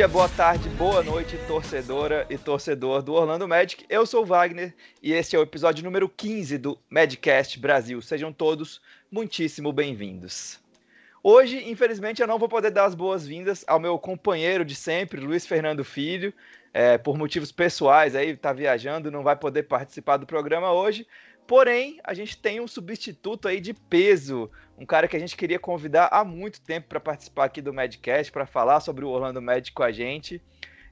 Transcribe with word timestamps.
dia, 0.00 0.08
boa 0.08 0.30
tarde, 0.30 0.66
boa 0.70 1.02
noite, 1.02 1.36
torcedora 1.46 2.26
e 2.30 2.38
torcedor 2.38 3.02
do 3.02 3.12
Orlando 3.12 3.46
Magic. 3.46 3.84
Eu 3.86 4.06
sou 4.06 4.22
o 4.22 4.24
Wagner 4.24 4.74
e 5.02 5.12
esse 5.12 5.36
é 5.36 5.38
o 5.38 5.42
episódio 5.42 5.84
número 5.84 6.08
15 6.08 6.56
do 6.56 6.78
Madcast 6.88 7.58
Brasil. 7.58 8.00
Sejam 8.00 8.32
todos 8.32 8.80
muitíssimo 9.12 9.70
bem-vindos. 9.74 10.58
Hoje, 11.22 11.68
infelizmente, 11.68 12.22
eu 12.22 12.26
não 12.26 12.38
vou 12.38 12.48
poder 12.48 12.70
dar 12.70 12.86
as 12.86 12.94
boas-vindas 12.94 13.62
ao 13.68 13.78
meu 13.78 13.98
companheiro 13.98 14.64
de 14.64 14.74
sempre, 14.74 15.20
Luiz 15.20 15.46
Fernando 15.46 15.84
Filho, 15.84 16.32
é, 16.72 16.96
por 16.96 17.18
motivos 17.18 17.52
pessoais, 17.52 18.16
aí 18.16 18.34
tá 18.34 18.54
viajando, 18.54 19.10
não 19.10 19.22
vai 19.22 19.36
poder 19.36 19.64
participar 19.64 20.16
do 20.16 20.24
programa 20.24 20.72
hoje. 20.72 21.06
Porém, 21.50 21.98
a 22.04 22.14
gente 22.14 22.38
tem 22.38 22.60
um 22.60 22.68
substituto 22.68 23.48
aí 23.48 23.60
de 23.60 23.74
peso, 23.74 24.48
um 24.78 24.86
cara 24.86 25.08
que 25.08 25.16
a 25.16 25.18
gente 25.18 25.36
queria 25.36 25.58
convidar 25.58 26.08
há 26.12 26.22
muito 26.24 26.60
tempo 26.60 26.86
para 26.86 27.00
participar 27.00 27.46
aqui 27.46 27.60
do 27.60 27.74
Madcast, 27.74 28.30
para 28.30 28.46
falar 28.46 28.78
sobre 28.78 29.04
o 29.04 29.08
Orlando 29.08 29.42
Magic 29.42 29.72
com 29.72 29.82
a 29.82 29.90
gente. 29.90 30.40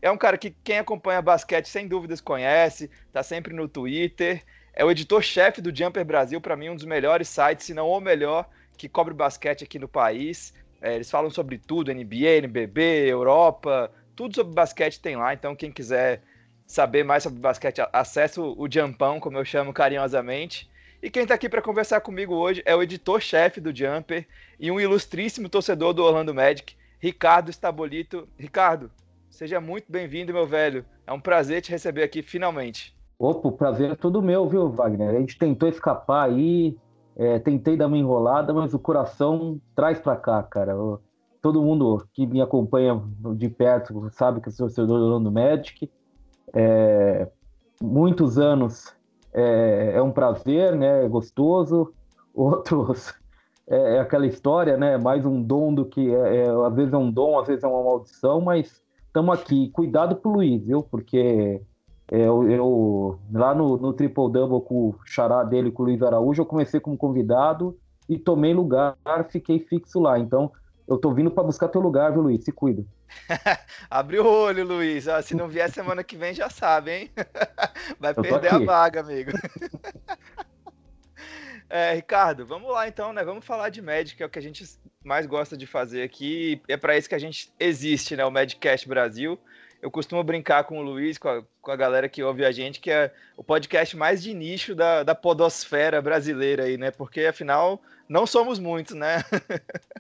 É 0.03 0.11
um 0.11 0.17
cara 0.17 0.37
que 0.37 0.51
quem 0.65 0.79
acompanha 0.79 1.23
basquete 1.23 1.67
sem 1.67 1.87
dúvidas 1.87 2.21
conhece, 2.21 2.91
tá 3.12 3.23
sempre 3.23 3.55
no 3.55 3.69
Twitter. 3.69 4.43
É 4.75 4.84
o 4.84 4.91
editor-chefe 4.91 5.61
do 5.61 5.73
Jumper 5.73 6.05
Brasil, 6.05 6.41
para 6.41 6.57
mim 6.57 6.70
um 6.70 6.75
dos 6.75 6.84
melhores 6.84 7.29
sites, 7.29 7.65
se 7.65 7.73
não 7.73 7.89
o 7.89 8.01
melhor, 8.01 8.51
que 8.77 8.89
cobre 8.89 9.15
basquete 9.15 9.62
aqui 9.62 9.79
no 9.79 9.87
país. 9.87 10.53
É, 10.83 10.97
eles 10.97 11.09
falam 11.09 11.31
sobre 11.31 11.59
tudo, 11.59 11.95
NBA, 11.95 12.39
NBB, 12.39 13.06
Europa, 13.06 13.92
tudo 14.17 14.34
sobre 14.34 14.55
basquete 14.55 15.01
tem 15.01 15.14
lá. 15.14 15.33
Então 15.33 15.55
quem 15.55 15.70
quiser 15.70 16.20
saber 16.69 17.02
mais 17.02 17.22
sobre 17.22 17.41
basquete, 17.41 17.80
acesse 17.92 18.38
o 18.38 18.69
Jumpão, 18.70 19.19
como 19.19 19.38
eu 19.38 19.44
chamo 19.44 19.72
carinhosamente. 19.72 20.70
E 21.02 21.08
quem 21.08 21.22
está 21.22 21.34
aqui 21.34 21.48
para 21.48 21.62
conversar 21.62 22.02
comigo 22.02 22.34
hoje 22.34 22.62
é 22.66 22.77
o 22.77 22.83
editor-chefe 22.83 23.58
do 23.58 23.74
Jumper 23.74 24.27
e 24.61 24.70
um 24.70 24.78
ilustríssimo 24.78 25.48
torcedor 25.48 25.94
do 25.94 26.05
Orlando 26.05 26.34
Magic, 26.34 26.77
Ricardo 27.00 27.48
Estabolito. 27.48 28.28
Ricardo, 28.36 28.91
seja 29.30 29.61
muito 29.61 29.91
bem-vindo, 29.91 30.33
meu 30.33 30.46
velho. 30.46 30.84
É 31.06 31.12
um 31.12 31.20
prazer 31.20 31.62
te 31.62 31.70
receber 31.70 32.02
aqui 32.02 32.20
finalmente. 32.20 32.94
Opa, 33.19 33.48
o 33.48 33.52
prazer 33.52 33.92
é 33.92 33.94
todo 33.94 34.20
meu, 34.20 34.46
viu, 34.46 34.69
Wagner? 34.69 35.08
A 35.08 35.19
gente 35.19 35.39
tentou 35.39 35.69
escapar 35.69 36.28
aí, 36.28 36.77
é, 37.16 37.39
tentei 37.39 37.78
dar 37.78 37.86
uma 37.86 37.96
enrolada, 37.96 38.52
mas 38.52 38.74
o 38.74 38.78
coração 38.78 39.58
traz 39.74 39.98
para 39.98 40.16
cá, 40.16 40.42
cara. 40.42 40.74
todo 41.41 41.62
mundo 41.62 42.06
que 42.12 42.27
me 42.27 42.42
acompanha 42.42 43.02
de 43.36 43.48
perto 43.48 44.11
sabe 44.12 44.41
que 44.42 44.48
eu 44.48 44.52
sou 44.52 44.66
torcedor 44.66 44.98
do 44.98 45.05
Orlando 45.06 45.33
Magic. 45.33 45.91
É, 46.55 47.29
muitos 47.83 48.39
anos 48.39 48.95
é, 49.33 49.93
é, 49.95 50.03
um 50.03 50.11
prazer, 50.11 50.75
né? 50.75 51.05
É 51.05 51.09
gostoso. 51.09 51.93
Outros 52.35 53.15
é, 53.69 53.97
é, 53.97 54.01
aquela 54.01 54.27
história, 54.27 54.77
né? 54.77 54.97
Mais 54.97 55.25
um 55.25 55.43
dom 55.43 55.75
do 55.75 55.85
que 55.85 56.15
é, 56.15 56.45
é, 56.45 56.49
às 56.49 56.75
vezes 56.75 56.93
é 56.93 56.97
um 56.97 57.11
dom, 57.11 57.39
às 57.39 57.47
vezes 57.47 57.65
é 57.65 57.69
uma 57.69 57.83
maldição, 57.83 58.41
mas 58.41 58.83
estamos 59.07 59.39
aqui. 59.39 59.71
Cuidado 59.71 60.17
com 60.17 60.31
o 60.31 60.33
Luiz, 60.35 60.65
viu? 60.65 60.83
Porque 60.83 61.61
eu, 62.11 62.51
eu 62.51 63.19
lá 63.33 63.55
no, 63.55 63.77
no 63.77 63.93
Triple 63.93 64.33
Double 64.33 64.63
com 64.63 64.89
o 64.89 64.95
xará 65.05 65.45
dele, 65.45 65.71
com 65.71 65.83
o 65.83 65.87
Luiz 65.87 66.03
Araújo, 66.03 66.43
eu 66.43 66.47
comecei 66.47 66.81
como 66.81 66.97
convidado 66.97 67.77
e 68.09 68.19
tomei 68.19 68.55
lugar, 68.55 68.97
fiquei 69.29 69.59
fixo 69.59 70.01
lá. 70.01 70.19
Então, 70.19 70.51
eu 70.89 70.97
tô 70.97 71.12
vindo 71.12 71.31
para 71.31 71.44
buscar 71.44 71.69
teu 71.69 71.81
lugar, 71.81 72.11
viu, 72.11 72.22
Luiz? 72.22 72.42
Se 72.42 72.50
cuida. 72.50 72.83
Abre 73.91 74.19
o 74.19 74.27
olho, 74.27 74.64
Luiz. 74.64 75.06
Ah, 75.06 75.20
se 75.20 75.34
não 75.34 75.47
vier 75.47 75.70
semana 75.70 76.03
que 76.03 76.17
vem, 76.17 76.33
já 76.33 76.48
sabe, 76.48 76.91
hein? 76.92 77.11
Vai 78.01 78.14
perder 78.14 78.55
a 78.55 78.58
vaga, 78.58 79.01
amigo. 79.01 79.33
É, 81.70 81.92
Ricardo, 81.92 82.46
vamos 82.46 82.73
lá 82.73 82.89
então, 82.89 83.13
né? 83.13 83.23
Vamos 83.23 83.45
falar 83.45 83.68
de 83.68 83.83
Magic, 83.83 84.17
que 84.17 84.23
é 84.23 84.27
o 84.27 84.30
que 84.30 84.39
a 84.39 84.42
gente 84.42 84.64
mais 85.05 85.27
gosta 85.27 85.55
de 85.55 85.67
fazer 85.67 86.02
aqui. 86.02 86.63
É 86.67 86.79
para 86.79 86.96
isso 86.96 87.11
que 87.11 87.14
a 87.14 87.18
gente 87.18 87.52
existe, 87.61 88.17
né? 88.17 88.24
O 88.24 88.30
Madcast 88.30 88.89
Brasil. 88.89 89.39
Eu 89.80 89.90
costumo 89.90 90.22
brincar 90.24 90.64
com 90.64 90.78
o 90.78 90.83
Luiz, 90.83 91.18
com 91.18 91.28
a, 91.28 91.42
com 91.62 91.70
a 91.70 91.77
galera 91.77 92.08
que 92.08 92.22
ouve 92.22 92.44
a 92.44 92.50
gente, 92.50 92.80
que 92.80 92.90
é 92.90 93.12
o 93.36 93.44
podcast 93.44 93.96
mais 93.96 94.22
de 94.22 94.34
nicho 94.34 94.74
da, 94.74 95.05
da 95.05 95.14
podosfera 95.14 96.02
brasileira 96.02 96.64
aí, 96.64 96.77
né? 96.77 96.90
Porque 96.90 97.20
afinal 97.20 97.80
não 98.08 98.27
somos 98.27 98.58
muitos, 98.58 98.96
né? 98.96 99.22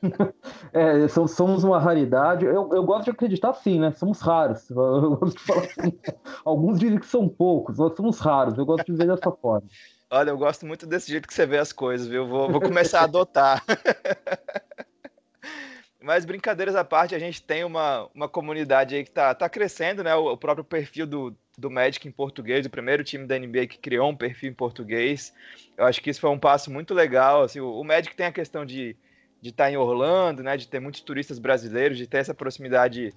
é, 0.72 1.06
somos 1.08 1.62
uma 1.62 1.78
raridade. 1.78 2.44
Eu, 2.44 2.70
eu 2.72 2.82
gosto 2.82 3.04
de 3.04 3.10
acreditar 3.10 3.52
sim, 3.54 3.78
né? 3.78 3.92
Somos 3.92 4.20
raros. 4.20 4.68
Eu 4.70 5.16
gosto 5.16 5.38
de 5.38 5.44
falar 5.44 5.64
assim. 5.64 5.98
Alguns 6.44 6.80
dizem 6.80 6.98
que 6.98 7.06
são 7.06 7.28
poucos, 7.28 7.78
nós 7.78 7.94
somos 7.94 8.18
raros. 8.18 8.56
Eu 8.56 8.64
gosto 8.64 8.86
de 8.86 8.92
ver 8.92 9.06
dessa 9.06 9.30
forma. 9.30 9.68
Olha, 10.10 10.30
eu 10.30 10.38
gosto 10.38 10.64
muito 10.64 10.86
desse 10.86 11.10
jeito 11.12 11.28
que 11.28 11.34
você 11.34 11.44
vê 11.44 11.58
as 11.58 11.70
coisas, 11.70 12.06
viu? 12.06 12.26
Vou, 12.26 12.50
vou 12.50 12.62
começar 12.62 13.00
a 13.00 13.04
adotar. 13.04 13.62
Mas 16.00 16.24
brincadeiras 16.24 16.76
à 16.76 16.84
parte, 16.84 17.14
a 17.14 17.18
gente 17.18 17.42
tem 17.42 17.64
uma, 17.64 18.08
uma 18.14 18.28
comunidade 18.28 18.94
aí 18.94 19.04
que 19.04 19.10
tá, 19.10 19.34
tá 19.34 19.48
crescendo, 19.48 20.04
né? 20.04 20.14
O, 20.14 20.32
o, 20.32 20.36
próprio 20.36 20.64
perfil 20.64 21.06
do, 21.06 21.36
do 21.56 21.70
Magic 21.70 22.06
em 22.06 22.12
português, 22.12 22.64
o 22.64 22.70
primeiro 22.70 23.02
time 23.02 23.26
da 23.26 23.38
NBA 23.38 23.66
que 23.66 23.78
criou 23.78 24.08
um 24.08 24.16
perfil 24.16 24.50
em 24.50 24.54
português. 24.54 25.34
Eu 25.76 25.86
acho 25.86 26.00
que 26.00 26.10
isso 26.10 26.20
foi 26.20 26.30
um 26.30 26.38
passo 26.38 26.70
muito 26.70 26.94
legal. 26.94 27.42
Assim, 27.42 27.58
o, 27.58 27.80
o 27.80 27.84
Magic 27.84 28.14
tem 28.14 28.26
a 28.26 28.32
questão 28.32 28.64
de 28.64 28.96
de 29.40 29.50
estar 29.50 29.64
tá 29.64 29.70
em 29.70 29.76
Orlando, 29.76 30.42
né? 30.42 30.56
De 30.56 30.68
ter 30.68 30.80
muitos 30.80 31.00
turistas 31.00 31.38
brasileiros, 31.38 31.96
de 31.96 32.06
ter 32.06 32.18
essa 32.18 32.34
proximidade 32.34 33.14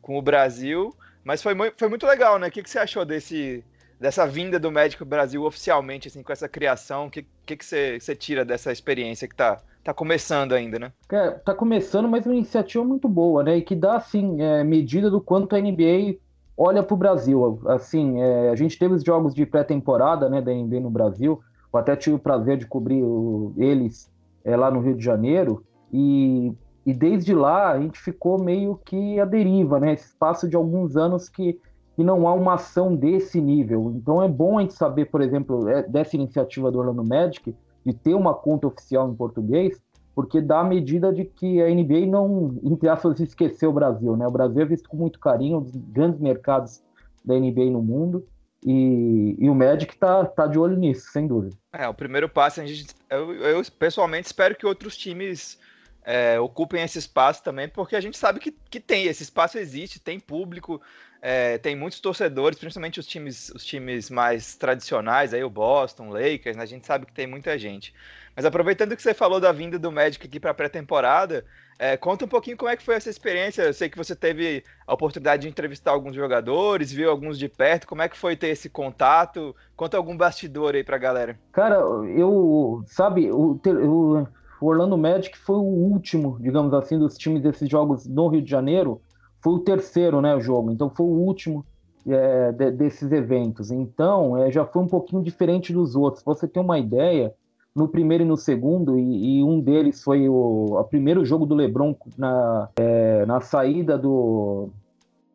com 0.00 0.18
o 0.18 0.22
Brasil. 0.22 0.96
Mas 1.22 1.42
foi, 1.42 1.54
foi 1.76 1.88
muito 1.88 2.06
legal, 2.06 2.38
né? 2.38 2.48
O 2.48 2.50
que, 2.50 2.62
que 2.62 2.70
você 2.70 2.78
achou 2.78 3.04
desse, 3.04 3.64
dessa 4.00 4.26
vinda 4.26 4.58
do 4.58 4.70
Magic 4.70 5.02
Brasil 5.04 5.44
oficialmente, 5.44 6.08
assim, 6.08 6.22
com 6.22 6.32
essa 6.32 6.48
criação? 6.48 7.06
O 7.06 7.10
que, 7.10 7.26
que, 7.46 7.64
você, 7.64 7.98
tira 8.16 8.44
dessa 8.44 8.72
experiência 8.72 9.28
que 9.28 9.34
tá 9.34 9.60
tá 9.84 9.92
começando 9.92 10.54
ainda, 10.54 10.78
né? 10.78 10.92
É, 11.12 11.30
tá 11.30 11.54
começando, 11.54 12.08
mas 12.08 12.24
uma 12.24 12.34
iniciativa 12.34 12.82
muito 12.82 13.06
boa, 13.06 13.42
né? 13.44 13.58
E 13.58 13.62
que 13.62 13.76
dá, 13.76 13.96
assim, 13.96 14.40
é, 14.40 14.64
medida 14.64 15.10
do 15.10 15.20
quanto 15.20 15.54
a 15.54 15.60
NBA 15.60 16.16
olha 16.56 16.82
para 16.82 16.94
o 16.94 16.96
Brasil. 16.96 17.60
Assim, 17.66 18.20
é, 18.20 18.50
a 18.50 18.56
gente 18.56 18.78
teve 18.78 18.94
os 18.94 19.04
jogos 19.04 19.34
de 19.34 19.44
pré-temporada, 19.44 20.28
né, 20.28 20.40
da 20.40 20.52
NBA 20.52 20.80
no 20.80 20.90
Brasil. 20.90 21.40
Eu 21.72 21.78
até 21.78 21.94
tive 21.94 22.16
o 22.16 22.18
prazer 22.18 22.56
de 22.56 22.66
cobrir 22.66 23.02
o, 23.02 23.52
eles 23.58 24.10
é, 24.42 24.56
lá 24.56 24.70
no 24.70 24.80
Rio 24.80 24.96
de 24.96 25.04
Janeiro. 25.04 25.64
E, 25.92 26.52
e 26.86 26.94
desde 26.94 27.34
lá 27.34 27.72
a 27.72 27.80
gente 27.80 28.00
ficou 28.00 28.42
meio 28.42 28.80
que 28.84 29.20
à 29.20 29.24
deriva, 29.24 29.78
né? 29.78 29.92
Esse 29.92 30.06
espaço 30.06 30.48
de 30.48 30.56
alguns 30.56 30.96
anos 30.96 31.28
que, 31.28 31.58
que 31.94 32.02
não 32.02 32.26
há 32.26 32.34
uma 32.34 32.54
ação 32.54 32.94
desse 32.94 33.40
nível. 33.40 33.92
Então 33.96 34.22
é 34.22 34.28
bom 34.28 34.58
a 34.58 34.62
gente 34.62 34.74
saber, 34.74 35.06
por 35.06 35.22
exemplo, 35.22 35.68
é, 35.68 35.82
dessa 35.82 36.16
iniciativa 36.16 36.70
do 36.70 36.78
Orlando 36.78 37.04
Magic, 37.04 37.54
de 37.84 37.92
ter 37.92 38.14
uma 38.14 38.34
conta 38.34 38.66
oficial 38.66 39.08
em 39.08 39.14
português, 39.14 39.80
porque 40.14 40.40
dá 40.40 40.60
a 40.60 40.64
medida 40.64 41.12
de 41.12 41.24
que 41.24 41.60
a 41.60 41.68
NBA 41.68 42.06
não, 42.06 42.58
entre 42.62 42.88
aspas, 42.88 43.18
esqueceu 43.20 43.70
o 43.70 43.72
Brasil, 43.72 44.16
né? 44.16 44.26
O 44.26 44.30
Brasil 44.30 44.62
é 44.62 44.64
visto 44.64 44.88
com 44.88 44.96
muito 44.96 45.18
carinho, 45.18 45.58
um 45.58 45.62
dos 45.62 45.76
grandes 45.76 46.20
mercados 46.20 46.82
da 47.24 47.34
NBA 47.34 47.66
no 47.66 47.82
mundo, 47.82 48.26
e, 48.64 49.36
e 49.38 49.50
o 49.50 49.54
Magic 49.54 49.96
tá, 49.96 50.24
tá 50.24 50.46
de 50.46 50.58
olho 50.58 50.76
nisso, 50.76 51.10
sem 51.12 51.26
dúvida. 51.26 51.56
É, 51.72 51.86
o 51.86 51.94
primeiro 51.94 52.28
passo, 52.28 52.60
a 52.60 52.66
gente, 52.66 52.94
eu, 53.10 53.34
eu 53.34 53.62
pessoalmente 53.78 54.26
espero 54.26 54.56
que 54.56 54.66
outros 54.66 54.96
times 54.96 55.58
é, 56.04 56.38
ocupem 56.38 56.82
esse 56.82 56.98
espaço 56.98 57.42
também, 57.42 57.68
porque 57.68 57.96
a 57.96 58.00
gente 58.00 58.16
sabe 58.16 58.38
que, 58.38 58.52
que 58.52 58.80
tem, 58.80 59.06
esse 59.06 59.22
espaço 59.22 59.58
existe, 59.58 60.00
tem 60.00 60.20
público, 60.20 60.80
é, 61.26 61.56
tem 61.56 61.74
muitos 61.74 62.00
torcedores, 62.00 62.58
principalmente 62.58 63.00
os 63.00 63.06
times, 63.06 63.48
os 63.48 63.64
times 63.64 64.10
mais 64.10 64.56
tradicionais, 64.56 65.32
aí 65.32 65.42
o 65.42 65.48
Boston, 65.48 66.10
Lakers, 66.10 66.54
né, 66.54 66.62
a 66.62 66.66
gente 66.66 66.86
sabe 66.86 67.06
que 67.06 67.14
tem 67.14 67.26
muita 67.26 67.58
gente. 67.58 67.94
Mas 68.36 68.44
aproveitando 68.44 68.94
que 68.94 69.02
você 69.02 69.14
falou 69.14 69.40
da 69.40 69.50
vinda 69.50 69.78
do 69.78 69.90
Magic 69.90 70.26
aqui 70.26 70.38
para 70.38 70.50
a 70.50 70.54
pré-temporada, 70.54 71.42
é, 71.78 71.96
conta 71.96 72.26
um 72.26 72.28
pouquinho 72.28 72.58
como 72.58 72.70
é 72.70 72.76
que 72.76 72.82
foi 72.82 72.96
essa 72.96 73.08
experiência. 73.08 73.62
Eu 73.62 73.72
sei 73.72 73.88
que 73.88 73.96
você 73.96 74.14
teve 74.14 74.62
a 74.86 74.92
oportunidade 74.92 75.42
de 75.42 75.48
entrevistar 75.48 75.92
alguns 75.92 76.14
jogadores, 76.14 76.92
viu 76.92 77.10
alguns 77.10 77.38
de 77.38 77.48
perto. 77.48 77.86
Como 77.86 78.02
é 78.02 78.08
que 78.08 78.18
foi 78.18 78.36
ter 78.36 78.48
esse 78.48 78.68
contato? 78.68 79.56
Conta 79.74 79.96
algum 79.96 80.14
bastidor 80.14 80.74
aí 80.74 80.84
para 80.84 80.96
a 80.96 80.98
galera. 80.98 81.38
Cara, 81.52 81.76
eu, 82.14 82.84
sabe, 82.86 83.30
o, 83.30 83.58
o 83.64 84.26
o 84.64 84.68
Orlando 84.68 84.96
Magic 84.96 85.36
foi 85.36 85.56
o 85.56 85.62
último, 85.62 86.38
digamos 86.40 86.72
assim, 86.72 86.98
dos 86.98 87.18
times 87.18 87.42
desses 87.42 87.68
jogos 87.68 88.06
no 88.06 88.28
Rio 88.28 88.40
de 88.40 88.50
Janeiro. 88.50 88.98
Foi 89.44 89.52
o 89.52 89.58
terceiro, 89.58 90.22
né, 90.22 90.34
o 90.34 90.40
jogo. 90.40 90.72
Então 90.72 90.88
foi 90.88 91.04
o 91.04 91.10
último 91.10 91.66
é, 92.08 92.50
de, 92.50 92.70
desses 92.70 93.12
eventos. 93.12 93.70
Então 93.70 94.38
é, 94.38 94.50
já 94.50 94.64
foi 94.64 94.80
um 94.80 94.88
pouquinho 94.88 95.22
diferente 95.22 95.70
dos 95.70 95.94
outros. 95.94 96.24
Você 96.24 96.48
tem 96.48 96.62
uma 96.62 96.78
ideia, 96.78 97.34
no 97.76 97.86
primeiro 97.86 98.24
e 98.24 98.26
no 98.26 98.38
segundo, 98.38 98.98
e, 98.98 99.40
e 99.40 99.44
um 99.44 99.60
deles 99.60 100.02
foi 100.02 100.30
o, 100.30 100.78
o, 100.80 100.84
primeiro 100.84 101.26
jogo 101.26 101.44
do 101.44 101.54
LeBron 101.54 101.94
na, 102.16 102.70
é, 102.76 103.26
na 103.26 103.42
saída 103.42 103.98
do, 103.98 104.70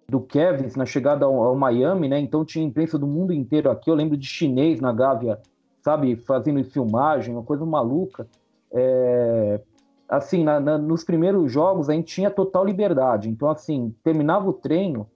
do 0.08 0.20
Kevin, 0.20 0.76
na 0.76 0.88
chegada 0.88 1.26
ao, 1.26 1.44
ao, 1.44 1.56
Miami, 1.56 2.08
né? 2.10 2.20
Então 2.20 2.44
tinha 2.44 2.66
imprensa 2.66 2.98
do 2.98 3.06
mundo 3.06 3.32
inteiro 3.32 3.70
aqui. 3.70 3.92
Eu 3.92 3.96
lembro 3.96 4.18
de 4.18 4.26
chinês 4.26 4.82
na 4.82 4.92
Gávea, 4.92 5.40
sabe, 5.84 6.16
fazendo 6.16 6.64
filmagem, 6.64 7.36
uma 7.36 7.44
coisa 7.44 7.64
maluca 7.64 8.26
é, 8.72 9.62
assim, 10.10 10.44
na, 10.44 10.60
na, 10.60 10.78
nos 10.78 11.04
primeiros 11.04 11.52
jogos 11.52 11.90
a 11.90 11.94
gente 11.94 12.14
tinha 12.14 12.32
total 12.32 12.66
liberdade. 12.66 13.30
Então, 13.30 13.50
assim, 13.50 13.96
terminava 14.04 14.50
o 14.50 14.54
treino, 14.54 15.08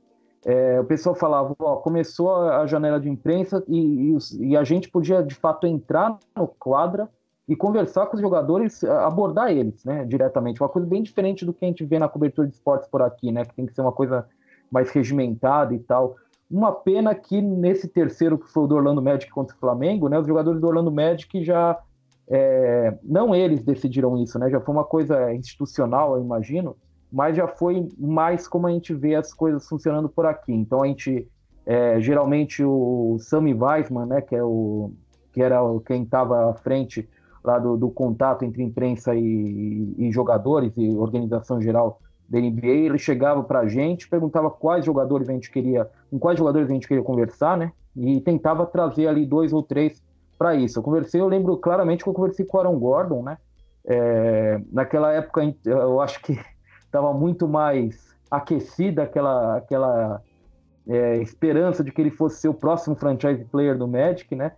é, 0.46 0.80
o 0.80 0.84
pessoal 0.84 1.16
falava, 1.16 1.56
ó, 1.58 1.78
começou 1.78 2.36
a 2.36 2.66
janela 2.68 3.00
de 3.00 3.10
imprensa 3.10 3.64
e, 3.68 4.12
e, 4.12 4.18
e, 4.50 4.58
a 4.58 4.64
gente 4.64 4.90
podia, 4.90 5.24
de 5.24 5.34
fato, 5.34 5.66
entrar 5.66 6.18
no 6.36 6.48
quadra 6.48 7.10
e 7.48 7.56
conversar 7.56 8.08
com 8.08 8.16
os 8.16 8.22
jogadores, 8.22 8.84
abordar 8.84 9.52
eles, 9.52 9.84
né, 9.86 10.06
diretamente. 10.06 10.62
Uma 10.62 10.70
coisa 10.70 10.88
bem 10.88 11.02
diferente 11.02 11.46
do 11.46 11.54
que 11.54 11.64
a 11.64 11.68
gente 11.68 11.86
vê 11.86 11.98
na 11.98 12.10
cobertura 12.10 12.48
de 12.48 12.54
esportes 12.54 12.90
por 12.90 13.02
aqui, 13.02 13.32
né, 13.32 13.46
que 13.46 13.54
tem 13.54 13.66
que 13.66 13.74
ser 13.74 13.82
uma 13.82 13.92
coisa 13.92 14.28
mais 14.70 14.90
regimentada 14.92 15.74
e 15.74 15.80
tal. 15.80 16.16
Uma 16.52 16.72
pena 16.74 17.16
que 17.16 17.42
nesse 17.42 17.88
terceiro, 17.88 18.38
que 18.38 18.50
foi 18.50 18.64
o 18.64 18.68
do 18.68 18.76
Orlando 18.76 19.02
Magic 19.02 19.32
contra 19.32 19.56
o 19.56 19.60
Flamengo, 19.60 20.10
né, 20.10 20.20
os 20.20 20.28
jogadores 20.28 20.60
do 20.60 20.68
Orlando 20.68 20.92
Magic 20.92 21.44
já. 21.44 21.80
É, 22.36 22.98
não 23.04 23.36
eles 23.36 23.62
decidiram 23.62 24.18
isso, 24.18 24.40
né? 24.40 24.50
Já 24.50 24.60
foi 24.60 24.74
uma 24.74 24.84
coisa 24.84 25.32
institucional, 25.36 26.16
eu 26.16 26.24
imagino, 26.24 26.76
mas 27.12 27.38
já 27.38 27.48
foi 27.48 27.88
mais 27.96 28.48
como 28.48 28.66
a 28.66 28.72
gente 28.72 28.92
vê 28.92 29.14
as 29.14 29.32
coisas 29.32 29.68
funcionando 29.68 30.10
por 30.10 30.26
aqui. 30.26 30.52
Então 30.52 30.82
a 30.82 30.88
gente. 30.88 31.28
É, 31.66 32.02
geralmente 32.02 32.62
o 32.62 33.18
Sammy 33.20 33.54
Weisman, 33.54 34.06
né, 34.06 34.20
que, 34.20 34.36
é 34.36 34.44
o, 34.44 34.92
que 35.32 35.42
era 35.42 35.60
quem 35.86 36.04
estava 36.04 36.50
à 36.50 36.54
frente 36.56 37.08
lá 37.42 37.58
do, 37.58 37.78
do, 37.78 37.90
contato 37.90 38.44
entre 38.44 38.62
imprensa 38.62 39.16
e, 39.16 39.96
e 39.98 40.12
jogadores 40.12 40.74
e 40.76 40.90
organização 40.90 41.62
geral 41.62 42.02
da 42.28 42.38
NBA, 42.38 42.68
ele 42.68 42.98
chegava 42.98 43.42
para 43.44 43.60
a 43.60 43.68
gente, 43.68 44.10
perguntava 44.10 44.52
quais 44.52 44.84
jogadores 44.84 45.30
a 45.30 45.32
gente 45.32 45.50
queria, 45.50 45.90
com 46.12 46.20
quais 46.20 46.38
jogadores 46.38 46.70
a 46.70 46.74
gente 46.74 46.86
queria 46.86 47.04
conversar, 47.04 47.58
né? 47.58 47.72
E 47.96 48.20
tentava 48.20 48.66
trazer 48.66 49.08
ali 49.08 49.26
dois 49.26 49.54
ou 49.54 49.64
três 49.64 50.04
para 50.38 50.56
isso. 50.56 50.80
Eu 50.80 50.84
conversei, 50.84 51.22
eu 51.22 51.28
lembro 51.28 51.58
claramente 51.58 52.04
que 52.04 52.10
eu 52.10 52.14
conversei 52.14 52.46
com 52.46 52.58
o 52.58 52.60
Aaron 52.60 52.80
Gordon, 52.80 53.24
né? 53.24 53.38
É, 53.86 54.62
naquela 54.72 55.12
época 55.12 55.42
eu 55.66 56.00
acho 56.00 56.22
que 56.22 56.40
estava 56.80 57.14
muito 57.14 57.48
mais 57.48 58.16
aquecida 58.32 59.04
aquela 59.04 59.58
aquela 59.58 60.22
é, 60.88 61.18
esperança 61.18 61.84
de 61.84 61.92
que 61.92 62.02
ele 62.02 62.12
fosse 62.12 62.42
ser 62.42 62.48
o 62.48 62.54
próximo 62.54 62.96
franchise 62.96 63.44
player 63.46 63.78
do 63.78 63.88
Magic, 63.88 64.34
né? 64.36 64.54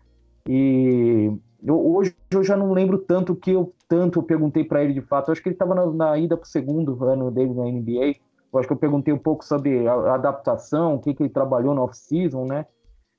E 0.47 1.31
eu, 1.63 1.95
hoje 1.95 2.15
eu 2.31 2.43
já 2.43 2.55
não 2.55 2.71
lembro 2.71 2.99
tanto 2.99 3.35
que 3.35 3.51
eu 3.51 3.73
tanto 3.87 4.19
eu 4.19 4.23
perguntei 4.23 4.63
para 4.63 4.83
ele 4.83 4.93
de 4.93 5.01
fato. 5.01 5.29
Eu 5.29 5.33
acho 5.33 5.41
que 5.41 5.49
ele 5.49 5.55
estava 5.55 5.75
na, 5.75 5.85
na, 5.87 6.17
ida 6.17 6.35
para 6.37 6.45
o 6.45 6.47
segundo 6.47 7.03
ano 7.03 7.31
dele 7.31 7.53
na 7.53 7.65
NBA. 7.65 8.15
Eu 8.51 8.59
acho 8.59 8.67
que 8.67 8.73
eu 8.73 8.77
perguntei 8.77 9.13
um 9.13 9.17
pouco 9.17 9.43
sobre 9.43 9.87
a, 9.87 9.93
a 9.93 10.15
adaptação, 10.15 10.95
o 10.95 10.99
que, 10.99 11.13
que 11.13 11.23
ele 11.23 11.29
trabalhou 11.29 11.73
no 11.73 11.81
off-season, 11.81 12.45
né? 12.45 12.65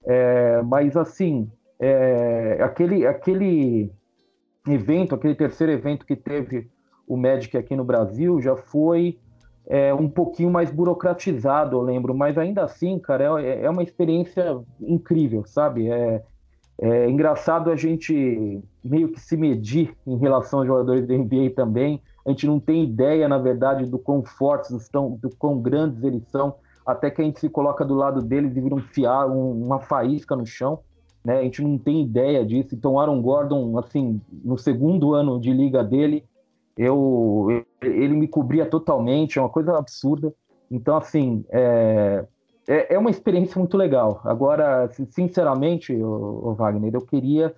É, 0.04 0.62
mas 0.62 0.96
assim, 0.96 1.50
é, 1.78 2.58
aquele, 2.62 3.06
aquele 3.06 3.90
evento, 4.68 5.14
aquele 5.14 5.34
terceiro 5.34 5.72
evento 5.72 6.06
que 6.06 6.16
teve 6.16 6.70
o 7.06 7.16
Magic 7.16 7.56
aqui 7.56 7.76
no 7.76 7.84
Brasil, 7.84 8.40
já 8.40 8.56
foi 8.56 9.18
é, 9.66 9.92
um 9.92 10.08
pouquinho 10.08 10.50
mais 10.50 10.70
burocratizado, 10.70 11.76
eu 11.76 11.82
lembro. 11.82 12.14
Mas 12.14 12.38
ainda 12.38 12.64
assim, 12.64 12.98
cara, 12.98 13.42
é, 13.42 13.64
é 13.64 13.70
uma 13.70 13.82
experiência 13.82 14.60
incrível, 14.80 15.44
sabe? 15.46 15.88
É, 15.90 16.22
é 16.78 17.08
engraçado 17.08 17.70
a 17.70 17.76
gente 17.76 18.62
meio 18.84 19.08
que 19.08 19.20
se 19.20 19.36
medir 19.36 19.96
em 20.06 20.16
relação 20.18 20.60
aos 20.60 20.68
jogadores 20.68 21.06
da 21.06 21.16
NBA 21.16 21.50
também. 21.54 22.02
A 22.24 22.30
gente 22.30 22.46
não 22.46 22.60
tem 22.60 22.84
ideia, 22.84 23.28
na 23.28 23.38
verdade, 23.38 23.86
do 23.86 23.98
quão 23.98 24.22
fortes 24.22 24.70
estão, 24.70 25.12
do 25.12 25.30
quão 25.36 25.60
grandes 25.60 26.02
eles 26.02 26.24
são, 26.28 26.54
até 26.84 27.10
que 27.10 27.20
a 27.20 27.24
gente 27.24 27.40
se 27.40 27.48
coloca 27.48 27.84
do 27.84 27.94
lado 27.94 28.20
deles 28.20 28.56
e 28.56 28.60
vira 28.60 28.74
um 28.74 28.80
fiar, 28.80 29.28
um, 29.28 29.64
uma 29.64 29.80
faísca 29.80 30.36
no 30.36 30.46
chão. 30.46 30.80
Né? 31.26 31.40
A 31.40 31.42
gente 31.42 31.60
não 31.60 31.76
tem 31.76 32.02
ideia 32.02 32.46
disso. 32.46 32.72
Então, 32.72 33.00
Aaron 33.00 33.20
Gordon, 33.20 33.76
assim, 33.80 34.20
no 34.44 34.56
segundo 34.56 35.12
ano 35.12 35.40
de 35.40 35.52
liga 35.52 35.82
dele, 35.82 36.24
eu, 36.78 37.64
ele 37.82 38.14
me 38.14 38.28
cobria 38.28 38.64
totalmente, 38.64 39.36
é 39.36 39.42
uma 39.42 39.48
coisa 39.48 39.76
absurda. 39.76 40.32
Então, 40.70 40.96
assim, 40.96 41.44
é, 41.50 42.24
é, 42.68 42.94
é 42.94 42.98
uma 42.98 43.10
experiência 43.10 43.58
muito 43.58 43.76
legal. 43.76 44.20
Agora, 44.22 44.88
sinceramente, 45.10 45.92
o, 45.92 46.54
Wagner, 46.54 46.94
eu 46.94 47.00
queria 47.00 47.52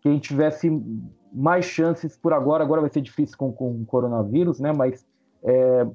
que 0.00 0.08
a 0.08 0.12
gente 0.12 0.26
tivesse 0.26 0.68
mais 1.32 1.64
chances 1.64 2.16
por 2.16 2.32
agora. 2.32 2.64
Agora 2.64 2.80
vai 2.80 2.90
ser 2.90 3.02
difícil 3.02 3.38
com, 3.38 3.52
com 3.52 3.70
o 3.70 3.86
coronavírus, 3.86 4.58
né? 4.58 4.72
Mas 4.76 5.06
é, 5.44 5.86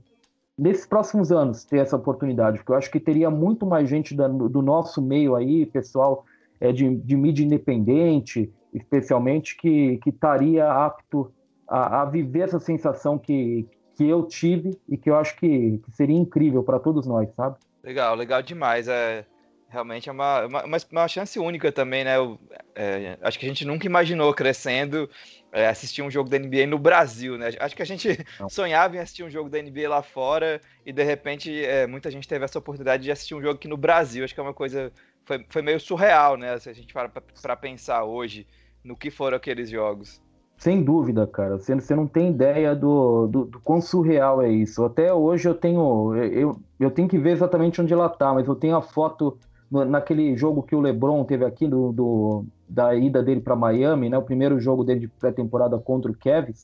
nesses 0.58 0.86
próximos 0.86 1.30
anos 1.30 1.66
ter 1.66 1.80
essa 1.80 1.98
oportunidade, 1.98 2.60
porque 2.60 2.72
eu 2.72 2.78
acho 2.78 2.90
que 2.90 3.02
teria 3.02 3.30
muito 3.30 3.66
mais 3.66 3.90
gente 3.90 4.16
da, 4.16 4.30
do 4.30 4.62
nosso 4.62 5.02
meio 5.02 5.36
aí, 5.36 5.66
pessoal 5.66 6.24
é, 6.59 6.71
de, 6.71 6.95
de 6.95 7.15
mídia 7.15 7.44
independente, 7.44 8.51
especialmente, 8.74 9.56
que, 9.57 9.98
que 9.98 10.09
estaria 10.09 10.69
apto 10.69 11.31
a, 11.68 12.01
a, 12.01 12.06
viver 12.06 12.42
essa 12.42 12.59
sensação 12.59 13.18
que, 13.18 13.68
que 13.95 14.07
eu 14.07 14.24
tive 14.24 14.77
e 14.88 14.98
que 14.98 15.09
eu 15.09 15.15
acho 15.15 15.36
que, 15.38 15.80
que 15.80 15.92
seria 15.92 16.18
incrível 16.18 16.63
para 16.63 16.80
todos 16.80 17.06
nós, 17.06 17.30
sabe? 17.36 17.57
Legal, 17.83 18.15
legal 18.15 18.42
demais. 18.42 18.88
É, 18.88 19.25
realmente 19.69 20.09
é 20.09 20.12
uma, 20.12 20.45
uma, 20.45 20.77
uma 20.92 21.07
chance 21.07 21.38
única 21.39 21.71
também, 21.71 22.04
né? 22.04 22.18
Eu, 22.18 22.39
é, 22.75 23.18
acho 23.21 23.38
que 23.38 23.45
a 23.45 23.50
gente 23.50 23.65
nunca 23.65 23.86
imaginou 23.86 24.33
crescendo 24.33 25.09
é, 25.51 25.68
assistir 25.68 26.01
um 26.01 26.09
jogo 26.09 26.30
da 26.30 26.39
NBA 26.39 26.68
no 26.68 26.80
Brasil, 26.80 27.38
né? 27.38 27.50
Acho 27.59 27.75
que 27.75 27.81
a 27.81 27.86
gente 27.86 28.25
Não. 28.39 28.50
sonhava 28.50 28.95
em 28.95 29.00
assistir 29.00 29.24
um 29.24 29.30
jogo 29.30 29.50
da 29.50 29.62
NBA 29.62 29.89
lá 29.89 30.01
fora 30.01 30.62
e 30.86 30.94
de 30.94 31.04
repente 31.04 31.63
é, 31.63 31.86
muita 31.86 32.09
gente 32.09 32.27
teve 32.27 32.45
essa 32.45 32.59
oportunidade 32.59 33.04
de 33.04 33.12
assistir 33.12 33.36
um 33.36 33.42
jogo 33.42 33.56
aqui 33.56 33.68
no 33.68 33.77
Brasil. 33.77 34.24
Acho 34.24 34.33
que 34.33 34.39
é 34.39 34.44
uma 34.44 34.54
coisa. 34.54 34.92
Foi, 35.28 35.46
foi 35.50 35.62
meio 35.62 35.80
surreal, 35.80 36.38
né? 36.38 36.58
Se 36.58 36.70
a 36.70 36.74
gente 36.74 36.94
para 36.94 37.10
para 37.10 37.56
pensar 37.58 38.06
hoje 38.06 38.48
no 38.82 38.96
que 38.96 39.12
foram 39.12 39.36
aqueles 39.36 39.70
jogos. 39.70 40.22
Sem 40.58 40.82
dúvida, 40.82 41.28
cara. 41.28 41.60
Você, 41.60 41.76
você 41.76 41.94
não 41.94 42.08
tem 42.08 42.30
ideia 42.30 42.74
do, 42.74 43.28
do, 43.28 43.46
do, 43.46 43.60
quão 43.60 43.82
surreal 43.82 44.42
é 44.42 44.50
isso. 44.50 44.86
Até 44.86 45.14
hoje 45.14 45.48
eu 45.50 45.54
tenho. 45.54 46.16
Eu, 46.16 46.60
eu 46.80 46.90
tenho 46.90 47.10
que 47.10 47.18
ver 47.18 47.32
exatamente 47.32 47.82
onde 47.82 47.94
ela 47.94 48.08
tá, 48.08 48.34
mas 48.34 48.48
eu 48.48 48.56
tenho 48.56 48.78
a 48.78 48.82
foto 48.82 49.38
naquele 49.70 50.36
jogo 50.38 50.64
que 50.64 50.74
o 50.74 50.80
LeBron 50.80 51.26
teve 51.26 51.44
aqui, 51.44 51.68
do, 51.68 51.92
do 51.92 52.46
da 52.70 52.96
ida 52.96 53.22
dele 53.22 53.42
para 53.42 53.56
Miami, 53.56 54.10
né? 54.10 54.18
O 54.18 54.24
primeiro 54.24 54.60
jogo 54.62 54.84
dele 54.84 55.02
de 55.02 55.08
pré-temporada 55.10 55.78
contra 55.78 56.10
o 56.10 56.18
Cavs. 56.18 56.64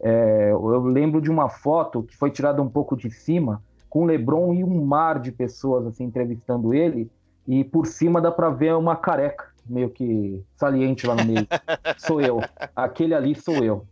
É, 0.00 0.50
eu 0.50 0.80
lembro 0.84 1.20
de 1.20 1.30
uma 1.30 1.50
foto 1.50 2.02
que 2.02 2.16
foi 2.16 2.30
tirada 2.30 2.62
um 2.62 2.68
pouco 2.68 2.96
de 2.96 3.10
cima, 3.10 3.62
com 3.88 4.02
o 4.02 4.06
LeBron 4.06 4.54
e 4.54 4.64
um 4.64 4.84
mar 4.84 5.20
de 5.20 5.30
pessoas 5.30 5.86
assim 5.86 6.04
entrevistando 6.04 6.72
ele, 6.72 7.10
e 7.48 7.64
por 7.64 7.86
cima 7.86 8.20
dá 8.20 8.30
para 8.30 8.50
ver 8.50 8.74
uma 8.74 8.94
careca 8.94 9.48
meio 9.66 9.88
que 9.88 10.44
saliente 10.54 11.06
lá 11.06 11.14
no 11.14 11.24
meio. 11.24 11.46
sou 11.98 12.20
eu. 12.20 12.40
Aquele 12.76 13.14
ali 13.14 13.34
sou 13.34 13.64
eu. 13.64 13.86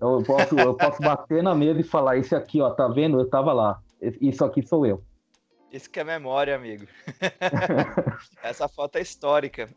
Eu 0.00 0.22
posso, 0.24 0.58
eu 0.58 0.74
posso 0.74 1.00
bater 1.00 1.42
na 1.42 1.54
mesa 1.54 1.80
e 1.80 1.84
falar: 1.84 2.16
esse 2.16 2.34
aqui, 2.34 2.60
ó, 2.60 2.70
tá 2.70 2.88
vendo? 2.88 3.20
Eu 3.20 3.28
tava 3.28 3.52
lá. 3.52 3.80
Isso 4.20 4.44
aqui 4.44 4.66
sou 4.66 4.86
eu. 4.86 5.04
Isso 5.70 5.90
que 5.90 6.00
é 6.00 6.04
memória, 6.04 6.56
amigo. 6.56 6.86
Essa 8.42 8.66
foto 8.66 8.96
é 8.96 9.00
histórica. 9.00 9.68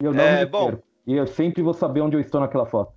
eu 0.00 0.12
não 0.12 0.24
é, 0.24 0.46
bom. 0.46 0.78
E 1.06 1.14
eu 1.14 1.26
sempre 1.26 1.62
vou 1.62 1.74
saber 1.74 2.02
onde 2.02 2.16
eu 2.16 2.20
estou 2.20 2.40
naquela 2.40 2.66
foto. 2.66 2.92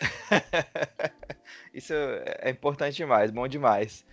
Isso 1.72 1.92
é 1.94 2.50
importante 2.50 2.96
demais, 2.96 3.30
bom 3.30 3.46
demais. 3.46 4.04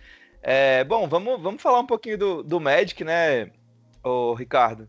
É, 0.42 0.82
bom, 0.82 1.08
vamos, 1.08 1.40
vamos 1.40 1.62
falar 1.62 1.78
um 1.78 1.86
pouquinho 1.86 2.18
do, 2.18 2.42
do 2.42 2.58
Magic, 2.58 3.04
né, 3.04 3.52
o 4.02 4.34
Ricardo? 4.34 4.88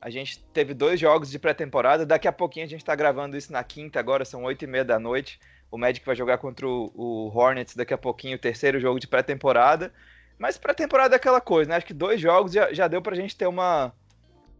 A 0.00 0.10
gente 0.10 0.44
teve 0.52 0.74
dois 0.74 1.00
jogos 1.00 1.30
de 1.30 1.38
pré-temporada. 1.38 2.06
Daqui 2.06 2.28
a 2.28 2.32
pouquinho 2.32 2.66
a 2.66 2.68
gente 2.68 2.82
está 2.82 2.94
gravando 2.94 3.36
isso 3.36 3.50
na 3.50 3.64
quinta, 3.64 3.98
agora 3.98 4.24
são 4.24 4.44
oito 4.44 4.64
e 4.64 4.68
meia 4.68 4.84
da 4.84 4.98
noite. 4.98 5.40
O 5.70 5.78
Magic 5.78 6.04
vai 6.06 6.14
jogar 6.14 6.38
contra 6.38 6.66
o, 6.68 6.92
o 6.94 7.36
Hornets 7.36 7.74
daqui 7.74 7.92
a 7.92 7.98
pouquinho, 7.98 8.36
o 8.36 8.40
terceiro 8.40 8.78
jogo 8.78 9.00
de 9.00 9.08
pré-temporada. 9.08 9.92
Mas 10.38 10.56
pré-temporada 10.56 11.16
é 11.16 11.16
aquela 11.16 11.40
coisa, 11.40 11.70
né? 11.70 11.76
Acho 11.76 11.86
que 11.86 11.94
dois 11.94 12.20
jogos 12.20 12.52
já, 12.52 12.72
já 12.72 12.86
deu 12.86 13.02
pra 13.02 13.16
gente 13.16 13.36
ter 13.36 13.46
uma, 13.46 13.92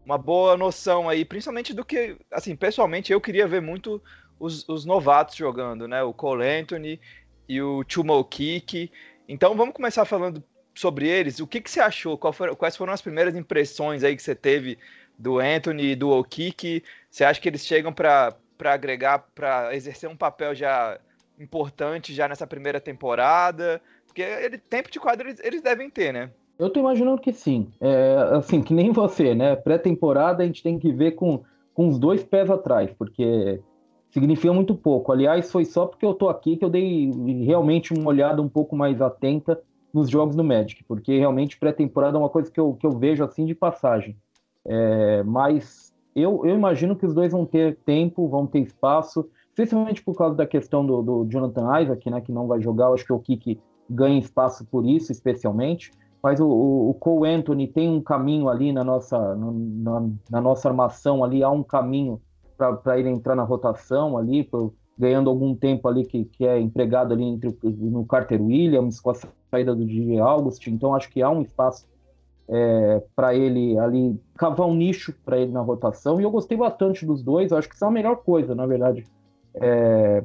uma 0.05 0.17
boa 0.17 0.57
noção 0.57 1.07
aí, 1.07 1.23
principalmente 1.23 1.73
do 1.73 1.85
que, 1.85 2.17
assim, 2.31 2.55
pessoalmente 2.55 3.13
eu 3.13 3.21
queria 3.21 3.47
ver 3.47 3.61
muito 3.61 4.03
os, 4.37 4.67
os 4.67 4.83
novatos 4.83 5.35
jogando, 5.35 5.87
né? 5.87 6.03
O 6.03 6.13
Cole 6.13 6.45
Anthony 6.45 6.99
e 7.47 7.61
o 7.61 7.83
Chumo. 7.87 8.27
Então 9.29 9.55
vamos 9.55 9.75
começar 9.75 10.05
falando 10.05 10.43
sobre 10.73 11.07
eles. 11.07 11.39
O 11.39 11.45
que, 11.45 11.61
que 11.61 11.69
você 11.69 11.79
achou? 11.79 12.17
Quais 12.17 12.75
foram 12.75 12.91
as 12.91 13.01
primeiras 13.01 13.35
impressões 13.35 14.03
aí 14.03 14.15
que 14.15 14.23
você 14.23 14.33
teve 14.33 14.75
do 15.19 15.37
Anthony 15.37 15.91
e 15.91 15.95
do 15.95 16.09
Okiki, 16.09 16.83
você 17.11 17.23
acha 17.23 17.39
que 17.39 17.47
eles 17.47 17.63
chegam 17.63 17.93
para 17.93 18.35
agregar, 18.65 19.19
para 19.35 19.75
exercer 19.75 20.09
um 20.09 20.15
papel 20.15 20.55
já 20.55 20.99
importante 21.39 22.11
já 22.11 22.27
nessa 22.27 22.47
primeira 22.47 22.79
temporada? 22.81 23.79
Porque 24.07 24.23
ele, 24.23 24.57
tempo 24.57 24.89
de 24.89 24.99
quadro 24.99 25.27
eles, 25.27 25.39
eles 25.43 25.61
devem 25.61 25.91
ter, 25.91 26.11
né? 26.11 26.31
Eu 26.57 26.71
tô 26.71 26.79
imaginando 26.79 27.21
que 27.21 27.31
sim. 27.31 27.71
É, 27.79 28.15
assim, 28.31 28.63
que 28.63 28.73
nem 28.73 28.91
você, 28.91 29.35
né? 29.35 29.55
Pré-temporada 29.55 30.41
a 30.41 30.45
gente 30.45 30.63
tem 30.63 30.79
que 30.79 30.91
ver 30.91 31.11
com, 31.11 31.43
com 31.75 31.87
os 31.87 31.99
dois 31.99 32.23
pés 32.23 32.49
atrás, 32.49 32.89
porque 32.97 33.61
significa 34.11 34.53
muito 34.53 34.75
pouco. 34.75 35.11
Aliás, 35.11 35.51
foi 35.51 35.65
só 35.65 35.85
porque 35.85 36.05
eu 36.05 36.13
tô 36.13 36.29
aqui 36.29 36.57
que 36.57 36.65
eu 36.65 36.69
dei 36.69 37.11
realmente 37.43 37.93
uma 37.93 38.09
olhada 38.09 38.41
um 38.41 38.49
pouco 38.49 38.75
mais 38.75 39.01
atenta 39.01 39.59
nos 39.93 40.09
jogos 40.09 40.35
do 40.35 40.43
Magic, 40.43 40.83
porque 40.83 41.17
realmente 41.17 41.57
pré-temporada 41.57 42.17
é 42.17 42.19
uma 42.19 42.29
coisa 42.29 42.51
que 42.51 42.59
eu, 42.59 42.73
que 42.73 42.85
eu 42.85 42.91
vejo 42.91 43.23
assim 43.23 43.45
de 43.45 43.55
passagem. 43.55 44.15
É, 44.65 45.23
mas 45.23 45.93
eu, 46.15 46.45
eu 46.45 46.55
imagino 46.55 46.95
que 46.95 47.05
os 47.05 47.13
dois 47.13 47.31
vão 47.31 47.45
ter 47.45 47.77
tempo, 47.85 48.27
vão 48.27 48.45
ter 48.45 48.59
espaço, 48.59 49.27
especialmente 49.49 50.03
por 50.03 50.15
causa 50.15 50.35
da 50.35 50.45
questão 50.45 50.85
do, 50.85 51.01
do 51.01 51.25
Jonathan 51.29 51.81
Isaac, 51.81 52.09
né, 52.09 52.21
que 52.21 52.31
não 52.31 52.47
vai 52.47 52.61
jogar. 52.61 52.85
Eu 52.85 52.93
acho 52.93 53.05
que 53.05 53.13
o 53.13 53.19
Kiki 53.19 53.59
ganha 53.89 54.19
espaço 54.19 54.65
por 54.65 54.85
isso, 54.85 55.11
especialmente. 55.11 55.91
Mas 56.21 56.39
o, 56.39 56.47
o, 56.47 56.89
o 56.89 56.93
Cole 56.93 57.29
Anthony 57.29 57.67
tem 57.67 57.89
um 57.89 58.01
caminho 58.01 58.49
ali 58.49 58.73
na 58.73 58.83
nossa, 58.83 59.35
no, 59.35 59.51
na, 59.53 60.09
na, 60.29 60.41
nossa 60.41 60.67
armação 60.67 61.23
ali, 61.23 61.41
há 61.41 61.49
um 61.49 61.63
caminho 61.63 62.21
para 62.83 62.99
ele 62.99 63.09
entrar 63.09 63.35
na 63.35 63.43
rotação 63.43 64.17
ali, 64.17 64.43
por, 64.43 64.73
ganhando 64.97 65.29
algum 65.29 65.55
tempo 65.55 65.87
ali, 65.87 66.05
que, 66.05 66.25
que 66.25 66.45
é 66.45 66.59
empregado 66.59 67.13
ali 67.13 67.23
entre, 67.23 67.57
no 67.63 68.05
Carter 68.05 68.41
Williams, 68.41 68.99
com 68.99 69.11
a 69.11 69.15
saída 69.49 69.73
do 69.73 69.85
DJ 69.85 70.19
August, 70.19 70.67
então 70.67 70.93
acho 70.93 71.09
que 71.09 71.21
há 71.21 71.29
um 71.29 71.41
espaço 71.41 71.87
é, 72.49 73.03
para 73.15 73.33
ele 73.33 73.77
ali 73.77 74.19
cavar 74.35 74.67
um 74.67 74.75
nicho 74.75 75.13
para 75.23 75.37
ele 75.37 75.51
na 75.51 75.61
rotação. 75.61 76.19
E 76.19 76.23
eu 76.23 76.31
gostei 76.31 76.57
bastante 76.57 77.05
dos 77.05 77.21
dois, 77.21 77.53
acho 77.53 77.69
que 77.69 77.75
isso 77.75 77.85
é 77.85 77.87
a 77.87 77.91
melhor 77.91 78.17
coisa, 78.17 78.53
na 78.53 78.65
verdade, 78.65 79.05
é, 79.53 80.23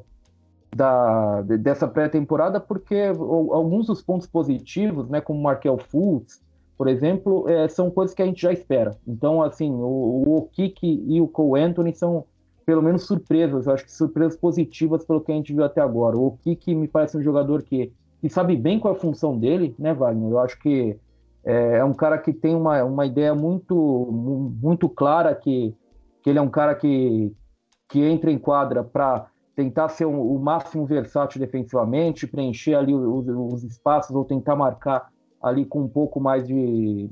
da, 0.74 1.42
dessa 1.42 1.86
pré-temporada, 1.86 2.58
porque 2.58 2.96
alguns 2.96 3.86
dos 3.86 4.02
pontos 4.02 4.26
positivos, 4.26 5.08
né, 5.08 5.20
como 5.20 5.40
Markel 5.40 5.78
Fultz, 5.78 6.42
por 6.76 6.88
exemplo, 6.88 7.48
é, 7.48 7.68
são 7.68 7.90
coisas 7.90 8.14
que 8.14 8.22
a 8.22 8.26
gente 8.26 8.42
já 8.42 8.52
espera. 8.52 8.96
Então, 9.06 9.42
assim, 9.42 9.70
o, 9.70 10.24
o 10.26 10.50
e 10.82 11.20
o 11.20 11.28
Cole 11.28 11.62
Anthony 11.62 11.94
são, 11.94 12.24
pelo 12.66 12.82
menos, 12.82 13.06
surpresas. 13.06 13.66
Eu 13.66 13.74
acho 13.74 13.84
que 13.84 13.92
surpresas 13.92 14.36
positivas 14.36 15.04
pelo 15.04 15.20
que 15.20 15.30
a 15.30 15.34
gente 15.34 15.52
viu 15.52 15.64
até 15.64 15.80
agora. 15.80 16.16
O 16.16 16.26
Okiki 16.26 16.74
me 16.74 16.88
parece 16.88 17.16
um 17.16 17.22
jogador 17.22 17.62
que, 17.62 17.92
que 18.20 18.28
sabe 18.28 18.56
bem 18.56 18.80
qual 18.80 18.94
é 18.94 18.96
a 18.96 19.00
função 19.00 19.38
dele, 19.38 19.74
né, 19.78 19.94
Wagner? 19.94 20.30
Eu 20.30 20.38
acho 20.40 20.58
que 20.58 20.98
é, 21.44 21.76
é 21.78 21.84
um 21.84 21.94
cara 21.94 22.18
que 22.18 22.32
tem 22.32 22.56
uma, 22.56 22.82
uma 22.82 23.06
ideia 23.06 23.34
muito, 23.34 24.08
muito 24.60 24.88
clara 24.88 25.34
que, 25.34 25.74
que 26.22 26.30
ele 26.30 26.38
é 26.38 26.42
um 26.42 26.48
cara 26.48 26.74
que, 26.74 27.32
que 27.88 28.00
entra 28.00 28.30
em 28.30 28.38
quadra 28.38 28.82
para 28.82 29.26
tentar 29.54 29.88
ser 29.90 30.06
o, 30.06 30.34
o, 30.34 30.38
máximo 30.38 30.86
versátil 30.86 31.40
defensivamente, 31.40 32.26
preencher 32.26 32.74
ali 32.74 32.94
os, 32.94 33.28
os, 33.28 33.62
espaços 33.62 34.16
ou 34.16 34.24
tentar 34.24 34.56
marcar 34.56 35.12
ali 35.44 35.66
com 35.66 35.82
um 35.82 35.88
pouco 35.88 36.18
mais 36.18 36.46
de 36.46 37.10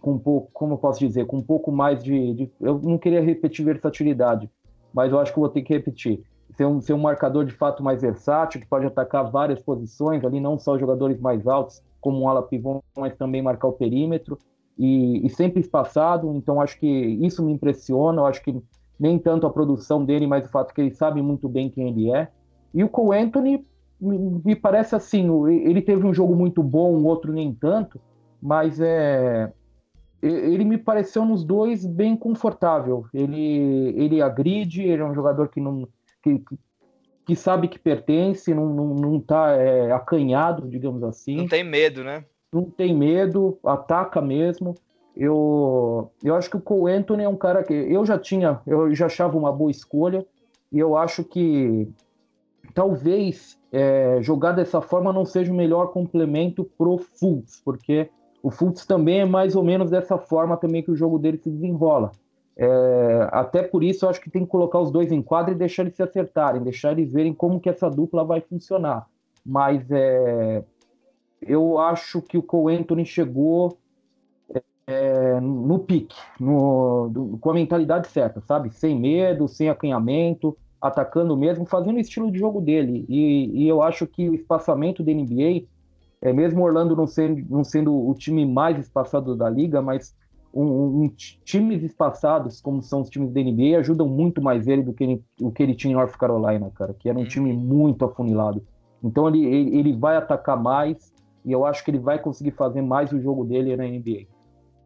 com 0.00 0.14
um 0.14 0.18
pouco, 0.18 0.50
como 0.52 0.74
eu 0.74 0.78
posso 0.78 0.98
dizer, 0.98 1.24
com 1.24 1.36
um 1.36 1.42
pouco 1.42 1.70
mais 1.70 2.02
de, 2.02 2.34
de, 2.34 2.50
eu 2.60 2.80
não 2.82 2.98
queria 2.98 3.22
repetir 3.22 3.64
versatilidade, 3.64 4.50
mas 4.92 5.12
eu 5.12 5.20
acho 5.20 5.32
que 5.32 5.38
vou 5.38 5.48
ter 5.48 5.62
que 5.62 5.72
repetir. 5.72 6.20
Ser 6.56 6.66
um, 6.66 6.80
ser 6.80 6.94
um 6.94 6.98
marcador 6.98 7.44
de 7.44 7.52
fato 7.52 7.80
mais 7.80 8.02
versátil, 8.02 8.60
que 8.60 8.66
pode 8.66 8.84
atacar 8.84 9.30
várias 9.30 9.60
posições 9.60 10.24
ali, 10.24 10.40
não 10.40 10.58
só 10.58 10.76
jogadores 10.76 11.20
mais 11.20 11.46
altos, 11.46 11.80
como 12.00 12.20
um 12.20 12.28
ala 12.28 12.42
pivô, 12.42 12.82
mas 12.96 13.16
também 13.16 13.40
marcar 13.40 13.68
o 13.68 13.72
perímetro 13.72 14.36
e, 14.76 15.24
e, 15.24 15.30
sempre 15.30 15.60
espaçado. 15.60 16.32
Então 16.34 16.60
acho 16.60 16.78
que 16.78 16.86
isso 16.86 17.42
me 17.42 17.52
impressiona. 17.52 18.20
Eu 18.20 18.26
acho 18.26 18.42
que 18.42 18.60
nem 18.98 19.18
tanto 19.18 19.46
a 19.46 19.50
produção 19.50 20.04
dele, 20.04 20.26
mas 20.26 20.44
o 20.44 20.48
fato 20.48 20.74
que 20.74 20.80
ele 20.80 20.94
sabe 20.94 21.22
muito 21.22 21.48
bem 21.48 21.70
quem 21.70 21.88
ele 21.88 22.12
é. 22.12 22.28
E 22.72 22.84
o 22.84 22.88
Cole 22.88 23.18
Anthony 23.18 23.64
me, 24.04 24.54
parece 24.56 24.94
assim, 24.94 25.28
ele 25.48 25.82
teve 25.82 26.06
um 26.06 26.14
jogo 26.14 26.34
muito 26.34 26.62
bom, 26.62 26.94
um 26.94 27.06
outro 27.06 27.32
nem 27.32 27.52
tanto, 27.52 28.00
mas 28.40 28.80
é 28.80 29.52
ele 30.22 30.64
me 30.64 30.78
pareceu 30.78 31.22
nos 31.24 31.44
dois 31.44 31.84
bem 31.84 32.16
confortável. 32.16 33.04
Ele 33.12 33.92
ele 33.96 34.22
agride, 34.22 34.82
ele 34.82 35.02
é 35.02 35.04
um 35.04 35.14
jogador 35.14 35.48
que 35.48 35.60
não 35.60 35.86
que, 36.22 36.42
que 37.26 37.36
sabe 37.36 37.68
que 37.68 37.78
pertence, 37.78 38.54
não, 38.54 38.66
não, 38.66 38.94
não 38.94 39.20
tá 39.20 39.52
é, 39.52 39.92
acanhado, 39.92 40.68
digamos 40.68 41.02
assim. 41.02 41.36
Não 41.36 41.48
tem 41.48 41.62
medo, 41.62 42.02
né? 42.02 42.24
Não 42.52 42.64
tem 42.64 42.96
medo, 42.96 43.58
ataca 43.64 44.20
mesmo. 44.22 44.74
Eu, 45.16 46.10
eu 46.22 46.34
acho 46.34 46.50
que 46.50 46.56
o 46.56 46.60
Cole 46.60 46.92
Anthony 46.92 47.22
é 47.22 47.28
um 47.28 47.36
cara 47.36 47.62
que 47.62 47.72
eu 47.72 48.04
já 48.04 48.18
tinha, 48.18 48.60
eu 48.66 48.94
já 48.94 49.06
achava 49.06 49.38
uma 49.38 49.52
boa 49.52 49.70
escolha, 49.70 50.26
e 50.72 50.78
eu 50.78 50.96
acho 50.96 51.22
que 51.22 51.88
talvez 52.72 53.58
é, 53.72 54.18
jogar 54.22 54.52
dessa 54.52 54.80
forma 54.80 55.12
não 55.12 55.24
seja 55.24 55.52
o 55.52 55.56
melhor 55.56 55.88
complemento 55.88 56.64
pro 56.78 56.98
Fultz, 56.98 57.60
porque 57.64 58.08
o 58.42 58.50
Fultz 58.50 58.86
também 58.86 59.20
é 59.20 59.24
mais 59.24 59.56
ou 59.56 59.64
menos 59.64 59.90
dessa 59.90 60.16
forma 60.18 60.56
também 60.56 60.82
que 60.82 60.90
o 60.90 60.96
jogo 60.96 61.18
dele 61.18 61.38
se 61.38 61.50
desenrola. 61.50 62.12
É, 62.56 63.28
até 63.32 63.62
por 63.62 63.82
isso 63.82 64.04
eu 64.04 64.10
acho 64.10 64.20
que 64.20 64.30
tem 64.30 64.44
que 64.44 64.50
colocar 64.50 64.78
os 64.78 64.90
dois 64.90 65.10
em 65.10 65.20
quadra 65.20 65.52
e 65.52 65.56
deixar 65.56 65.82
eles 65.82 65.96
se 65.96 66.02
acertarem, 66.02 66.62
deixar 66.62 66.92
eles 66.92 67.12
verem 67.12 67.34
como 67.34 67.58
que 67.58 67.68
essa 67.68 67.90
dupla 67.90 68.24
vai 68.24 68.40
funcionar. 68.40 69.06
Mas 69.44 69.90
é, 69.90 70.62
eu 71.42 71.78
acho 71.78 72.22
que 72.22 72.38
o 72.38 72.42
Cole 72.42 72.76
Anthony 72.76 73.04
chegou 73.04 73.76
é, 74.86 75.40
no 75.40 75.78
pique, 75.78 76.16
no, 76.38 77.08
do, 77.08 77.38
com 77.38 77.50
a 77.50 77.54
mentalidade 77.54 78.08
certa, 78.08 78.40
sabe? 78.40 78.70
Sem 78.70 78.98
medo, 78.98 79.48
sem 79.48 79.68
acanhamento, 79.68 80.56
atacando 80.84 81.34
mesmo, 81.34 81.64
fazendo 81.64 81.96
o 81.96 82.00
estilo 82.00 82.30
de 82.30 82.38
jogo 82.38 82.60
dele. 82.60 83.06
E, 83.08 83.62
e 83.64 83.68
eu 83.68 83.82
acho 83.82 84.06
que 84.06 84.28
o 84.28 84.34
espaçamento 84.34 85.02
da 85.02 85.12
NBA, 85.12 85.66
é, 86.20 86.30
mesmo 86.30 86.62
Orlando 86.62 86.94
não 86.94 87.06
sendo, 87.06 87.42
não 87.48 87.64
sendo 87.64 87.94
o 87.94 88.14
time 88.14 88.44
mais 88.44 88.78
espaçado 88.78 89.34
da 89.34 89.48
liga, 89.48 89.80
mas 89.80 90.14
um, 90.52 91.04
um, 91.04 91.08
times 91.42 91.82
espaçados, 91.82 92.60
como 92.60 92.82
são 92.82 93.00
os 93.00 93.08
times 93.08 93.32
da 93.32 93.40
NBA, 93.40 93.78
ajudam 93.78 94.06
muito 94.06 94.42
mais 94.42 94.68
ele 94.68 94.82
do 94.82 94.92
que 94.92 95.04
ele, 95.04 95.24
o 95.40 95.50
que 95.50 95.62
ele 95.62 95.74
tinha 95.74 95.92
em 95.92 95.96
North 95.96 96.18
Carolina, 96.18 96.70
cara, 96.74 96.92
que 96.92 97.08
era 97.08 97.18
um 97.18 97.22
uhum. 97.22 97.28
time 97.28 97.52
muito 97.54 98.04
afunilado. 98.04 98.62
Então 99.02 99.26
ele, 99.26 99.42
ele, 99.42 99.78
ele 99.78 99.96
vai 99.96 100.16
atacar 100.16 100.62
mais 100.62 101.14
e 101.46 101.50
eu 101.50 101.64
acho 101.64 101.82
que 101.82 101.90
ele 101.90 101.98
vai 101.98 102.18
conseguir 102.18 102.50
fazer 102.50 102.82
mais 102.82 103.10
o 103.10 103.20
jogo 103.20 103.42
dele 103.42 103.74
na 103.74 103.84
NBA. 103.84 104.26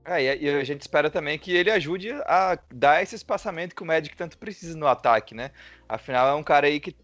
É, 0.09 0.37
e 0.37 0.49
a 0.49 0.65
gente 0.65 0.81
espera 0.81 1.11
também 1.11 1.39
que 1.39 1.55
ele 1.55 1.71
ajude 1.71 2.13
a 2.25 2.59
dar 2.73 3.03
esse 3.03 3.15
espaçamento 3.15 3.75
que 3.75 3.83
o 3.83 3.87
Magic 3.87 4.17
tanto 4.17 4.39
precisa 4.39 4.77
no 4.77 4.87
ataque, 4.87 5.35
né? 5.35 5.51
Afinal, 5.89 6.29
é 6.29 6.35
um 6.35 6.43
cara 6.43 6.67
aí 6.67 6.81
que 6.81 6.97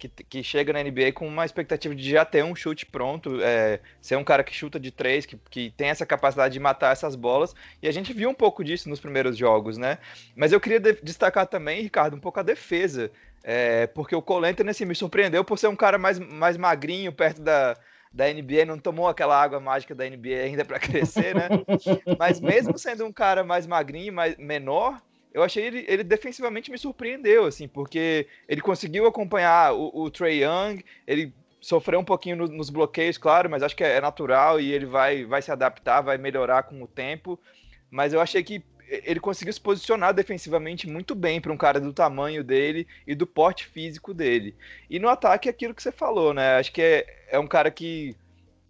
que, 0.00 0.08
que 0.08 0.42
chega 0.42 0.72
na 0.72 0.82
NBA 0.82 1.12
com 1.12 1.28
uma 1.28 1.44
expectativa 1.44 1.94
de 1.94 2.10
já 2.10 2.24
ter 2.24 2.42
um 2.42 2.56
chute 2.56 2.86
pronto, 2.86 3.38
é, 3.42 3.80
ser 4.00 4.16
um 4.16 4.24
cara 4.24 4.42
que 4.42 4.54
chuta 4.54 4.80
de 4.80 4.90
três, 4.90 5.26
que, 5.26 5.38
que 5.50 5.70
tem 5.76 5.88
essa 5.88 6.06
capacidade 6.06 6.54
de 6.54 6.60
matar 6.60 6.92
essas 6.92 7.14
bolas, 7.14 7.54
e 7.82 7.88
a 7.88 7.92
gente 7.92 8.12
viu 8.12 8.30
um 8.30 8.34
pouco 8.34 8.64
disso 8.64 8.88
nos 8.88 8.98
primeiros 8.98 9.36
jogos, 9.36 9.76
né? 9.76 9.98
Mas 10.34 10.52
eu 10.52 10.60
queria 10.60 10.80
destacar 10.80 11.46
também, 11.46 11.82
Ricardo, 11.82 12.16
um 12.16 12.20
pouco 12.20 12.40
a 12.40 12.42
defesa, 12.42 13.10
é, 13.44 13.86
porque 13.88 14.14
o 14.16 14.22
Cole 14.22 14.46
Anthony 14.46 14.70
assim, 14.70 14.86
me 14.86 14.94
surpreendeu 14.94 15.44
por 15.44 15.58
ser 15.58 15.68
um 15.68 15.76
cara 15.76 15.98
mais, 15.98 16.18
mais 16.18 16.56
magrinho 16.56 17.12
perto 17.12 17.42
da, 17.42 17.76
da 18.12 18.26
NBA, 18.32 18.64
não 18.66 18.78
tomou 18.78 19.06
aquela 19.06 19.40
água 19.40 19.60
mágica 19.60 19.94
da 19.94 20.08
NBA 20.08 20.42
ainda 20.44 20.64
para 20.64 20.80
crescer, 20.80 21.34
né? 21.34 21.48
Mas 22.18 22.40
mesmo 22.40 22.76
sendo 22.76 23.06
um 23.06 23.12
cara 23.12 23.44
mais 23.44 23.66
magrinho, 23.66 24.12
mais 24.12 24.36
menor, 24.36 25.00
eu 25.32 25.42
achei 25.42 25.64
ele, 25.64 25.84
ele 25.86 26.02
defensivamente 26.02 26.70
me 26.70 26.78
surpreendeu, 26.78 27.44
assim, 27.44 27.68
porque 27.68 28.26
ele 28.48 28.60
conseguiu 28.60 29.06
acompanhar 29.06 29.72
o, 29.74 29.90
o 29.94 30.10
Trey 30.10 30.42
Young, 30.42 30.82
ele 31.06 31.32
sofreu 31.60 32.00
um 32.00 32.04
pouquinho 32.04 32.36
no, 32.36 32.48
nos 32.48 32.70
bloqueios, 32.70 33.16
claro, 33.16 33.48
mas 33.48 33.62
acho 33.62 33.76
que 33.76 33.84
é, 33.84 33.96
é 33.96 34.00
natural 34.00 34.60
e 34.60 34.72
ele 34.72 34.86
vai, 34.86 35.24
vai 35.24 35.40
se 35.40 35.52
adaptar, 35.52 36.00
vai 36.00 36.18
melhorar 36.18 36.64
com 36.64 36.82
o 36.82 36.88
tempo. 36.88 37.38
Mas 37.90 38.12
eu 38.12 38.20
achei 38.20 38.42
que 38.42 38.64
ele 38.90 39.20
conseguiu 39.20 39.52
se 39.52 39.60
posicionar 39.60 40.12
defensivamente 40.12 40.88
muito 40.88 41.14
bem 41.14 41.40
para 41.40 41.52
um 41.52 41.56
cara 41.56 41.80
do 41.80 41.92
tamanho 41.92 42.42
dele 42.42 42.86
e 43.06 43.14
do 43.14 43.26
porte 43.26 43.66
físico 43.66 44.12
dele. 44.12 44.54
E 44.88 44.98
no 44.98 45.08
ataque 45.08 45.48
é 45.48 45.50
aquilo 45.50 45.74
que 45.74 45.82
você 45.82 45.92
falou, 45.92 46.34
né? 46.34 46.56
Acho 46.56 46.72
que 46.72 46.82
é, 46.82 47.06
é 47.30 47.38
um 47.38 47.46
cara 47.46 47.70
que, 47.70 48.16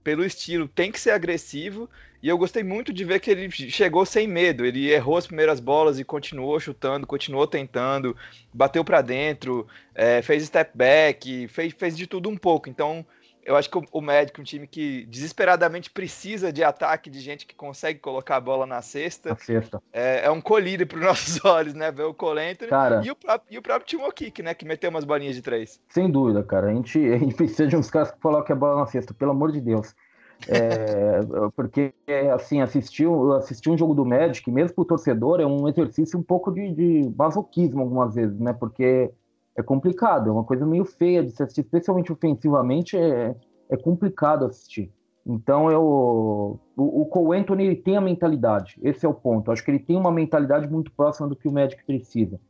pelo 0.05 0.25
estilo, 0.25 0.69
tem 0.69 0.93
que 0.93 1.01
ser 1.01 1.13
agressivo 1.13 1.89
e 2.23 2.29
eu 2.29 2.37
gostei 2.37 2.63
muito 2.63 2.93
de 2.93 3.03
ver 3.03 3.19
que 3.19 3.31
ele 3.31 3.51
chegou 3.51 4.05
sem 4.05 4.29
medo. 4.29 4.67
Ele 4.67 4.91
errou 4.91 5.17
as 5.17 5.27
primeiras 5.27 5.59
bolas 5.59 5.99
e 5.99 6.05
continuou 6.05 6.61
chutando, 6.61 7.07
continuou 7.07 7.47
tentando, 7.47 8.15
bateu 8.53 8.85
para 8.85 9.01
dentro, 9.01 9.67
é, 9.95 10.21
fez 10.21 10.45
step 10.45 10.77
back, 10.77 11.49
fez, 11.49 11.73
fez 11.73 11.97
de 11.97 12.07
tudo 12.07 12.29
um 12.29 12.37
pouco. 12.37 12.69
Então, 12.69 13.07
eu 13.51 13.57
acho 13.57 13.69
que 13.69 13.79
o, 13.79 13.83
o 13.91 14.01
Magic, 14.01 14.41
um 14.41 14.45
time 14.45 14.65
que 14.65 15.05
desesperadamente 15.07 15.91
precisa 15.91 16.53
de 16.53 16.63
ataque, 16.63 17.11
de 17.11 17.19
gente 17.19 17.45
que 17.45 17.55
consegue 17.55 17.99
colocar 17.99 18.37
a 18.37 18.41
bola 18.41 18.65
na 18.65 18.81
cesta, 18.81 19.31
na 19.31 19.37
cesta. 19.37 19.83
É, 19.93 20.27
é, 20.27 20.31
um 20.31 20.41
colírio 20.41 20.87
para 20.87 20.99
os 20.99 21.03
nossos 21.05 21.45
olhos, 21.45 21.75
né? 21.75 21.91
Ver 21.91 22.05
o 22.05 22.15
Cole 22.15 22.55
cara, 22.69 23.03
e, 23.05 23.11
o 23.11 23.17
próprio, 23.17 23.55
e 23.55 23.59
o 23.59 23.63
próprio 23.63 23.87
Timo 23.87 24.13
Kick, 24.13 24.41
né? 24.41 24.55
Que 24.55 24.65
meteu 24.65 24.89
umas 24.89 25.05
bolinhas 25.05 25.35
de 25.35 25.43
três. 25.43 25.81
Sem 25.89 26.09
dúvida, 26.09 26.45
cara. 26.45 26.69
A 26.69 26.73
gente, 26.73 26.99
a 27.13 27.19
gente 27.19 27.35
precisa 27.35 27.67
de 27.67 27.77
uns 27.77 27.91
caras 27.91 28.13
que 28.13 28.21
colocam 28.21 28.55
a 28.55 28.59
bola 28.59 28.81
na 28.81 28.87
cesta, 28.87 29.13
pelo 29.13 29.33
amor 29.33 29.51
de 29.51 29.61
Deus. 29.61 29.97
É, 30.47 31.19
porque, 31.57 31.93
assim, 32.33 32.61
assistir, 32.61 33.09
assistir 33.37 33.69
um 33.69 33.77
jogo 33.77 33.95
do 33.95 34.07
Magic, 34.07 34.49
mesmo 34.49 34.77
para 34.77 34.83
o 34.83 34.87
torcedor, 34.87 35.41
é 35.41 35.47
um 35.47 35.69
exercício 35.69 36.17
um 36.17 36.23
pouco 36.23 36.53
de, 36.53 36.73
de 36.73 37.13
masoquismo 37.19 37.81
algumas 37.81 38.15
vezes, 38.15 38.39
né? 38.39 38.53
Porque 38.53 39.11
é 39.57 39.63
complicado, 39.63 40.31
é 40.31 40.33
uma 40.33 40.45
coisa 40.45 40.67
meio 40.67 40.85
feia 40.85 41.23
de 41.23 41.31
se 41.31 41.43
assistir, 41.43 41.63
especialmente 41.63 42.13
ofensivamente, 42.13 42.97
é, 42.97 43.35
é 43.69 43.77
complicado 43.77 44.45
assistir. 44.45 44.93
Então, 45.27 45.71
eu, 45.71 45.83
o, 46.77 47.03
o 47.03 47.07
Cole 47.07 47.39
Anthony 47.39 47.67
ele 47.67 47.77
tem 47.77 47.97
a 47.97 48.01
mentalidade, 48.01 48.79
esse 48.83 49.05
é 49.05 49.09
o 49.09 49.15
ponto. 49.15 49.53
Acho 49.53 49.65
que 49.65 49.71
ele 49.71 49.79
tem 49.79 49.97
uma 49.97 50.11
mentalidade 50.11 50.69
muito 50.69 50.91
próxima 50.93 51.29
do 51.29 51.37
que 51.37 51.49
o 51.49 51.53
Magic 51.53 51.85
precisa. 51.85 52.41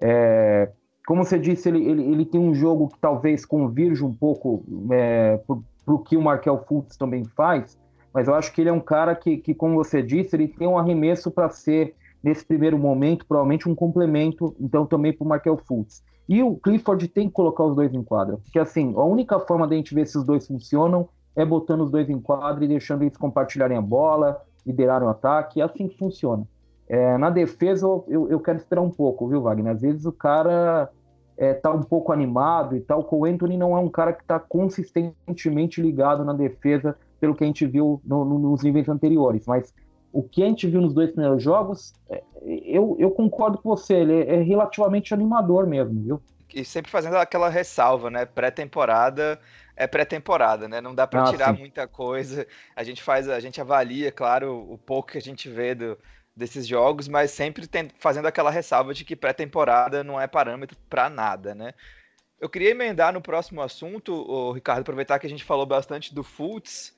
É, 0.00 0.70
como 1.06 1.24
você 1.24 1.38
disse, 1.38 1.68
ele, 1.68 1.84
ele, 1.88 2.02
ele, 2.12 2.26
tem 2.26 2.40
um 2.40 2.54
jogo 2.54 2.88
que 2.88 2.98
talvez 2.98 3.44
convirja 3.46 4.04
um 4.04 4.14
pouco 4.14 4.62
é, 4.92 5.38
para 5.38 5.94
o 5.94 5.98
que 5.98 6.16
o 6.16 6.22
Markel 6.22 6.62
Fultz 6.68 6.96
também 6.96 7.24
faz, 7.24 7.78
mas 8.12 8.28
eu 8.28 8.34
acho 8.34 8.52
que 8.52 8.60
ele 8.60 8.68
é 8.68 8.72
um 8.72 8.80
cara 8.80 9.14
que, 9.14 9.38
que 9.38 9.54
como 9.54 9.74
você 9.74 10.02
disse, 10.02 10.36
ele 10.36 10.48
tem 10.48 10.68
um 10.68 10.78
arremesso 10.78 11.30
para 11.30 11.48
ser, 11.48 11.94
nesse 12.22 12.44
primeiro 12.44 12.78
momento, 12.78 13.24
provavelmente 13.26 13.68
um 13.68 13.74
complemento, 13.74 14.54
então 14.60 14.84
também 14.84 15.12
para 15.12 15.24
o 15.24 15.28
Markel 15.28 15.56
Fultz. 15.56 16.04
E 16.28 16.42
o 16.42 16.56
Clifford 16.56 17.08
tem 17.08 17.28
que 17.28 17.34
colocar 17.34 17.64
os 17.64 17.74
dois 17.74 17.94
em 17.94 18.02
quadra, 18.02 18.36
porque 18.36 18.58
assim, 18.58 18.92
a 18.96 19.04
única 19.04 19.40
forma 19.40 19.66
da 19.66 19.74
gente 19.74 19.94
ver 19.94 20.06
se 20.06 20.18
os 20.18 20.24
dois 20.24 20.46
funcionam 20.46 21.08
é 21.34 21.44
botando 21.44 21.82
os 21.82 21.90
dois 21.90 22.10
em 22.10 22.20
quadra 22.20 22.64
e 22.64 22.68
deixando 22.68 23.02
eles 23.02 23.16
compartilharem 23.16 23.78
a 23.78 23.80
bola, 23.80 24.42
liderarem 24.66 25.06
o 25.06 25.10
ataque, 25.10 25.60
é 25.60 25.64
assim 25.64 25.88
que 25.88 25.96
funciona. 25.96 26.46
É, 26.88 27.16
na 27.18 27.30
defesa, 27.30 27.86
eu, 28.08 28.28
eu 28.28 28.40
quero 28.40 28.58
esperar 28.58 28.80
um 28.80 28.90
pouco, 28.90 29.28
viu, 29.28 29.42
Wagner? 29.42 29.72
Às 29.72 29.82
vezes 29.82 30.04
o 30.04 30.12
cara 30.12 30.90
é, 31.36 31.54
tá 31.54 31.70
um 31.70 31.82
pouco 31.82 32.12
animado 32.12 32.76
e 32.76 32.80
tal. 32.80 33.06
O 33.10 33.24
Anthony 33.24 33.56
não 33.56 33.76
é 33.76 33.80
um 33.80 33.88
cara 33.88 34.12
que 34.12 34.22
está 34.22 34.38
consistentemente 34.38 35.80
ligado 35.80 36.24
na 36.24 36.32
defesa, 36.32 36.96
pelo 37.20 37.34
que 37.34 37.44
a 37.44 37.46
gente 37.46 37.66
viu 37.66 38.00
no, 38.04 38.24
no, 38.24 38.38
nos 38.38 38.62
níveis 38.62 38.88
anteriores. 38.88 39.46
Mas 39.46 39.72
o 40.12 40.22
que 40.22 40.42
a 40.42 40.46
gente 40.46 40.66
viu 40.66 40.80
nos 40.80 40.94
dois 40.94 41.10
primeiros 41.10 41.42
jogos, 41.42 41.92
é, 42.08 42.22
eu, 42.42 42.96
eu 42.98 43.10
concordo 43.10 43.58
com 43.58 43.68
você, 43.68 43.94
ele 43.94 44.14
é, 44.14 44.36
é 44.36 44.42
relativamente 44.42 45.12
animador 45.12 45.66
mesmo, 45.66 46.00
viu? 46.00 46.22
E 46.54 46.64
sempre 46.64 46.90
fazendo 46.90 47.16
aquela 47.16 47.48
ressalva, 47.48 48.10
né? 48.10 48.24
Pré-temporada 48.24 49.38
é 49.76 49.86
pré-temporada, 49.86 50.66
né? 50.66 50.80
Não 50.80 50.94
dá 50.94 51.06
para 51.06 51.22
ah, 51.22 51.30
tirar 51.30 51.54
sim. 51.54 51.60
muita 51.60 51.86
coisa. 51.86 52.46
A 52.74 52.82
gente 52.82 53.02
faz, 53.02 53.28
a 53.28 53.38
gente 53.38 53.60
avalia, 53.60 54.10
claro, 54.10 54.66
o 54.68 54.76
pouco 54.76 55.12
que 55.12 55.18
a 55.18 55.22
gente 55.22 55.48
vê 55.48 55.74
do, 55.74 55.96
desses 56.34 56.66
jogos, 56.66 57.06
mas 57.06 57.30
sempre 57.30 57.66
tem, 57.66 57.88
fazendo 57.98 58.26
aquela 58.26 58.50
ressalva 58.50 58.92
de 58.92 59.04
que 59.04 59.14
pré-temporada 59.14 60.02
não 60.02 60.20
é 60.20 60.26
parâmetro 60.26 60.76
para 60.88 61.08
nada, 61.08 61.54
né? 61.54 61.74
Eu 62.40 62.48
queria 62.48 62.70
emendar 62.70 63.12
no 63.12 63.20
próximo 63.20 63.60
assunto, 63.60 64.12
o 64.12 64.52
Ricardo, 64.52 64.80
aproveitar 64.80 65.18
que 65.18 65.26
a 65.26 65.30
gente 65.30 65.44
falou 65.44 65.66
bastante 65.66 66.14
do 66.14 66.22
Fultz. 66.22 66.96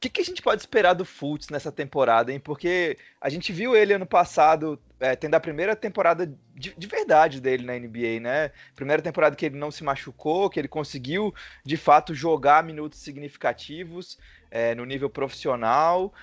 Que, 0.00 0.08
que, 0.08 0.22
a 0.22 0.24
gente 0.24 0.40
pode 0.40 0.62
esperar 0.62 0.94
do 0.94 1.04
Fultz 1.04 1.50
nessa 1.50 1.70
temporada, 1.70 2.32
hein? 2.32 2.40
Porque 2.40 2.96
a 3.20 3.28
gente 3.28 3.52
viu 3.52 3.76
ele 3.76 3.92
ano 3.92 4.06
passado 4.06 4.80
é, 4.98 5.14
tendo 5.14 5.34
a 5.34 5.40
primeira 5.40 5.76
temporada 5.76 6.26
de, 6.54 6.74
de, 6.74 6.86
verdade 6.86 7.38
dele 7.38 7.66
na 7.66 7.74
NBA, 7.74 8.18
né? 8.18 8.50
Primeira 8.74 9.02
temporada 9.02 9.36
que 9.36 9.44
ele 9.44 9.58
não 9.58 9.70
se 9.70 9.84
machucou, 9.84 10.48
que 10.48 10.58
ele 10.58 10.68
conseguiu 10.68 11.34
de 11.62 11.76
fato 11.76 12.14
jogar 12.14 12.64
minutos 12.64 12.98
significativos 13.00 14.18
é, 14.50 14.74
no 14.74 14.86
nível 14.86 15.10
profissional. 15.10 16.14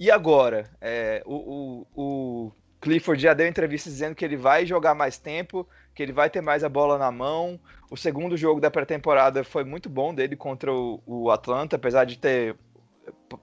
E 0.00 0.10
agora? 0.10 0.68
É, 0.80 1.22
o, 1.24 1.86
o, 1.94 2.02
o, 2.02 2.52
Clifford 2.80 3.22
já 3.22 3.34
deu 3.34 3.46
entrevista 3.46 3.88
dizendo 3.88 4.16
que 4.16 4.24
ele 4.24 4.36
vai 4.36 4.66
jogar 4.66 4.96
mais 4.96 5.16
tempo, 5.16 5.68
que 5.94 6.02
ele 6.02 6.12
vai 6.12 6.28
ter 6.28 6.40
mais 6.40 6.64
a 6.64 6.68
bola 6.68 6.98
na 6.98 7.12
mão. 7.12 7.60
O 7.88 7.96
segundo 7.96 8.36
jogo 8.36 8.60
da 8.60 8.68
pré-temporada 8.68 9.44
foi 9.44 9.62
muito 9.62 9.88
bom 9.88 10.12
dele 10.12 10.34
contra 10.34 10.72
o, 10.72 11.00
o 11.06 11.30
Atlanta, 11.30 11.76
apesar 11.76 12.04
de 12.04 12.18
ter 12.18 12.56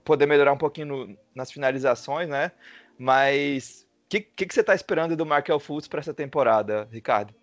poder 0.04 0.26
melhorar 0.26 0.54
um 0.54 0.58
pouquinho 0.58 0.88
no, 0.88 1.18
nas 1.36 1.52
finalizações, 1.52 2.30
né? 2.30 2.52
Mas 2.98 3.88
que, 4.10 4.20
que, 4.20 4.48
que 4.48 4.54
você 4.54 4.62
está 4.62 4.74
esperando 4.74 5.16
do 5.16 5.26
Markel 5.26 5.60
Fultz 5.60 5.88
para 5.88 6.00
essa 6.00 6.14
temporada, 6.14 6.88
Ricardo? 6.92 7.34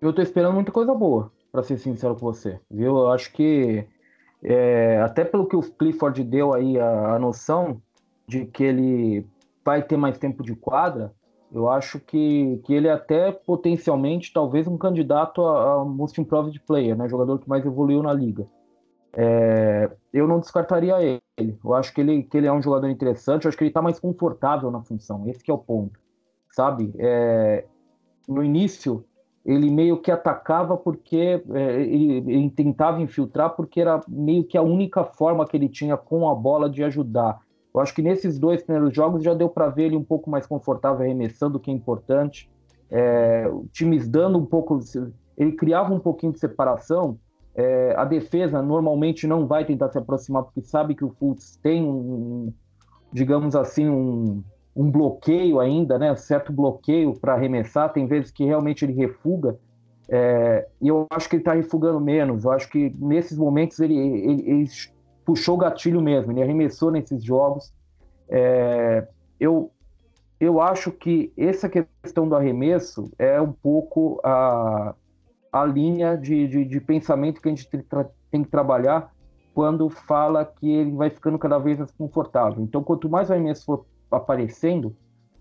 Eu 0.00 0.10
estou 0.10 0.24
esperando 0.24 0.54
muita 0.54 0.72
coisa 0.72 0.94
boa, 0.94 1.30
para 1.52 1.62
ser 1.62 1.78
sincero 1.78 2.14
com 2.14 2.20
você. 2.20 2.58
Viu? 2.70 2.96
Eu 2.96 3.10
acho 3.12 3.30
que 3.32 3.86
é, 4.42 5.00
até 5.02 5.24
pelo 5.24 5.46
que 5.46 5.54
o 5.54 5.62
Clifford 5.62 6.24
deu 6.24 6.54
aí 6.54 6.80
a, 6.80 7.14
a, 7.14 7.18
noção 7.18 7.80
de 8.26 8.46
que 8.46 8.64
ele 8.64 9.26
vai 9.64 9.82
ter 9.82 9.96
mais 9.96 10.18
tempo 10.18 10.42
de 10.42 10.56
quadra, 10.56 11.12
eu 11.52 11.68
acho 11.68 12.00
que, 12.00 12.58
que 12.64 12.72
ele 12.72 12.88
até 12.88 13.30
potencialmente 13.30 14.32
talvez 14.32 14.66
um 14.66 14.78
candidato 14.78 15.44
a, 15.44 15.82
a 15.82 15.84
Most 15.84 16.18
Improved 16.18 16.58
Player, 16.66 16.96
né? 16.96 17.08
Jogador 17.08 17.38
que 17.38 17.48
mais 17.48 17.64
evoluiu 17.64 18.02
na 18.02 18.12
liga. 18.12 18.48
É, 19.14 19.90
eu 20.12 20.26
não 20.26 20.40
descartaria 20.40 20.96
ele. 21.36 21.58
Eu 21.62 21.74
acho 21.74 21.92
que 21.92 22.00
ele, 22.00 22.22
que 22.22 22.36
ele 22.36 22.46
é 22.46 22.52
um 22.52 22.62
jogador 22.62 22.88
interessante. 22.88 23.44
Eu 23.44 23.48
acho 23.48 23.58
que 23.58 23.64
ele 23.64 23.70
está 23.70 23.82
mais 23.82 24.00
confortável 24.00 24.70
na 24.70 24.82
função. 24.82 25.28
Esse 25.28 25.50
é 25.50 25.54
o 25.54 25.58
ponto, 25.58 25.98
sabe? 26.50 26.92
É, 26.98 27.64
no 28.28 28.42
início, 28.42 29.04
ele 29.44 29.70
meio 29.70 30.00
que 30.00 30.10
atacava 30.10 30.76
porque 30.76 31.42
é, 31.52 31.82
ele, 31.82 32.32
ele, 32.32 32.50
tentava 32.50 33.02
infiltrar 33.02 33.50
porque 33.50 33.80
era 33.80 34.00
meio 34.08 34.44
que 34.44 34.56
a 34.56 34.62
única 34.62 35.04
forma 35.04 35.46
que 35.46 35.56
ele 35.56 35.68
tinha 35.68 35.96
com 35.96 36.28
a 36.28 36.34
bola 36.34 36.70
de 36.70 36.82
ajudar. 36.84 37.40
Eu 37.74 37.80
acho 37.80 37.94
que 37.94 38.02
nesses 38.02 38.38
dois 38.38 38.62
primeiros 38.62 38.94
jogos 38.94 39.22
já 39.22 39.34
deu 39.34 39.48
para 39.48 39.68
ver 39.68 39.84
ele 39.84 39.96
um 39.96 40.04
pouco 40.04 40.30
mais 40.30 40.46
confortável 40.46 41.02
arremessando, 41.02 41.56
o 41.56 41.60
que 41.60 41.70
é 41.70 41.74
importante. 41.74 42.50
É, 42.90 43.50
times 43.72 44.06
dando 44.06 44.38
um 44.38 44.44
pouco, 44.44 44.78
ele 45.36 45.52
criava 45.52 45.92
um 45.92 45.98
pouquinho 45.98 46.32
de 46.32 46.38
separação 46.38 47.18
é, 47.54 47.94
a 47.96 48.04
defesa 48.04 48.62
normalmente 48.62 49.26
não 49.26 49.46
vai 49.46 49.64
tentar 49.64 49.90
se 49.90 49.98
aproximar 49.98 50.44
porque 50.44 50.62
sabe 50.62 50.94
que 50.94 51.04
o 51.04 51.10
Fultz 51.10 51.58
tem 51.62 51.84
um, 51.84 52.52
digamos 53.12 53.54
assim, 53.54 53.88
um, 53.88 54.42
um 54.74 54.90
bloqueio 54.90 55.60
ainda, 55.60 55.98
né? 55.98 56.14
Certo 56.16 56.52
bloqueio 56.52 57.14
para 57.14 57.34
arremessar. 57.34 57.92
Tem 57.92 58.06
vezes 58.06 58.30
que 58.30 58.44
realmente 58.44 58.84
ele 58.84 58.94
refuga. 58.94 59.58
É, 60.08 60.66
e 60.80 60.88
eu 60.88 61.06
acho 61.10 61.28
que 61.28 61.36
ele 61.36 61.42
está 61.42 61.52
refugando 61.52 62.00
menos. 62.00 62.44
Eu 62.44 62.52
acho 62.52 62.68
que 62.70 62.90
nesses 62.98 63.36
momentos 63.36 63.78
ele, 63.80 63.96
ele, 63.96 64.50
ele, 64.50 64.70
puxou 65.24 65.56
o 65.56 65.58
gatilho 65.58 66.00
mesmo. 66.00 66.32
Ele 66.32 66.42
arremessou 66.42 66.90
nesses 66.90 67.22
jogos. 67.22 67.72
É, 68.30 69.06
eu, 69.38 69.70
eu 70.40 70.58
acho 70.58 70.90
que 70.90 71.30
essa 71.36 71.68
questão 71.68 72.26
do 72.26 72.34
arremesso 72.34 73.12
é 73.18 73.38
um 73.40 73.52
pouco 73.52 74.20
a 74.24 74.94
a 75.52 75.64
linha 75.66 76.16
de, 76.16 76.48
de, 76.48 76.64
de 76.64 76.80
pensamento 76.80 77.40
que 77.40 77.48
a 77.48 77.54
gente 77.54 77.68
tem 78.30 78.42
que 78.42 78.50
trabalhar 78.50 79.12
quando 79.54 79.90
fala 79.90 80.46
que 80.46 80.70
ele 80.70 80.92
vai 80.92 81.10
ficando 81.10 81.38
cada 81.38 81.58
vez 81.58 81.78
mais 81.78 81.90
confortável. 81.92 82.64
Então, 82.64 82.82
quanto 82.82 83.10
mais 83.10 83.28
o 83.28 83.34
arremesso 83.34 83.66
for 83.66 83.84
aparecendo, 84.10 84.96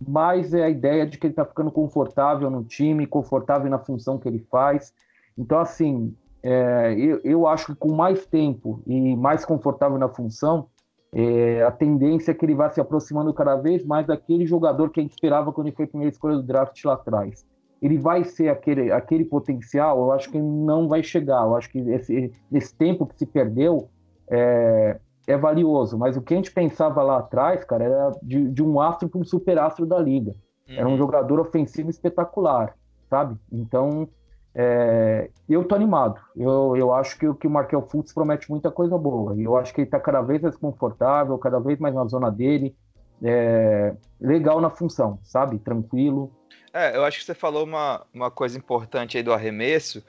mais 0.06 0.54
é 0.54 0.64
a 0.64 0.70
ideia 0.70 1.06
de 1.06 1.18
que 1.18 1.28
ele 1.28 1.32
está 1.32 1.46
ficando 1.46 1.72
confortável 1.72 2.50
no 2.50 2.64
time, 2.64 3.08
confortável 3.08 3.70
na 3.70 3.80
função 3.80 4.18
que 4.18 4.28
ele 4.28 4.46
faz. 4.52 4.94
Então, 5.38 5.60
assim, 5.60 6.14
é, 6.44 6.94
eu, 6.98 7.22
eu, 7.24 7.48
acho 7.48 7.68
que 7.68 7.76
com 7.76 7.94
mais 7.94 8.26
tempo 8.26 8.82
e 8.86 9.16
mais 9.16 9.46
confortável 9.46 9.98
na 9.98 10.10
função, 10.10 10.68
é, 11.14 11.64
a 11.64 11.72
tendência 11.72 12.32
é 12.32 12.34
que 12.34 12.44
ele 12.44 12.56
vá 12.56 12.70
se 12.70 12.82
aproximando 12.82 13.34
cada 13.34 13.56
vez 13.56 13.86
mais 13.86 14.06
daquele 14.08 14.46
jogador 14.46 14.90
que 14.90 15.00
a 15.00 15.04
gente 15.04 15.14
esperava 15.14 15.54
quando 15.54 15.68
ele 15.68 15.76
foi 15.76 15.86
a 15.86 15.88
primeira 15.88 16.12
escolha 16.12 16.36
do 16.36 16.44
draft 16.44 16.84
lá 16.84 16.94
atrás 16.94 17.46
ele 17.82 17.98
vai 17.98 18.24
ser 18.24 18.50
aquele, 18.50 18.92
aquele 18.92 19.26
potencial, 19.26 19.98
eu 19.98 20.12
acho 20.12 20.30
que 20.30 20.40
não 20.40 20.88
vai 20.88 21.02
chegar. 21.02 21.44
Eu 21.44 21.56
acho 21.56 21.70
que 21.70 21.80
esse, 21.80 22.32
esse 22.52 22.76
tempo 22.76 23.08
que 23.08 23.18
se 23.18 23.26
perdeu 23.26 23.90
é, 24.30 25.00
é 25.28 25.36
valioso. 25.36 25.98
Mas 25.98 26.16
o 26.16 26.22
que 26.22 26.34
a 26.34 26.38
gente 26.38 26.52
pensava 26.52 27.02
lá 27.02 27.18
atrás, 27.18 27.64
cara, 27.66 27.84
era 27.84 28.12
de, 28.22 28.50
de 28.50 28.64
um 28.64 28.80
astro 28.80 29.10
para 29.10 29.20
um 29.20 29.24
super 29.24 29.58
astro 29.58 29.86
da 29.86 29.98
liga. 29.98 30.32
Uhum. 30.70 30.76
Era 30.76 30.88
um 30.88 30.92
uhum. 30.92 30.98
jogador 30.98 31.40
ofensivo 31.40 31.90
espetacular, 31.90 32.76
sabe? 33.10 33.36
Então, 33.52 34.08
é, 34.54 35.32
eu 35.50 35.64
tô 35.64 35.74
animado. 35.74 36.20
Eu, 36.36 36.76
eu 36.78 36.94
acho 36.94 37.18
que, 37.18 37.34
que 37.34 37.48
o 37.48 37.50
Markel 37.50 37.82
Fultz 37.90 38.14
promete 38.14 38.50
muita 38.50 38.70
coisa 38.70 38.96
boa. 38.96 39.36
Eu 39.36 39.58
acho 39.58 39.74
que 39.74 39.82
ele 39.82 39.90
tá 39.90 40.00
cada 40.00 40.22
vez 40.22 40.40
mais 40.40 40.56
confortável, 40.56 41.36
cada 41.40 41.60
vez 41.60 41.80
mais 41.80 41.96
na 41.96 42.06
zona 42.06 42.30
dele. 42.30 42.76
É, 43.24 43.94
legal 44.20 44.60
na 44.60 44.70
função, 44.70 45.20
sabe? 45.24 45.60
Tranquilo. 45.60 46.32
É, 46.74 46.96
eu 46.96 47.04
acho 47.04 47.20
que 47.20 47.26
você 47.26 47.34
falou 47.34 47.64
uma, 47.64 48.06
uma 48.14 48.32
coisa 48.32 48.58
importante 48.58 49.18
aí 49.18 49.24
do 49.24 49.34
arremesso, 49.34 50.04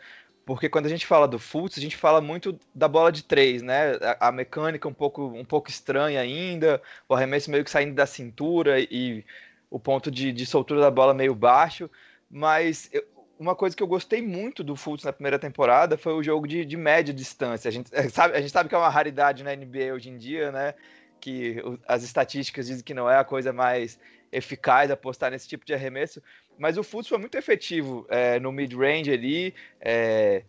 porque 0.44 0.68
quando 0.68 0.86
a 0.86 0.88
gente 0.88 1.06
fala 1.06 1.26
do 1.28 1.38
Fultz, 1.38 1.78
a 1.78 1.80
gente 1.80 1.96
fala 1.96 2.20
muito 2.20 2.58
da 2.74 2.88
bola 2.88 3.12
de 3.12 3.22
três, 3.22 3.62
né? 3.62 3.92
A, 4.20 4.28
a, 4.28 4.32
mecânica 4.32 4.88
um 4.88 4.94
pouco, 4.94 5.26
um 5.26 5.44
pouco 5.44 5.70
estranha 5.70 6.20
ainda, 6.20 6.80
o 7.08 7.14
arremesso 7.14 7.50
meio 7.50 7.64
que 7.64 7.70
saindo 7.70 7.94
da 7.94 8.06
cintura 8.06 8.80
e 8.80 9.24
o 9.70 9.78
ponto 9.78 10.10
de, 10.10 10.32
de 10.32 10.46
soltura 10.46 10.80
da 10.80 10.90
bola 10.90 11.14
meio 11.14 11.34
baixo, 11.34 11.90
mas 12.30 12.88
eu, 12.92 13.04
uma 13.38 13.56
coisa 13.56 13.74
que 13.74 13.82
eu 13.82 13.86
gostei 13.86 14.22
muito 14.22 14.62
do 14.62 14.76
Fultz 14.76 15.04
na 15.04 15.12
primeira 15.12 15.38
temporada 15.38 15.98
foi 15.98 16.12
o 16.12 16.22
jogo 16.22 16.46
de, 16.46 16.64
de 16.64 16.76
média 16.76 17.12
distância. 17.12 17.68
A 17.68 17.72
gente, 17.72 17.90
sabe, 18.10 18.36
a 18.36 18.40
gente 18.40 18.52
sabe 18.52 18.68
que 18.68 18.74
é 18.74 18.78
uma 18.78 18.88
raridade 18.88 19.42
na 19.42 19.54
NBA 19.54 19.92
hoje 19.94 20.10
em 20.10 20.16
dia, 20.16 20.52
né? 20.52 20.74
Que 21.22 21.62
as 21.86 22.02
estatísticas 22.02 22.66
dizem 22.66 22.84
que 22.84 22.92
não 22.92 23.08
é 23.08 23.16
a 23.16 23.24
coisa 23.24 23.52
mais 23.52 23.98
eficaz 24.32 24.90
apostar 24.90 25.30
nesse 25.30 25.46
tipo 25.46 25.64
de 25.64 25.72
arremesso, 25.72 26.20
mas 26.58 26.76
o 26.76 26.82
Fultz 26.82 27.08
foi 27.08 27.18
muito 27.18 27.38
efetivo 27.38 28.06
é, 28.08 28.40
no 28.40 28.50
mid-range 28.50 29.12
ali. 29.12 29.54
É, 29.80 30.42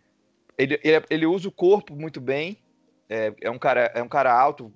ele, 0.58 0.80
ele, 0.84 1.06
ele, 1.10 1.26
usa 1.26 1.48
o 1.48 1.52
corpo 1.52 1.96
muito 1.96 2.20
bem. 2.20 2.58
É, 3.08 3.34
é, 3.42 3.52
um, 3.52 3.60
cara, 3.60 3.92
é 3.94 4.02
um 4.02 4.08
cara 4.08 4.34
alto, 4.34 4.74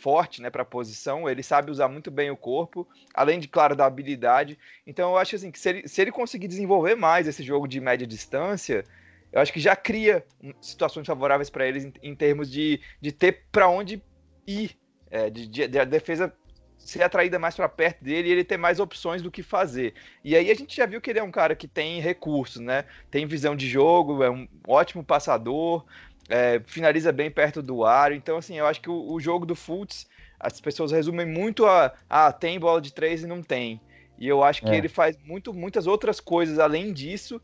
forte 0.00 0.40
né, 0.40 0.50
para 0.50 0.62
a 0.62 0.66
posição. 0.66 1.28
Ele 1.28 1.42
sabe 1.42 1.70
usar 1.70 1.88
muito 1.88 2.10
bem 2.10 2.30
o 2.30 2.36
corpo, 2.36 2.86
além 3.14 3.40
de, 3.40 3.48
claro, 3.48 3.74
da 3.74 3.86
habilidade. 3.86 4.58
Então 4.86 5.10
eu 5.10 5.18
acho 5.18 5.36
assim, 5.36 5.50
que 5.50 5.58
se 5.58 5.68
ele, 5.68 5.88
se 5.88 6.00
ele 6.00 6.12
conseguir 6.12 6.48
desenvolver 6.48 6.94
mais 6.94 7.28
esse 7.28 7.42
jogo 7.42 7.66
de 7.66 7.80
média 7.80 8.06
distância, 8.06 8.84
eu 9.32 9.40
acho 9.40 9.52
que 9.52 9.60
já 9.60 9.76
cria 9.76 10.24
situações 10.60 11.06
favoráveis 11.06 11.50
para 11.50 11.66
eles 11.66 11.84
em, 11.84 11.92
em, 12.02 12.14
termos 12.14 12.50
de, 12.50 12.80
de 13.00 13.12
ter 13.12 13.44
para 13.52 13.68
onde 13.68 14.02
ir. 14.46 14.76
É, 15.10 15.28
de, 15.28 15.46
de, 15.46 15.66
de, 15.68 15.78
a 15.78 15.84
defesa 15.84 16.32
ser 16.78 17.02
atraída 17.02 17.38
mais 17.38 17.54
para 17.54 17.68
perto 17.68 18.02
dele 18.02 18.28
e 18.28 18.32
ele 18.32 18.44
ter 18.44 18.56
mais 18.56 18.80
opções 18.80 19.20
do 19.22 19.30
que 19.30 19.42
fazer. 19.42 19.94
E 20.24 20.34
aí 20.34 20.50
a 20.50 20.54
gente 20.54 20.76
já 20.76 20.86
viu 20.86 21.00
que 21.00 21.10
ele 21.10 21.18
é 21.18 21.22
um 21.22 21.30
cara 21.30 21.54
que 21.54 21.68
tem 21.68 22.00
recursos, 22.00 22.60
né? 22.60 22.84
Tem 23.10 23.26
visão 23.26 23.54
de 23.54 23.68
jogo, 23.68 24.22
é 24.22 24.30
um 24.30 24.48
ótimo 24.66 25.04
passador, 25.04 25.84
é, 26.28 26.60
finaliza 26.66 27.12
bem 27.12 27.30
perto 27.30 27.62
do 27.62 27.84
aro. 27.84 28.14
Então, 28.14 28.38
assim, 28.38 28.56
eu 28.56 28.66
acho 28.66 28.80
que 28.80 28.88
o, 28.88 29.12
o 29.12 29.20
jogo 29.20 29.44
do 29.44 29.54
Fultz, 29.54 30.08
as 30.38 30.60
pessoas 30.60 30.90
resumem 30.90 31.26
muito 31.26 31.66
a, 31.66 31.92
a 32.08 32.32
tem 32.32 32.58
bola 32.58 32.80
de 32.80 32.92
três 32.92 33.22
e 33.22 33.26
não 33.26 33.42
tem. 33.42 33.80
E 34.18 34.28
eu 34.28 34.42
acho 34.42 34.62
que 34.62 34.70
é. 34.70 34.76
ele 34.76 34.88
faz 34.88 35.18
muito, 35.24 35.52
muitas 35.52 35.86
outras 35.86 36.20
coisas 36.20 36.58
além 36.58 36.92
disso 36.92 37.40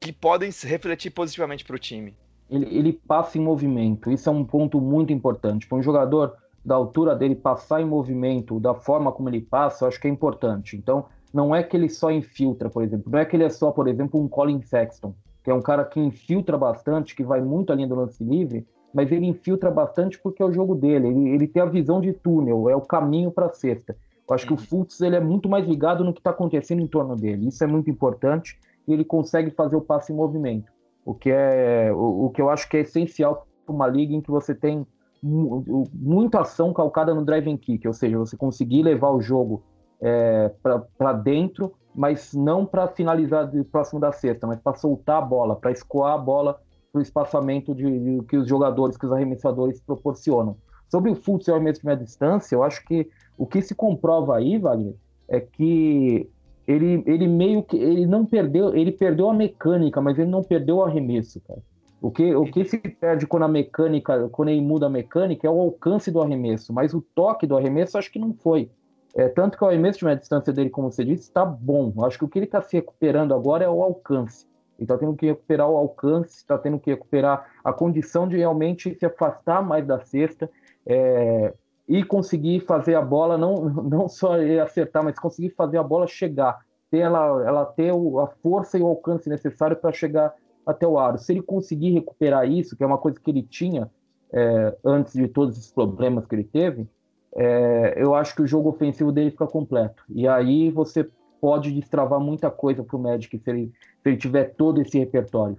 que 0.00 0.12
podem 0.12 0.50
se 0.50 0.66
refletir 0.66 1.10
positivamente 1.10 1.64
para 1.64 1.76
o 1.76 1.78
time. 1.78 2.16
Ele, 2.50 2.66
ele 2.66 2.92
passa 2.92 3.38
em 3.38 3.40
movimento, 3.40 4.10
isso 4.10 4.28
é 4.28 4.32
um 4.32 4.44
ponto 4.44 4.80
muito 4.80 5.12
importante. 5.12 5.66
Para 5.66 5.78
um 5.78 5.82
jogador 5.82 6.36
da 6.64 6.74
altura 6.74 7.14
dele 7.14 7.34
passar 7.34 7.80
em 7.80 7.84
movimento, 7.84 8.58
da 8.58 8.74
forma 8.74 9.12
como 9.12 9.28
ele 9.28 9.40
passa, 9.40 9.84
eu 9.84 9.88
acho 9.88 10.00
que 10.00 10.08
é 10.08 10.10
importante. 10.10 10.76
Então, 10.76 11.06
não 11.32 11.54
é 11.54 11.62
que 11.62 11.76
ele 11.76 11.88
só 11.88 12.10
infiltra, 12.10 12.70
por 12.70 12.82
exemplo. 12.82 13.10
Não 13.10 13.18
é 13.18 13.24
que 13.24 13.36
ele 13.36 13.44
é 13.44 13.50
só, 13.50 13.70
por 13.70 13.88
exemplo, 13.88 14.20
um 14.20 14.28
Colin 14.28 14.62
Sexton, 14.62 15.14
que 15.42 15.50
é 15.50 15.54
um 15.54 15.60
cara 15.60 15.84
que 15.84 16.00
infiltra 16.00 16.56
bastante, 16.56 17.14
que 17.14 17.24
vai 17.24 17.40
muito 17.40 17.72
além 17.72 17.86
do 17.86 17.94
lance 17.94 18.22
livre, 18.22 18.66
mas 18.94 19.10
ele 19.10 19.26
infiltra 19.26 19.70
bastante 19.70 20.18
porque 20.20 20.42
é 20.42 20.46
o 20.46 20.52
jogo 20.52 20.74
dele. 20.74 21.08
Ele, 21.08 21.28
ele 21.30 21.48
tem 21.48 21.60
a 21.60 21.66
visão 21.66 22.00
de 22.00 22.12
túnel, 22.12 22.70
é 22.70 22.76
o 22.76 22.80
caminho 22.80 23.30
para 23.30 23.46
a 23.46 23.52
cesta. 23.52 23.96
Eu 24.26 24.34
acho 24.34 24.46
que 24.46 24.52
o 24.52 24.56
uhum. 24.56 24.62
Fultz 24.62 25.00
ele 25.00 25.16
é 25.16 25.20
muito 25.20 25.48
mais 25.48 25.66
ligado 25.66 26.04
no 26.04 26.12
que 26.12 26.20
está 26.20 26.30
acontecendo 26.30 26.80
em 26.80 26.86
torno 26.86 27.14
dele. 27.16 27.48
Isso 27.48 27.62
é 27.62 27.66
muito 27.66 27.90
importante 27.90 28.58
e 28.86 28.92
ele 28.92 29.04
consegue 29.04 29.50
fazer 29.50 29.76
o 29.76 29.80
passe 29.80 30.12
em 30.12 30.16
movimento, 30.16 30.72
o 31.04 31.14
que 31.14 31.30
é 31.30 31.90
o, 31.92 32.26
o 32.26 32.30
que 32.30 32.40
eu 32.40 32.48
acho 32.48 32.68
que 32.68 32.76
é 32.76 32.80
essencial 32.80 33.46
para 33.66 33.74
uma 33.74 33.86
liga 33.86 34.14
em 34.14 34.20
que 34.20 34.30
você 34.30 34.54
tem 34.54 34.86
muita 35.24 36.40
ação 36.40 36.72
calcada 36.72 37.14
no 37.14 37.24
driving 37.24 37.56
kick, 37.56 37.86
ou 37.88 37.94
seja, 37.94 38.18
você 38.18 38.36
conseguir 38.36 38.82
levar 38.82 39.10
o 39.10 39.22
jogo 39.22 39.62
é, 40.00 40.50
para 40.98 41.12
dentro, 41.14 41.72
mas 41.94 42.34
não 42.34 42.66
para 42.66 42.88
finalizar 42.88 43.50
de 43.50 43.64
próximo 43.64 43.98
da 43.98 44.12
cesta, 44.12 44.46
mas 44.46 44.60
para 44.60 44.76
soltar 44.76 45.22
a 45.22 45.24
bola, 45.24 45.56
para 45.56 45.70
escoar 45.70 46.14
a 46.14 46.18
bola 46.18 46.60
para 46.92 46.98
o 46.98 47.02
espaçamento 47.02 47.74
de, 47.74 47.84
de, 47.84 48.24
que 48.26 48.36
os 48.36 48.46
jogadores, 48.46 48.96
que 48.96 49.06
os 49.06 49.12
arremessadores 49.12 49.80
proporcionam. 49.80 50.56
Sobre 50.90 51.10
o 51.10 51.14
futsal 51.14 51.56
arremesso 51.56 51.80
de 51.80 51.86
média 51.86 52.04
distância, 52.04 52.54
eu 52.54 52.62
acho 52.62 52.84
que 52.84 53.08
o 53.38 53.46
que 53.46 53.62
se 53.62 53.74
comprova 53.74 54.36
aí, 54.36 54.58
Wagner, 54.58 54.94
é 55.26 55.40
que 55.40 56.30
ele, 56.68 57.02
ele 57.06 57.26
meio 57.26 57.62
que 57.62 57.76
ele 57.76 58.06
não 58.06 58.26
perdeu, 58.26 58.74
ele 58.74 58.92
perdeu 58.92 59.28
a 59.28 59.34
mecânica, 59.34 60.00
mas 60.00 60.18
ele 60.18 60.30
não 60.30 60.42
perdeu 60.42 60.76
o 60.76 60.82
arremesso, 60.84 61.40
cara. 61.40 61.60
O 62.00 62.10
que, 62.10 62.34
o 62.34 62.44
que 62.44 62.64
se 62.64 62.78
perde 62.78 63.26
quando 63.26 63.44
a 63.44 63.48
mecânica, 63.48 64.28
quando 64.28 64.50
ele 64.50 64.60
muda 64.60 64.86
a 64.86 64.90
mecânica, 64.90 65.46
é 65.46 65.50
o 65.50 65.60
alcance 65.60 66.10
do 66.10 66.20
arremesso, 66.20 66.72
mas 66.72 66.92
o 66.92 67.00
toque 67.00 67.46
do 67.46 67.56
arremesso 67.56 67.96
acho 67.96 68.12
que 68.12 68.18
não 68.18 68.34
foi. 68.34 68.70
É, 69.14 69.28
tanto 69.28 69.56
que 69.56 69.64
o 69.64 69.68
arremesso 69.68 70.00
de 70.00 70.04
média 70.04 70.20
distância 70.20 70.52
dele, 70.52 70.70
como 70.70 70.90
você 70.90 71.04
disse, 71.04 71.22
está 71.22 71.44
bom. 71.44 71.92
Acho 72.04 72.18
que 72.18 72.24
o 72.24 72.28
que 72.28 72.38
ele 72.38 72.46
está 72.46 72.60
se 72.60 72.76
recuperando 72.76 73.32
agora 73.32 73.64
é 73.64 73.68
o 73.68 73.82
alcance. 73.82 74.46
Ele 74.76 74.84
está 74.84 74.98
tendo 74.98 75.14
que 75.14 75.26
recuperar 75.26 75.68
o 75.70 75.76
alcance, 75.76 76.36
está 76.36 76.58
tendo 76.58 76.80
que 76.80 76.90
recuperar 76.90 77.48
a 77.62 77.72
condição 77.72 78.26
de 78.26 78.36
realmente 78.36 78.94
se 78.98 79.06
afastar 79.06 79.62
mais 79.62 79.86
da 79.86 80.00
cesta 80.00 80.50
é, 80.84 81.54
e 81.88 82.02
conseguir 82.02 82.60
fazer 82.60 82.96
a 82.96 83.02
bola, 83.02 83.38
não, 83.38 83.64
não 83.84 84.08
só 84.08 84.34
acertar, 84.62 85.04
mas 85.04 85.18
conseguir 85.18 85.50
fazer 85.50 85.78
a 85.78 85.82
bola 85.82 86.08
chegar, 86.08 86.58
ter 86.90 86.98
ela, 86.98 87.46
ela 87.46 87.64
ter 87.64 87.90
a 87.90 88.26
força 88.42 88.76
e 88.76 88.82
o 88.82 88.86
alcance 88.86 89.28
necessário 89.28 89.76
para 89.76 89.92
chegar 89.92 90.34
até 90.66 90.86
o 90.86 90.98
aro. 90.98 91.18
Se 91.18 91.32
ele 91.32 91.42
conseguir 91.42 91.90
recuperar 91.90 92.48
isso, 92.48 92.76
que 92.76 92.82
é 92.82 92.86
uma 92.86 92.98
coisa 92.98 93.18
que 93.20 93.30
ele 93.30 93.42
tinha 93.42 93.90
é, 94.32 94.76
antes 94.84 95.12
de 95.14 95.28
todos 95.28 95.56
esses 95.56 95.70
problemas 95.70 96.26
que 96.26 96.34
ele 96.34 96.44
teve, 96.44 96.88
é, 97.36 97.94
eu 97.96 98.14
acho 98.14 98.34
que 98.34 98.42
o 98.42 98.46
jogo 98.46 98.68
ofensivo 98.68 99.12
dele 99.12 99.30
fica 99.30 99.46
completo. 99.46 100.04
E 100.08 100.26
aí 100.26 100.70
você 100.70 101.08
pode 101.40 101.70
destravar 101.72 102.20
muita 102.20 102.50
coisa 102.50 102.82
para 102.82 102.96
o 102.96 102.98
Magic 102.98 103.38
se 103.38 103.50
ele, 103.50 103.72
se 104.02 104.08
ele 104.08 104.16
tiver 104.16 104.54
todo 104.54 104.80
esse 104.80 104.98
repertório. 104.98 105.58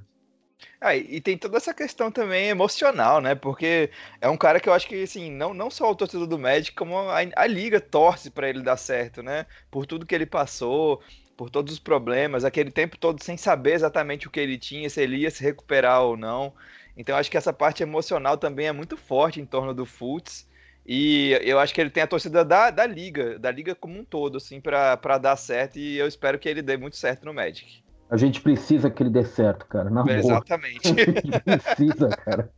Ah, 0.80 0.96
e 0.96 1.20
tem 1.20 1.38
toda 1.38 1.58
essa 1.58 1.74
questão 1.74 2.12
também 2.12 2.48
emocional, 2.48 3.20
né? 3.20 3.36
Porque 3.36 3.89
é 4.22 4.30
um 4.30 4.38
cara 4.38 4.60
que 4.60 4.70
eu 4.70 4.74
acho 4.74 4.88
que, 4.88 5.04
assim, 5.04 5.32
não, 5.32 5.54
não 5.54 5.70
só 5.70 5.91
o 5.91 5.96
torcedor 5.96 6.28
do 6.28 6.39
Magic, 6.39 6.76
como 6.76 6.98
a, 6.98 7.18
a 7.36 7.48
liga 7.48 7.80
torce 7.80 8.30
para 8.32 8.50
ele 8.50 8.62
dar 8.62 8.78
certo, 8.78 9.22
né? 9.22 9.46
Por 9.70 9.86
tudo 9.86 10.06
que 10.06 10.15
ele 10.15 10.26
passou, 10.26 11.02
por 11.36 11.50
todos 11.50 11.74
os 11.74 11.80
problemas, 11.80 12.45
aquele 12.45 12.71
tempo 12.71 12.98
todo 12.98 13.21
sem 13.24 13.38
saber 13.38 13.74
exatamente 13.74 14.28
o 14.28 14.32
que 14.32 14.39
ele 14.39 14.58
tinha, 14.58 14.89
se 14.89 15.02
ele 15.02 15.17
ia 15.17 15.32
se 15.32 15.43
recuperar 15.43 16.02
ou 16.02 16.15
não. 16.15 16.54
Então 16.98 17.17
acho 17.17 17.30
que 17.30 17.38
essa 17.38 17.52
parte 17.52 17.84
emocional 17.84 18.38
também 18.38 18.67
é 18.67 18.71
muito 18.71 18.95
forte 18.95 19.41
em 19.41 19.45
torno 19.45 19.74
do 19.74 19.86
Fultz. 19.86 20.48
E 20.88 21.32
eu 21.41 21.60
acho 21.60 21.74
que 21.74 21.82
ele 21.82 21.89
tem 21.89 22.04
a 22.04 22.08
torcida 22.08 22.45
da, 22.45 22.69
da 22.69 22.86
liga, 22.86 23.39
da 23.39 23.50
liga 23.50 23.74
como 23.74 24.00
um 24.00 24.06
todo, 24.06 24.38
assim, 24.38 24.62
para 24.62 25.17
dar 25.17 25.36
certo. 25.36 25.78
E 25.78 25.98
eu 25.98 26.08
espero 26.08 26.38
que 26.38 26.48
ele 26.48 26.62
dê 26.62 26.78
muito 26.78 26.95
certo 26.95 27.26
no 27.26 27.34
Magic. 27.34 27.84
A 28.10 28.17
gente 28.17 28.39
precisa 28.39 28.89
que 28.89 29.02
ele 29.02 29.10
dê 29.10 29.26
certo, 29.26 29.65
cara. 29.65 29.89
Na 29.89 30.04
Exatamente. 30.08 30.93
Boa. 30.93 31.02
A 31.10 31.12
gente 31.12 31.39
precisa, 31.41 32.10
cara. 32.10 32.52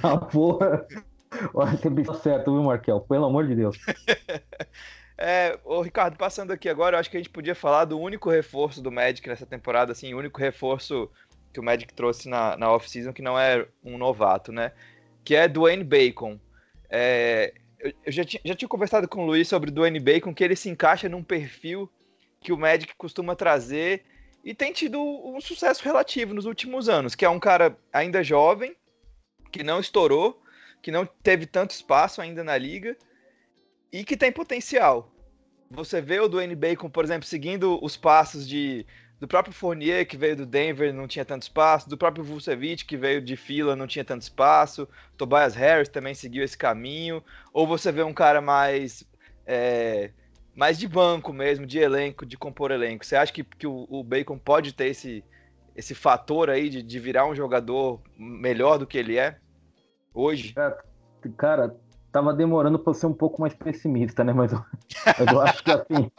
Na 0.00 0.16
boa. 0.16 0.86
Olha, 1.52 1.76
você 1.76 2.22
certo, 2.22 2.52
viu, 2.52 2.62
Markel? 2.62 3.00
Pelo 3.00 3.26
amor 3.26 3.46
de 3.48 3.56
Deus. 3.56 3.76
É, 5.18 5.58
Ricardo, 5.82 6.16
passando 6.16 6.52
aqui 6.52 6.68
agora, 6.68 6.96
eu 6.96 7.00
acho 7.00 7.10
que 7.10 7.16
a 7.16 7.20
gente 7.20 7.30
podia 7.30 7.54
falar 7.54 7.86
do 7.86 7.98
único 7.98 8.28
reforço 8.28 8.82
do 8.82 8.92
Magic 8.92 9.26
nessa 9.28 9.46
temporada, 9.46 9.92
assim, 9.92 10.12
o 10.12 10.18
único 10.18 10.38
reforço 10.38 11.10
que 11.52 11.60
o 11.60 11.62
Magic 11.62 11.92
trouxe 11.94 12.28
na, 12.28 12.56
na 12.56 12.70
off-season 12.70 13.14
que 13.14 13.22
não 13.22 13.38
é 13.38 13.66
um 13.82 13.96
novato, 13.96 14.52
né? 14.52 14.72
Que 15.24 15.34
é 15.34 15.48
Dwayne 15.48 15.84
Bacon. 15.84 16.38
É, 16.90 17.54
eu, 17.78 17.92
já, 18.06 18.24
tinha, 18.24 18.40
já 18.44 18.54
tinha 18.54 18.68
conversado 18.68 19.08
com 19.08 19.22
o 19.22 19.26
Luiz 19.26 19.48
sobre 19.48 19.70
Dwayne 19.70 19.98
Bacon, 19.98 20.34
que 20.34 20.44
ele 20.44 20.54
se 20.54 20.68
encaixa 20.68 21.08
num 21.08 21.22
perfil 21.22 21.90
que 22.40 22.52
o 22.52 22.58
Magic 22.58 22.94
costuma 22.96 23.34
trazer 23.34 24.04
e 24.44 24.54
tem 24.54 24.72
tido 24.72 25.00
um 25.00 25.40
sucesso 25.40 25.82
relativo 25.82 26.34
nos 26.34 26.44
últimos 26.44 26.88
anos, 26.88 27.14
que 27.14 27.24
é 27.24 27.28
um 27.28 27.40
cara 27.40 27.76
ainda 27.92 28.22
jovem, 28.22 28.76
que 29.50 29.64
não 29.64 29.80
estourou, 29.80 30.40
que 30.82 30.92
não 30.92 31.06
teve 31.06 31.46
tanto 31.46 31.70
espaço 31.70 32.20
ainda 32.20 32.44
na 32.44 32.56
liga, 32.56 32.96
e 33.92 34.04
que 34.04 34.16
tem 34.16 34.32
potencial. 34.32 35.12
Você 35.70 36.00
vê 36.00 36.20
o 36.20 36.28
Dwayne 36.28 36.54
Bacon, 36.54 36.88
por 36.88 37.04
exemplo, 37.04 37.26
seguindo 37.26 37.78
os 37.82 37.96
passos 37.96 38.48
de 38.48 38.86
do 39.18 39.26
próprio 39.26 39.54
Fournier, 39.54 40.06
que 40.06 40.16
veio 40.16 40.36
do 40.36 40.44
Denver, 40.44 40.92
não 40.92 41.08
tinha 41.08 41.24
tanto 41.24 41.42
espaço, 41.42 41.88
do 41.88 41.96
próprio 41.96 42.22
Vucevic, 42.22 42.84
que 42.84 42.98
veio 42.98 43.22
de 43.22 43.34
fila, 43.34 43.74
não 43.74 43.86
tinha 43.86 44.04
tanto 44.04 44.22
espaço, 44.22 44.86
Tobias 45.16 45.54
Harris 45.54 45.88
também 45.88 46.14
seguiu 46.14 46.44
esse 46.44 46.56
caminho, 46.56 47.24
ou 47.50 47.66
você 47.66 47.90
vê 47.90 48.02
um 48.02 48.12
cara 48.12 48.42
mais 48.42 49.04
é, 49.46 50.10
mais 50.54 50.78
de 50.78 50.88
banco 50.88 51.32
mesmo, 51.32 51.66
de 51.66 51.78
elenco, 51.78 52.26
de 52.26 52.36
compor 52.36 52.70
elenco. 52.70 53.04
Você 53.04 53.16
acha 53.16 53.32
que, 53.32 53.44
que 53.44 53.66
o, 53.66 53.86
o 53.88 54.02
Bacon 54.02 54.38
pode 54.38 54.72
ter 54.74 54.88
esse, 54.88 55.24
esse 55.74 55.94
fator 55.94 56.50
aí 56.50 56.68
de, 56.68 56.82
de 56.82 56.98
virar 56.98 57.26
um 57.26 57.34
jogador 57.34 58.00
melhor 58.18 58.78
do 58.78 58.86
que 58.86 58.98
ele 58.98 59.18
é 59.18 59.38
hoje? 60.12 60.54
É, 60.58 60.76
cara, 61.36 61.74
tava 62.16 62.32
demorando 62.32 62.78
para 62.78 62.94
ser 62.94 63.06
um 63.06 63.12
pouco 63.12 63.42
mais 63.42 63.52
pessimista, 63.52 64.24
né? 64.24 64.32
Mas 64.32 64.50
eu, 64.50 64.58
eu 65.30 65.40
acho 65.42 65.62
que 65.62 65.70
assim, 65.70 66.10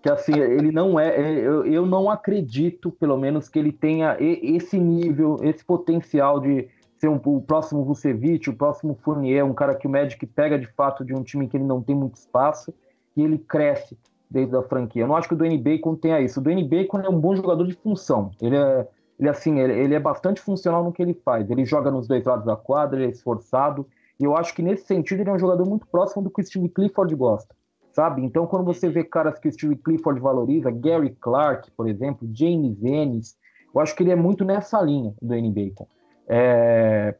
que 0.00 0.08
assim, 0.08 0.38
ele 0.38 0.70
não 0.70 0.98
é, 0.98 1.08
é. 1.08 1.40
Eu, 1.40 1.66
eu 1.66 1.84
não 1.84 2.08
acredito, 2.08 2.92
pelo 2.92 3.16
menos, 3.16 3.48
que 3.48 3.58
ele 3.58 3.72
tenha 3.72 4.16
esse 4.20 4.78
nível, 4.78 5.38
esse 5.42 5.64
potencial 5.64 6.38
de 6.38 6.68
ser 6.98 7.08
um, 7.08 7.20
o 7.24 7.40
próximo 7.40 7.84
Vucevic, 7.84 8.48
o 8.48 8.56
próximo 8.56 8.96
Fournier, 9.02 9.44
um 9.44 9.52
cara 9.52 9.74
que 9.74 9.88
o 9.88 9.90
Magic 9.90 10.24
pega 10.24 10.56
de 10.56 10.68
fato 10.68 11.04
de 11.04 11.12
um 11.14 11.22
time 11.24 11.48
que 11.48 11.56
ele 11.56 11.64
não 11.64 11.82
tem 11.82 11.96
muito 11.96 12.14
espaço 12.14 12.72
e 13.16 13.22
ele 13.22 13.38
cresce 13.38 13.98
dentro 14.30 14.52
da 14.52 14.62
franquia. 14.62 15.02
Eu 15.02 15.08
não 15.08 15.16
acho 15.16 15.26
que 15.26 15.34
o 15.34 15.36
Dwayne 15.36 15.58
Bacon 15.58 15.96
tenha 15.96 16.20
isso. 16.20 16.38
O 16.38 16.42
Dwayne 16.42 16.62
Bacon 16.62 17.00
é 17.00 17.08
um 17.08 17.18
bom 17.18 17.34
jogador 17.34 17.66
de 17.66 17.74
função. 17.74 18.30
Ele 18.40 18.54
é, 18.54 18.86
ele 19.18 19.28
assim, 19.28 19.58
ele, 19.58 19.72
ele 19.72 19.94
é 19.96 20.00
bastante 20.00 20.40
funcional 20.40 20.84
no 20.84 20.92
que 20.92 21.02
ele 21.02 21.14
faz. 21.24 21.50
Ele 21.50 21.64
joga 21.64 21.90
nos 21.90 22.06
dois 22.06 22.24
lados 22.24 22.46
da 22.46 22.54
quadra, 22.54 23.00
ele 23.00 23.06
é 23.06 23.10
esforçado, 23.10 23.84
e 24.20 24.24
eu 24.24 24.36
acho 24.36 24.54
que 24.54 24.62
nesse 24.62 24.86
sentido 24.86 25.20
ele 25.20 25.30
é 25.30 25.32
um 25.32 25.38
jogador 25.38 25.66
muito 25.66 25.86
próximo 25.86 26.22
do 26.22 26.30
que 26.30 26.42
o 26.42 26.44
Steve 26.44 26.68
Clifford 26.68 27.14
gosta, 27.14 27.54
sabe? 27.90 28.22
Então 28.22 28.46
quando 28.46 28.66
você 28.66 28.90
vê 28.90 29.02
caras 29.02 29.38
que 29.38 29.48
o 29.48 29.52
Steve 29.52 29.76
Clifford 29.76 30.20
valoriza, 30.20 30.70
Gary 30.70 31.16
Clark, 31.18 31.70
por 31.70 31.88
exemplo, 31.88 32.28
James 32.32 32.82
Ennis, 32.84 33.38
eu 33.74 33.80
acho 33.80 33.96
que 33.96 34.02
ele 34.02 34.10
é 34.10 34.16
muito 34.16 34.44
nessa 34.44 34.80
linha 34.82 35.14
do 35.22 35.34
N. 35.34 35.50
Bacon. 35.50 35.88
É... 36.28 37.14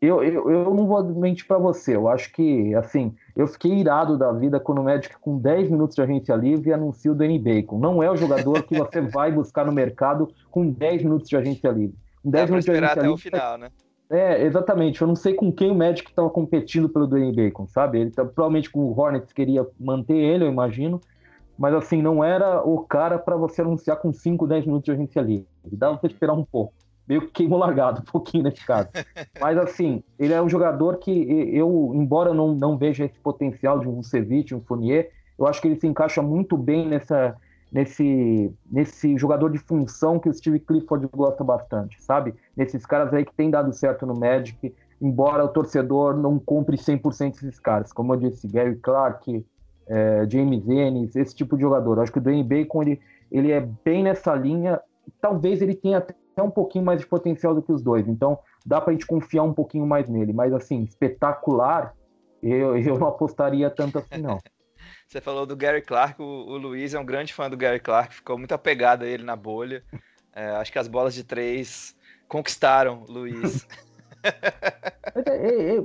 Eu, 0.00 0.24
eu, 0.24 0.50
eu 0.50 0.74
não 0.74 0.84
vou 0.84 1.04
mentir 1.14 1.46
para 1.46 1.58
você, 1.58 1.94
eu 1.94 2.08
acho 2.08 2.32
que, 2.32 2.74
assim, 2.74 3.14
eu 3.36 3.46
fiquei 3.46 3.72
irado 3.72 4.18
da 4.18 4.32
vida 4.32 4.58
quando 4.58 4.80
o 4.80 4.82
Magic, 4.82 5.16
com 5.20 5.38
10 5.38 5.70
minutos 5.70 5.94
de 5.94 6.02
agência 6.02 6.34
livre, 6.34 6.72
anuncia 6.72 7.12
o 7.12 7.14
Danny 7.14 7.38
Bacon. 7.38 7.78
Não 7.78 8.02
é 8.02 8.10
o 8.10 8.16
jogador 8.16 8.64
que 8.64 8.76
você 8.76 9.00
vai 9.14 9.30
buscar 9.30 9.64
no 9.64 9.70
mercado 9.70 10.28
com 10.50 10.68
10 10.68 11.04
minutos 11.04 11.28
de 11.28 11.36
agência 11.36 11.70
livre. 11.70 11.94
10 12.24 12.50
minutos 12.50 12.64
de 12.64 12.70
agência 12.72 12.90
até 12.90 13.02
livre, 13.02 13.14
o 13.14 13.16
final, 13.16 13.58
né? 13.58 13.70
É, 14.12 14.42
exatamente. 14.42 15.00
Eu 15.00 15.08
não 15.08 15.16
sei 15.16 15.32
com 15.32 15.50
quem 15.50 15.70
o 15.70 15.74
Magic 15.74 16.10
estava 16.10 16.28
competindo 16.28 16.86
pelo 16.86 17.06
Dwayne 17.06 17.34
Bacon, 17.34 17.66
sabe? 17.66 17.98
Ele 17.98 18.10
tá, 18.10 18.22
provavelmente 18.22 18.70
com 18.70 18.80
o 18.80 18.98
Hornets 18.98 19.32
queria 19.32 19.66
manter 19.80 20.16
ele, 20.16 20.44
eu 20.44 20.48
imagino. 20.48 21.00
Mas 21.58 21.74
assim, 21.74 22.02
não 22.02 22.22
era 22.22 22.62
o 22.62 22.80
cara 22.80 23.18
para 23.18 23.36
você 23.36 23.62
anunciar 23.62 23.96
com 23.96 24.12
5, 24.12 24.46
10 24.46 24.66
minutos 24.66 24.84
de 24.84 24.92
agência 24.92 25.20
livre. 25.20 25.46
Dava 25.64 25.96
pra 25.96 26.10
esperar 26.10 26.34
um 26.34 26.44
pouco. 26.44 26.74
Meio 27.08 27.22
que 27.22 27.28
queimou 27.28 27.58
largado 27.58 28.00
um 28.00 28.04
pouquinho 28.04 28.44
nesse 28.44 28.64
caso. 28.66 28.90
Mas 29.40 29.56
assim, 29.56 30.02
ele 30.18 30.34
é 30.34 30.42
um 30.42 30.48
jogador 30.48 30.98
que 30.98 31.10
eu, 31.56 31.92
embora 31.94 32.34
não, 32.34 32.54
não 32.54 32.76
veja 32.76 33.06
esse 33.06 33.18
potencial 33.18 33.78
de 33.78 33.88
um 33.88 33.94
Vucevic, 33.94 34.54
um 34.54 34.60
Fournier, 34.60 35.10
eu 35.38 35.46
acho 35.46 35.60
que 35.60 35.68
ele 35.68 35.80
se 35.80 35.86
encaixa 35.86 36.20
muito 36.20 36.56
bem 36.56 36.86
nessa, 36.86 37.34
nesse, 37.72 38.52
nesse 38.70 39.16
jogador 39.16 39.50
de 39.50 39.58
função 39.58 40.18
que 40.18 40.28
o 40.28 40.34
Steve 40.34 40.60
Clifford 40.60 41.08
gosta 41.10 41.42
bastante, 41.42 42.00
sabe? 42.02 42.34
Nesses 42.54 42.84
caras 42.84 43.14
aí 43.14 43.24
que 43.24 43.34
tem 43.34 43.50
dado 43.50 43.72
certo 43.72 44.04
no 44.04 44.14
Magic, 44.14 44.74
embora 45.00 45.44
o 45.44 45.48
torcedor 45.48 46.16
não 46.16 46.38
compre 46.38 46.76
100% 46.76 47.32
desses 47.40 47.58
caras. 47.58 47.92
Como 47.92 48.12
eu 48.12 48.18
disse, 48.18 48.46
Gary 48.46 48.76
Clark, 48.76 49.44
é, 49.86 50.26
James 50.28 50.68
Ennis, 50.68 51.16
esse 51.16 51.34
tipo 51.34 51.56
de 51.56 51.62
jogador. 51.62 51.96
Eu 51.96 52.02
acho 52.02 52.12
que 52.12 52.18
o 52.18 52.22
Dwayne 52.22 52.44
Bacon, 52.44 52.82
ele, 52.82 53.00
ele 53.30 53.50
é 53.50 53.60
bem 53.60 54.02
nessa 54.02 54.34
linha. 54.34 54.78
Talvez 55.20 55.62
ele 55.62 55.74
tenha 55.74 55.98
até 55.98 56.42
um 56.42 56.50
pouquinho 56.50 56.84
mais 56.84 57.00
de 57.00 57.06
potencial 57.06 57.54
do 57.54 57.62
que 57.62 57.72
os 57.72 57.82
dois. 57.82 58.06
Então, 58.06 58.38
dá 58.66 58.80
pra 58.80 58.92
gente 58.92 59.06
confiar 59.06 59.44
um 59.44 59.54
pouquinho 59.54 59.86
mais 59.86 60.08
nele. 60.08 60.32
Mas, 60.32 60.52
assim, 60.52 60.82
espetacular, 60.82 61.94
eu, 62.42 62.76
eu 62.76 62.98
não 62.98 63.08
apostaria 63.08 63.70
tanto 63.70 63.98
assim, 63.98 64.20
não. 64.20 64.38
Você 65.12 65.20
falou 65.20 65.44
do 65.44 65.54
Gary 65.54 65.82
Clark, 65.82 66.22
o, 66.22 66.24
o, 66.24 66.56
Luiz 66.56 66.94
é 66.94 66.98
um 66.98 67.04
grande 67.04 67.34
fã 67.34 67.50
do 67.50 67.54
Gary 67.54 67.78
Clark, 67.78 68.14
ficou 68.14 68.38
muito 68.38 68.52
apegado 68.52 69.02
a 69.02 69.06
ele 69.06 69.22
na 69.22 69.36
bolha. 69.36 69.84
É, 70.34 70.52
acho 70.52 70.72
que 70.72 70.78
as 70.78 70.88
bolas 70.88 71.12
de 71.12 71.22
três 71.22 71.94
conquistaram, 72.26 73.04
Luiz. 73.06 73.68
é, 74.24 75.20
é, 75.36 75.84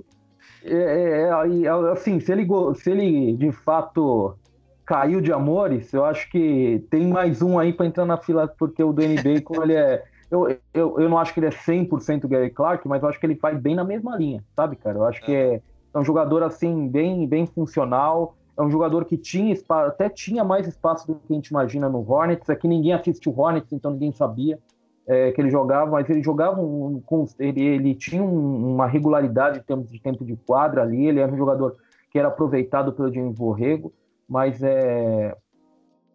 é, 0.63 0.73
é, 0.73 1.63
é 1.65 1.69
assim, 1.91 2.21
se 2.21 2.31
ele, 2.31 2.47
se 2.75 2.89
ele 2.89 3.33
de 3.33 3.51
fato 3.51 4.39
caiu 4.85 5.19
de 5.19 5.33
amores, 5.33 5.91
eu 5.91 6.05
acho 6.05 6.29
que 6.29 6.81
tem 6.89 7.05
mais 7.05 7.41
um 7.41 7.59
aí 7.59 7.73
para 7.73 7.85
entrar 7.85 8.05
na 8.05 8.15
fila, 8.15 8.47
porque 8.47 8.81
o 8.81 8.93
Danny 8.93 9.21
Bacon, 9.21 9.61
ele 9.61 9.73
é. 9.73 10.05
Eu, 10.31 10.57
eu, 10.73 11.01
eu 11.01 11.09
não 11.09 11.17
acho 11.17 11.33
que 11.33 11.41
ele 11.41 11.47
é 11.47 11.49
100% 11.49 12.29
Gary 12.29 12.51
Clark, 12.51 12.87
mas 12.87 13.03
eu 13.03 13.09
acho 13.09 13.19
que 13.19 13.25
ele 13.25 13.35
vai 13.35 13.55
bem 13.55 13.75
na 13.75 13.83
mesma 13.83 14.15
linha, 14.15 14.41
sabe, 14.55 14.77
cara? 14.77 14.97
Eu 14.97 15.03
acho 15.03 15.21
que 15.21 15.35
é, 15.35 15.61
é 15.93 15.99
um 15.99 16.05
jogador, 16.05 16.43
assim, 16.43 16.87
bem, 16.87 17.27
bem 17.27 17.45
funcional. 17.45 18.37
É 18.57 18.61
um 18.61 18.71
jogador 18.71 19.05
que 19.05 19.17
tinha 19.17 19.53
espaço, 19.53 19.89
até 19.89 20.09
tinha 20.09 20.43
mais 20.43 20.67
espaço 20.67 21.05
do 21.07 21.15
que 21.15 21.31
a 21.31 21.35
gente 21.35 21.47
imagina 21.47 21.87
no 21.87 21.99
Hornets. 21.99 22.49
Aqui 22.49 22.67
ninguém 22.67 22.93
assistiu 22.93 23.37
Hornets, 23.37 23.71
então 23.71 23.91
ninguém 23.91 24.11
sabia 24.11 24.57
é, 25.05 25.31
que 25.31 25.39
ele 25.39 25.51
jogava, 25.51 25.91
mas 25.91 26.09
ele 26.09 26.23
jogava 26.23 26.59
um, 26.59 27.01
com, 27.05 27.25
ele, 27.39 27.61
ele 27.61 27.93
tinha 27.93 28.23
um, 28.23 28.73
uma 28.73 28.87
regularidade 28.87 29.59
em 29.59 29.63
termos 29.63 29.91
de 29.91 30.01
tempo 30.01 30.25
de 30.25 30.35
quadra 30.35 30.81
ali. 30.81 31.05
Ele 31.05 31.19
era 31.19 31.31
um 31.31 31.37
jogador 31.37 31.75
que 32.09 32.17
era 32.17 32.29
aproveitado 32.29 32.91
pelo 32.93 33.13
James 33.13 33.35
Borrego 33.35 33.93
mas 34.27 34.61
é. 34.61 35.35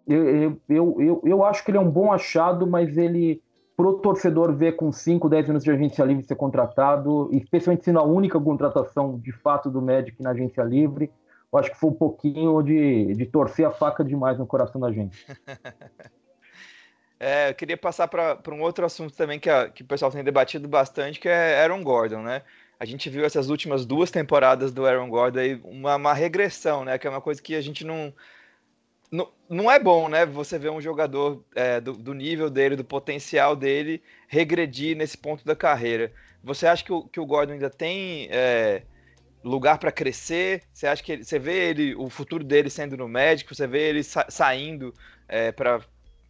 Eu, 0.06 0.58
eu, 0.68 1.00
eu, 1.00 1.22
eu 1.24 1.44
acho 1.44 1.64
que 1.64 1.70
ele 1.70 1.78
é 1.78 1.80
um 1.80 1.88
bom 1.88 2.12
achado, 2.12 2.66
mas 2.66 2.96
ele, 2.96 3.40
pro 3.76 3.94
torcedor 3.94 4.52
ver 4.52 4.72
com 4.72 4.90
5, 4.90 5.28
10 5.28 5.46
minutos 5.46 5.64
de 5.64 5.70
agência 5.70 6.02
livre 6.04 6.24
ser 6.24 6.34
contratado, 6.34 7.30
especialmente 7.32 7.84
sendo 7.84 8.00
a 8.00 8.02
única 8.02 8.38
contratação 8.40 9.16
de 9.16 9.30
fato 9.30 9.70
do 9.70 9.80
Magic 9.80 10.20
na 10.20 10.30
agência 10.30 10.62
livre, 10.64 11.08
eu 11.52 11.58
acho 11.58 11.70
que 11.70 11.78
foi 11.78 11.90
um 11.90 11.94
pouquinho 11.94 12.62
de, 12.62 13.14
de 13.14 13.26
torcer 13.26 13.66
a 13.66 13.70
faca 13.70 14.04
demais 14.04 14.38
no 14.38 14.46
coração 14.46 14.80
da 14.80 14.92
gente. 14.92 15.26
É, 17.24 17.50
eu 17.50 17.54
queria 17.54 17.76
passar 17.76 18.08
para 18.08 18.36
um 18.48 18.62
outro 18.62 18.84
assunto 18.84 19.14
também 19.14 19.38
que, 19.38 19.48
a, 19.48 19.68
que 19.68 19.84
o 19.84 19.86
pessoal 19.86 20.10
tem 20.10 20.24
debatido 20.24 20.66
bastante, 20.66 21.20
que 21.20 21.28
é 21.28 21.62
Aaron 21.62 21.80
Gordon, 21.80 22.20
né? 22.20 22.42
a 22.82 22.84
gente 22.84 23.08
viu 23.08 23.24
essas 23.24 23.48
últimas 23.48 23.86
duas 23.86 24.10
temporadas 24.10 24.72
do 24.72 24.84
Aaron 24.84 25.08
Gordon 25.08 25.38
aí 25.38 25.60
uma, 25.62 25.94
uma 25.94 26.12
regressão, 26.12 26.84
né? 26.84 26.98
Que 26.98 27.06
é 27.06 27.10
uma 27.10 27.20
coisa 27.20 27.40
que 27.40 27.54
a 27.54 27.60
gente 27.60 27.84
não, 27.84 28.12
não, 29.08 29.30
não 29.48 29.70
é 29.70 29.78
bom, 29.78 30.08
né? 30.08 30.26
Você 30.26 30.58
ver 30.58 30.72
um 30.72 30.80
jogador 30.80 31.44
é, 31.54 31.80
do, 31.80 31.92
do, 31.92 32.12
nível 32.12 32.50
dele, 32.50 32.74
do 32.74 32.82
potencial 32.82 33.54
dele, 33.54 34.02
regredir 34.26 34.96
nesse 34.96 35.16
ponto 35.16 35.44
da 35.44 35.54
carreira. 35.54 36.12
Você 36.42 36.66
acha 36.66 36.82
que 36.82 36.92
o, 36.92 37.04
que 37.04 37.20
o 37.20 37.24
Gordon 37.24 37.52
ainda 37.52 37.70
tem 37.70 38.26
é, 38.32 38.82
lugar 39.44 39.78
para 39.78 39.92
crescer? 39.92 40.62
Você 40.72 40.86
acha 40.86 41.02
que 41.02 41.12
ele, 41.12 41.24
você 41.24 41.38
vê 41.38 41.70
ele, 41.70 41.94
o 41.94 42.08
futuro 42.08 42.44
dele 42.44 42.70
sendo 42.70 42.96
no 42.96 43.08
médico? 43.08 43.54
Você 43.54 43.66
vê 43.66 43.88
ele 43.88 44.02
sa 44.02 44.26
saindo 44.28 44.92
é, 45.28 45.52
para 45.52 45.80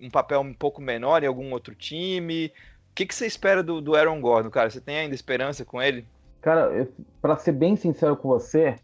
um 0.00 0.10
papel 0.10 0.40
um 0.40 0.54
pouco 0.54 0.80
menor 0.80 1.22
em 1.22 1.26
algum 1.26 1.52
outro 1.52 1.74
time? 1.74 2.46
O 2.90 2.94
que, 2.94 3.06
que 3.06 3.14
você 3.14 3.26
espera 3.26 3.62
do, 3.62 3.80
do 3.80 3.94
Aaron 3.94 4.20
Gordon, 4.20 4.50
cara? 4.50 4.68
Você 4.68 4.80
tem 4.80 4.98
ainda 4.98 5.14
esperança 5.14 5.64
com 5.64 5.80
ele? 5.80 6.06
Cara, 6.40 6.88
para 7.20 7.36
ser 7.36 7.52
bem 7.52 7.76
sincero 7.76 8.16
com 8.16 8.28
você, 8.28 8.76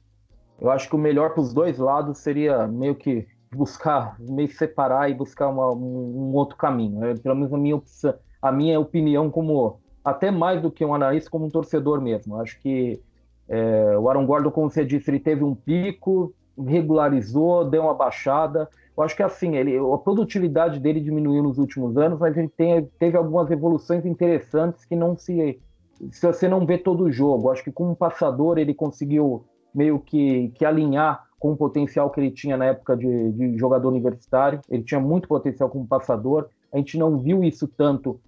eu 0.60 0.70
acho 0.70 0.88
que 0.88 0.94
o 0.94 0.98
melhor 0.98 1.34
para 1.34 1.42
os 1.42 1.52
dois 1.52 1.78
lados 1.78 2.18
seria 2.18 2.66
meio 2.66 2.94
que 2.94 3.26
buscar, 3.52 4.16
meio 4.18 4.50
separar 4.50 5.10
e 5.10 5.14
buscar 5.14 5.48
uma, 5.48 5.72
um, 5.72 6.30
um, 6.30 6.34
outro 6.34 6.56
caminho. 6.56 7.04
É, 7.04 7.14
pelo 7.14 7.34
menos 7.34 7.52
a 7.52 7.58
minha, 7.58 7.76
opção, 7.76 8.14
a 8.40 8.52
minha 8.52 8.78
opinião, 8.78 9.30
como 9.30 9.80
até 10.04 10.30
mais 10.30 10.62
do 10.62 10.70
que 10.70 10.84
um 10.84 10.94
analista, 10.94 11.30
como 11.30 11.46
um 11.46 11.50
torcedor 11.50 12.00
mesmo. 12.00 12.36
Eu 12.36 12.40
acho 12.40 12.58
que 12.60 13.00
é, 13.48 13.98
o 13.98 14.08
Aaron 14.08 14.26
Gordon, 14.26 14.50
como 14.50 14.70
você 14.70 14.84
disse, 14.84 15.10
ele 15.10 15.20
teve 15.20 15.42
um 15.42 15.54
pico, 15.54 16.34
regularizou, 16.56 17.64
deu 17.64 17.82
uma 17.82 17.94
baixada. 17.94 18.68
Eu 18.96 19.02
acho 19.02 19.16
que 19.16 19.22
assim, 19.22 19.56
ele, 19.56 19.76
a 19.76 19.98
produtividade 19.98 20.80
dele 20.80 21.00
diminuiu 21.00 21.42
nos 21.42 21.58
últimos 21.58 21.96
anos, 21.96 22.18
mas 22.18 22.36
ele 22.36 22.48
tem, 22.48 22.84
teve 22.98 23.16
algumas 23.16 23.50
evoluções 23.50 24.04
interessantes 24.04 24.84
que 24.84 24.96
não 24.96 25.16
se 25.16 25.58
se 26.10 26.26
você 26.26 26.48
não 26.48 26.64
vê 26.64 26.78
todo 26.78 27.04
o 27.04 27.12
jogo. 27.12 27.50
Acho 27.50 27.64
que 27.64 27.72
como 27.72 27.96
passador 27.96 28.58
ele 28.58 28.72
conseguiu 28.72 29.44
meio 29.74 29.98
que, 29.98 30.48
que 30.54 30.64
alinhar 30.64 31.24
com 31.38 31.52
o 31.52 31.56
potencial 31.56 32.10
que 32.10 32.20
ele 32.20 32.30
tinha 32.30 32.56
na 32.56 32.66
época 32.66 32.96
de, 32.96 33.32
de, 33.32 33.56
jogador 33.56 33.88
universitário. 33.88 34.60
Ele 34.68 34.82
tinha 34.82 35.00
muito 35.00 35.28
potencial 35.28 35.68
como 35.68 35.86
passador. 35.86 36.48
A 36.72 36.76
gente 36.78 36.98
não 36.98 37.18
viu 37.18 37.42
isso 37.44 37.66
tanto, 37.66 38.20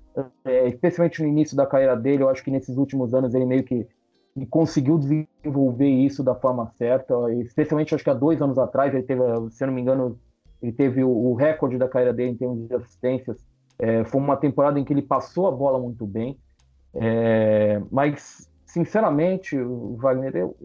é, 0.45 0.69
especialmente 0.69 1.23
no 1.23 1.29
início 1.29 1.57
da 1.57 1.67
carreira 1.67 1.97
dele. 1.97 2.23
Eu 2.23 2.29
acho 2.29 2.43
que 2.43 2.51
nesses 2.51 2.77
últimos 2.77 3.15
anos 3.15 3.35
ele 3.35 3.47
meio 3.47 3.65
que, 3.65 3.87
que 4.41 4.47
conseguiu 4.47 4.99
desenvolver 4.99 5.89
isso 5.89 6.25
da 6.25 6.35
forma 6.35 6.67
certa. 6.79 7.15
Especialmente 7.43 7.95
acho 7.95 8.03
que 8.03 8.09
há 8.09 8.15
dois 8.15 8.41
anos 8.41 8.59
atrás 8.59 8.95
ele 8.95 9.03
teve, 9.03 9.23
se 9.51 9.67
não 9.67 9.73
me 9.73 9.83
engano, 9.83 10.19
ele 10.63 10.73
teve 10.73 11.05
o, 11.05 11.35
recorde 11.35 11.77
da 11.77 11.87
carreira 11.87 12.15
dele 12.15 12.31
em 12.31 12.37
termos 12.37 12.67
de 12.67 12.75
assistências. 12.75 13.37
É, 13.79 14.03
foi 14.05 14.19
uma 14.19 14.37
temporada 14.37 14.81
em 14.81 14.85
que 14.85 14.95
ele 14.95 15.03
passou 15.03 15.47
a 15.47 15.51
bola 15.51 15.79
muito 15.79 16.07
bem. 16.07 16.39
É, 16.95 17.83
mas, 17.91 18.51
sinceramente, 18.65 19.59
Wagner, 19.97 20.35
eu, 20.35 20.57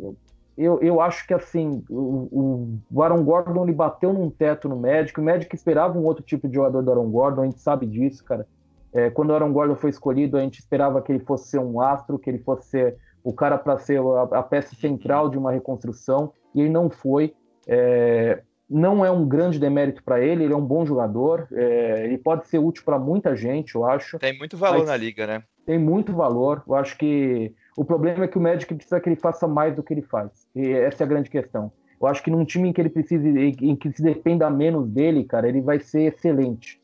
eu, 0.58 0.80
eu 0.82 1.02
acho 1.02 1.28
que 1.28 1.34
assim, 1.34 1.84
o, 1.90 2.80
o 2.90 3.04
Aaron 3.04 3.26
Gordon 3.26 3.64
ele 3.64 3.74
bateu 3.74 4.14
num 4.14 4.30
teto 4.30 4.70
no 4.70 4.78
Magic, 4.78 5.20
o 5.20 5.24
Magic 5.24 5.54
esperava 5.54 6.00
um 6.00 6.04
outro 6.04 6.24
tipo 6.24 6.48
de 6.48 6.56
jogador 6.56 6.82
do 6.82 6.92
Aaron 6.92 7.10
Gordon, 7.10 7.42
a 7.42 7.46
gente 7.46 7.60
sabe 7.60 7.86
disso, 7.86 8.24
cara. 8.24 8.48
É, 8.94 9.10
quando 9.10 9.32
o 9.32 9.34
Aaron 9.34 9.52
Gordon 9.52 9.76
foi 9.76 9.90
escolhido, 9.90 10.38
a 10.38 10.42
gente 10.42 10.60
esperava 10.60 11.02
que 11.02 11.12
ele 11.12 11.20
fosse 11.20 11.50
ser 11.50 11.60
um 11.60 11.82
astro, 11.82 12.18
que 12.18 12.30
ele 12.30 12.40
fosse 12.40 12.70
ser 12.70 12.98
o 13.26 13.34
cara 13.34 13.58
para 13.58 13.80
ser 13.80 14.00
a, 14.00 14.38
a, 14.38 14.44
peça 14.44 14.76
central 14.76 15.30
de 15.30 15.38
uma 15.38 15.52
reconstrução, 15.52 16.32
e 16.54 16.62
ele 16.62 16.70
não 16.70 16.92
foi. 16.92 17.34
É, 17.68 18.44
não 18.70 19.04
é 19.04 19.10
um 19.10 19.28
grande 19.28 19.60
demérito 19.60 20.04
para 20.04 20.22
ele, 20.22 20.44
ele 20.44 20.54
é 20.54 20.56
um 20.56 20.66
bom 20.66 20.86
jogador, 20.86 21.48
é, 21.52 22.06
ele 22.06 22.20
pode 22.20 22.48
ser 22.48 22.60
útil 22.60 22.84
para 22.86 23.00
muita 23.00 23.36
gente, 23.36 23.74
eu 23.74 23.84
acho. 23.84 24.20
Tem 24.20 24.38
muito 24.38 24.56
valor 24.56 24.86
na 24.86 24.96
liga, 24.96 25.26
né? 25.26 25.44
Tem 25.66 25.80
muito 25.80 26.14
valor. 26.14 26.64
Eu 26.68 26.76
acho 26.76 26.96
que 26.98 27.52
o 27.76 27.84
problema 27.84 28.26
é 28.26 28.28
que 28.28 28.38
o 28.38 28.42
Magic 28.42 28.72
precisa 28.74 29.00
que 29.00 29.10
ele 29.10 29.16
faça 29.16 29.48
mais 29.48 29.76
do 29.76 29.82
que 29.82 29.94
ele 29.94 30.04
faz. 30.04 30.48
E 30.56 30.70
essa 30.70 31.04
é 31.04 31.06
a 31.06 31.10
grande 31.10 31.30
questão. 31.30 31.72
Eu 32.00 32.08
acho 32.08 32.22
que 32.22 32.30
num 32.30 32.46
time 32.46 32.70
em 32.70 32.74
que 32.74 32.80
ele 32.80 32.90
precise, 32.90 33.28
em 33.28 33.76
que 33.76 33.92
se 33.92 34.04
dependa 34.04 34.48
menos 34.52 34.88
dele, 34.88 35.24
cara, 35.24 35.50
ele 35.50 35.62
vai 35.62 35.80
ser 35.80 36.14
excelente. 36.14 36.80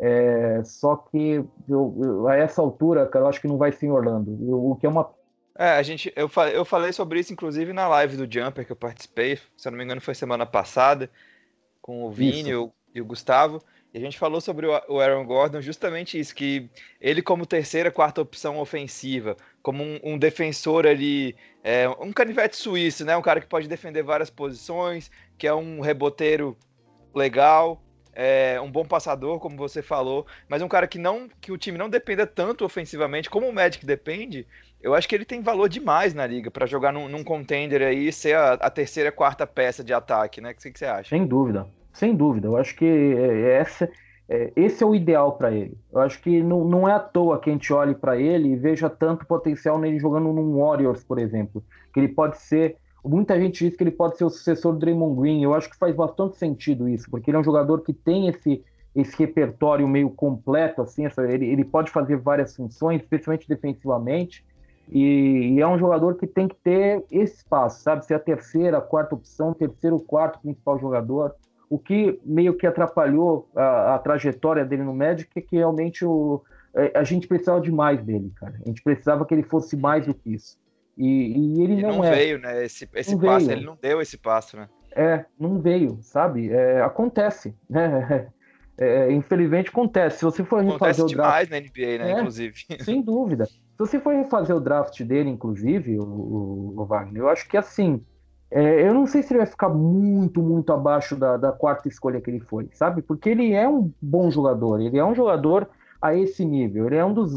É, 0.00 0.60
só 0.64 0.96
que 0.96 1.44
eu, 1.68 1.96
eu, 2.02 2.28
a 2.28 2.34
essa 2.34 2.60
altura, 2.60 3.06
cara, 3.06 3.26
eu 3.26 3.28
acho 3.28 3.40
que 3.40 3.46
não 3.46 3.56
vai 3.56 3.70
ser 3.70 3.86
em 3.86 3.90
Orlando. 3.90 4.32
o 4.32 4.74
que 4.74 4.86
é 4.86 4.88
uma 4.88 5.08
é, 5.56 5.70
a 5.70 5.82
gente, 5.82 6.12
eu, 6.16 6.30
eu 6.52 6.64
falei 6.64 6.92
sobre 6.92 7.20
isso, 7.20 7.32
inclusive, 7.32 7.72
na 7.72 7.86
live 7.86 8.16
do 8.16 8.32
Jumper 8.32 8.66
que 8.66 8.72
eu 8.72 8.76
participei, 8.76 9.36
se 9.56 9.68
eu 9.68 9.70
não 9.70 9.78
me 9.78 9.84
engano, 9.84 10.00
foi 10.00 10.14
semana 10.14 10.44
passada, 10.44 11.10
com 11.80 12.04
o 12.04 12.10
Vini 12.10 12.54
o, 12.54 12.72
e 12.94 13.00
o 13.00 13.04
Gustavo. 13.04 13.62
E 13.92 13.98
a 13.98 14.00
gente 14.00 14.18
falou 14.18 14.40
sobre 14.40 14.66
o 14.66 14.98
Aaron 14.98 15.24
Gordon 15.24 15.60
justamente 15.60 16.18
isso, 16.18 16.34
que 16.34 16.68
ele 17.00 17.22
como 17.22 17.46
terceira, 17.46 17.92
quarta 17.92 18.20
opção 18.20 18.58
ofensiva, 18.58 19.36
como 19.62 19.84
um, 19.84 20.00
um 20.02 20.18
defensor 20.18 20.84
ali, 20.84 21.36
é, 21.62 21.88
um 21.88 22.12
canivete 22.12 22.56
suíço, 22.56 23.04
né? 23.04 23.16
Um 23.16 23.22
cara 23.22 23.40
que 23.40 23.46
pode 23.46 23.68
defender 23.68 24.02
várias 24.02 24.30
posições, 24.30 25.12
que 25.38 25.46
é 25.46 25.54
um 25.54 25.80
reboteiro 25.80 26.58
legal, 27.14 27.80
é, 28.12 28.60
um 28.60 28.70
bom 28.70 28.84
passador, 28.84 29.38
como 29.38 29.56
você 29.56 29.80
falou, 29.80 30.26
mas 30.48 30.62
um 30.62 30.68
cara 30.68 30.88
que 30.88 30.98
não 30.98 31.28
que 31.40 31.52
o 31.52 31.58
time 31.58 31.78
não 31.78 31.88
dependa 31.88 32.26
tanto 32.26 32.64
ofensivamente, 32.64 33.30
como 33.30 33.48
o 33.48 33.52
Magic 33.52 33.86
depende, 33.86 34.46
eu 34.84 34.94
acho 34.94 35.08
que 35.08 35.14
ele 35.14 35.24
tem 35.24 35.40
valor 35.40 35.66
demais 35.66 36.12
na 36.12 36.26
liga 36.26 36.50
para 36.50 36.66
jogar 36.66 36.92
num, 36.92 37.08
num, 37.08 37.24
contender 37.24 37.80
aí 37.80 38.12
ser 38.12 38.36
a, 38.36 38.52
a, 38.52 38.68
terceira, 38.68 39.10
quarta 39.10 39.46
peça 39.46 39.82
de 39.82 39.94
ataque, 39.94 40.42
né? 40.42 40.50
O 40.50 40.54
que, 40.54 40.70
que 40.70 40.78
você 40.78 40.84
acha? 40.84 41.08
Sem 41.08 41.26
dúvida, 41.26 41.66
sem 41.90 42.14
dúvida. 42.14 42.48
Eu 42.48 42.56
acho 42.58 42.76
que 42.76 42.84
é, 42.84 43.54
essa, 43.54 43.90
é, 44.28 44.52
esse 44.54 44.84
é 44.84 44.86
o 44.86 44.94
ideal 44.94 45.38
para 45.38 45.50
ele. 45.50 45.74
Eu 45.90 46.00
acho 46.00 46.20
que 46.20 46.42
não, 46.42 46.66
não 46.66 46.86
é 46.86 46.92
à 46.92 46.98
toa 46.98 47.40
que 47.40 47.48
a 47.48 47.52
gente 47.54 47.72
olhe 47.72 47.94
para 47.94 48.18
ele 48.18 48.50
e 48.50 48.56
veja 48.56 48.90
tanto 48.90 49.24
potencial 49.24 49.78
nele 49.78 49.98
jogando 49.98 50.30
num 50.34 50.58
Warriors, 50.58 51.02
por 51.02 51.18
exemplo, 51.18 51.64
que 51.90 51.98
ele 52.00 52.08
pode 52.08 52.36
ser. 52.42 52.76
Muita 53.02 53.40
gente 53.40 53.66
diz 53.66 53.74
que 53.74 53.82
ele 53.82 53.90
pode 53.90 54.18
ser 54.18 54.26
o 54.26 54.30
sucessor 54.30 54.74
do 54.74 54.80
Draymond 54.80 55.18
Green. 55.18 55.42
Eu 55.42 55.54
acho 55.54 55.70
que 55.70 55.78
faz 55.78 55.96
bastante 55.96 56.36
sentido 56.36 56.86
isso, 56.90 57.10
porque 57.10 57.30
ele 57.30 57.38
é 57.38 57.40
um 57.40 57.44
jogador 57.44 57.80
que 57.80 57.94
tem 57.94 58.28
esse 58.28 58.62
esse 58.94 59.16
repertório 59.18 59.88
meio 59.88 60.08
completo, 60.08 60.80
assim, 60.80 61.02
ele, 61.28 61.46
ele 61.46 61.64
pode 61.64 61.90
fazer 61.90 62.16
várias 62.16 62.54
funções, 62.54 63.02
especialmente 63.02 63.48
defensivamente, 63.48 64.44
e, 64.90 65.54
e, 65.54 65.60
é 65.60 65.66
um 65.66 65.78
jogador 65.78 66.16
que 66.16 66.26
tem 66.26 66.46
que 66.46 66.56
ter 66.56 67.04
esse 67.10 67.36
espaço, 67.36 67.82
sabe? 67.82 68.04
Ser 68.04 68.14
a 68.14 68.18
terceira, 68.18 68.78
a 68.78 68.82
quarta 68.82 69.14
opção, 69.14 69.54
terceiro, 69.54 69.98
quarto 69.98 70.40
principal 70.40 70.78
jogador. 70.78 71.34
O 71.70 71.78
que 71.78 72.20
meio 72.24 72.54
que 72.54 72.66
atrapalhou 72.66 73.48
a, 73.56 73.94
a 73.94 73.98
trajetória 73.98 74.64
dele 74.64 74.82
no 74.82 74.94
Magic 74.94 75.30
é 75.34 75.40
que 75.40 75.56
realmente 75.56 76.04
o, 76.04 76.42
é, 76.74 76.92
a 76.94 77.04
gente 77.04 77.26
precisava 77.26 77.60
de 77.60 77.72
mais 77.72 78.02
dele, 78.02 78.32
cara. 78.36 78.54
A 78.64 78.68
gente 78.68 78.82
precisava 78.82 79.24
que 79.24 79.32
ele 79.32 79.42
fosse 79.42 79.76
mais 79.76 80.06
do 80.06 80.14
que 80.14 80.34
isso. 80.34 80.58
E, 80.96 81.06
e 81.06 81.62
ele, 81.62 81.82
não, 81.82 81.96
não, 81.96 82.04
é. 82.04 82.14
veio, 82.14 82.38
né? 82.38 82.64
Esse, 82.64 82.88
esse 82.94 83.16
passo, 83.18 83.46
veio. 83.46 83.58
ele 83.58 83.66
não 83.66 83.76
deu 83.80 84.00
esse 84.00 84.18
passo, 84.18 84.56
né? 84.56 84.68
É, 84.94 85.24
não 85.38 85.60
veio, 85.60 85.98
sabe? 86.02 86.50
É, 86.50 86.80
acontece, 86.82 87.54
né? 87.68 88.28
É, 88.76 89.12
infelizmente 89.12 89.68
acontece. 89.68 90.18
Se 90.18 90.24
você 90.24 90.44
for 90.44 90.60
acontece 90.60 91.00
refazer 91.00 91.04
o 91.04 91.08
draft... 91.08 91.48
demais 91.48 91.48
na 91.48 91.60
NBA, 91.60 91.98
né? 91.98 92.12
É, 92.12 92.18
inclusive. 92.18 92.54
Sem 92.80 93.02
dúvida. 93.02 93.46
Se 93.46 93.78
você 93.78 94.00
for 94.00 94.14
refazer 94.14 94.54
o 94.54 94.60
draft 94.60 95.00
dele, 95.02 95.30
inclusive, 95.30 95.98
o, 95.98 96.74
o 96.76 96.84
Wagner, 96.84 97.22
eu 97.22 97.28
acho 97.28 97.48
que 97.48 97.56
assim. 97.56 98.02
É, 98.50 98.86
eu 98.86 98.94
não 98.94 99.06
sei 99.06 99.22
se 99.22 99.32
ele 99.32 99.38
vai 99.38 99.46
ficar 99.46 99.68
muito, 99.68 100.40
muito 100.40 100.72
abaixo 100.72 101.16
da, 101.16 101.36
da, 101.36 101.50
quarta 101.50 101.88
escolha 101.88 102.20
que 102.20 102.30
ele 102.30 102.38
foi, 102.38 102.68
sabe? 102.72 103.02
Porque 103.02 103.28
ele 103.28 103.52
é 103.52 103.68
um 103.68 103.90
bom 104.00 104.30
jogador, 104.30 104.80
ele 104.80 104.96
é 104.96 105.04
um 105.04 105.14
jogador 105.14 105.68
a 106.00 106.14
esse 106.14 106.44
nível, 106.44 106.86
ele 106.86 106.96
é 106.96 107.04
um 107.04 107.12
dos. 107.12 107.32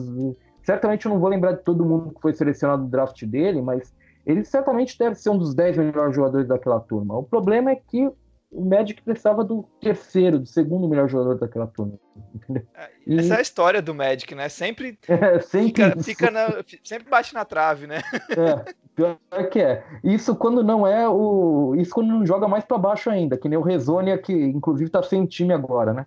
certamente 0.62 1.06
eu 1.08 1.12
não 1.12 1.20
vou 1.20 1.30
lembrar 1.30 1.54
de 1.54 1.64
todo 1.64 1.86
mundo 1.86 2.14
que 2.14 2.22
foi 2.22 2.34
selecionado 2.34 2.84
no 2.84 2.90
draft 2.90 3.24
dele, 3.26 3.64
mas 3.64 3.92
ele 4.28 4.44
certamente 4.44 4.98
deve 5.00 5.16
ser 5.16 5.30
um 5.32 5.38
dos 5.40 5.56
10 5.56 5.78
melhores 5.78 6.16
jogadores 6.16 6.48
daquela 6.48 6.80
turma. 6.82 7.18
O 7.18 7.24
problema 7.24 7.72
é 7.72 7.76
que 7.76 8.12
o 8.52 8.64
Magic 8.64 9.02
precisava 9.02 9.44
do 9.44 9.64
terceiro, 9.82 10.40
do 10.40 10.46
segundo 10.46 10.88
melhor 10.88 11.10
jogador 11.10 11.38
daquela 11.38 11.68
turma. 11.68 12.00
Entendeu? 12.34 12.66
É, 12.74 12.90
essa 13.16 13.36
é 13.36 13.38
a 13.38 13.42
história 13.42 13.82
do 13.82 13.94
Magic, 13.94 14.34
né? 14.34 14.48
Sempre, 14.48 14.98
é, 15.08 15.40
sempre, 15.40 15.84
fica, 15.84 16.04
fica 16.04 16.32
na, 16.32 16.64
sempre 16.84 17.10
bate 17.10 17.34
na 17.34 17.44
trave, 17.44 17.88
né? 17.88 18.02
É, 18.32 18.74
pior 18.96 19.18
que 19.52 19.60
é. 19.60 19.84
Isso 20.04 20.36
quando 20.36 20.64
não 20.64 20.88
é 20.88 21.08
o. 21.10 21.76
Isso 21.78 21.94
quando 21.94 22.08
não 22.08 22.26
joga 22.26 22.48
mais 22.48 22.64
para 22.64 22.78
baixo 22.78 23.10
ainda, 23.10 23.38
que 23.38 23.50
nem 23.50 23.58
o 23.58 23.64
Rezonia, 23.64 24.18
que 24.18 24.34
inclusive 24.34 24.90
tá 24.90 25.04
sem 25.04 25.26
time 25.26 25.54
agora, 25.54 25.94
né? 25.94 26.06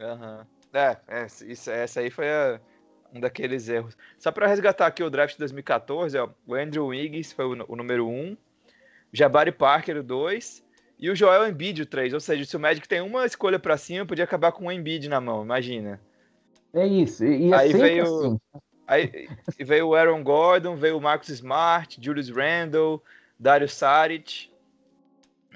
Uhum. 0.00 0.46
É, 0.72 0.96
é 1.08 1.26
isso, 1.46 1.70
essa 1.70 2.00
aí 2.00 2.10
foi 2.10 2.30
a, 2.30 2.60
um 3.12 3.20
daqueles 3.20 3.68
erros. 3.68 3.96
Só 4.18 4.30
para 4.30 4.46
resgatar 4.46 4.86
aqui 4.86 5.02
o 5.02 5.10
draft 5.10 5.34
de 5.34 5.40
2014, 5.40 6.16
ó, 6.18 6.28
o 6.46 6.54
Andrew 6.54 6.86
Wiggins 6.86 7.32
foi 7.32 7.44
o, 7.44 7.64
o 7.68 7.76
número 7.76 8.08
1, 8.08 8.10
um, 8.10 8.36
Jabari 9.12 9.52
Parker 9.52 9.98
o 9.98 10.02
2 10.02 10.64
e 11.02 11.10
o 11.10 11.16
Joel 11.16 11.48
Embiid 11.48 11.82
o 11.82 11.86
3. 11.86 12.14
Ou 12.14 12.20
seja, 12.20 12.44
se 12.44 12.56
o 12.56 12.60
Magic 12.60 12.86
tem 12.86 13.00
uma 13.00 13.26
escolha 13.26 13.58
para 13.58 13.76
cima, 13.76 14.06
podia 14.06 14.22
acabar 14.22 14.52
com 14.52 14.66
o 14.66 14.72
Embiid 14.72 15.08
na 15.08 15.20
mão, 15.20 15.42
imagina. 15.42 16.00
É 16.72 16.86
isso. 16.86 17.24
E 17.24 17.52
é 17.52 17.56
aí 17.56 17.72
veio 17.72 18.04
assim. 18.04 18.40
aí 18.86 19.28
veio 19.58 19.88
o 19.88 19.94
Aaron 19.96 20.22
Gordon, 20.22 20.76
veio 20.76 20.96
o 20.96 21.00
Marcus 21.00 21.28
Smart, 21.30 21.98
Julius 22.00 22.30
Randle, 22.30 23.02
Dario 23.36 23.68
Saric, 23.68 24.48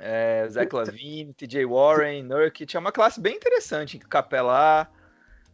é, 0.00 0.48
Zach 0.48 0.74
Lavine, 0.74 1.32
TJ 1.32 1.64
Warren, 1.64 2.24
Nurkic. 2.24 2.76
É 2.76 2.80
uma 2.80 2.90
classe 2.90 3.20
bem 3.20 3.36
interessante. 3.36 4.00
Capela, 4.00 4.90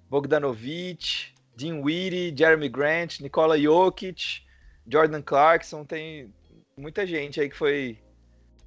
Bogdanovich, 0.09 1.35
Dean 1.55 1.83
Weedy, 1.83 2.35
Jeremy 2.35 2.71
Grant, 2.71 3.21
Nikola 3.21 3.61
Jokic, 3.61 4.43
Jordan 4.89 5.21
Clarkson. 5.21 5.85
Tem 5.85 6.33
muita 6.79 7.07
gente 7.07 7.39
aí 7.43 7.51
que 7.51 7.57
foi, 7.57 7.99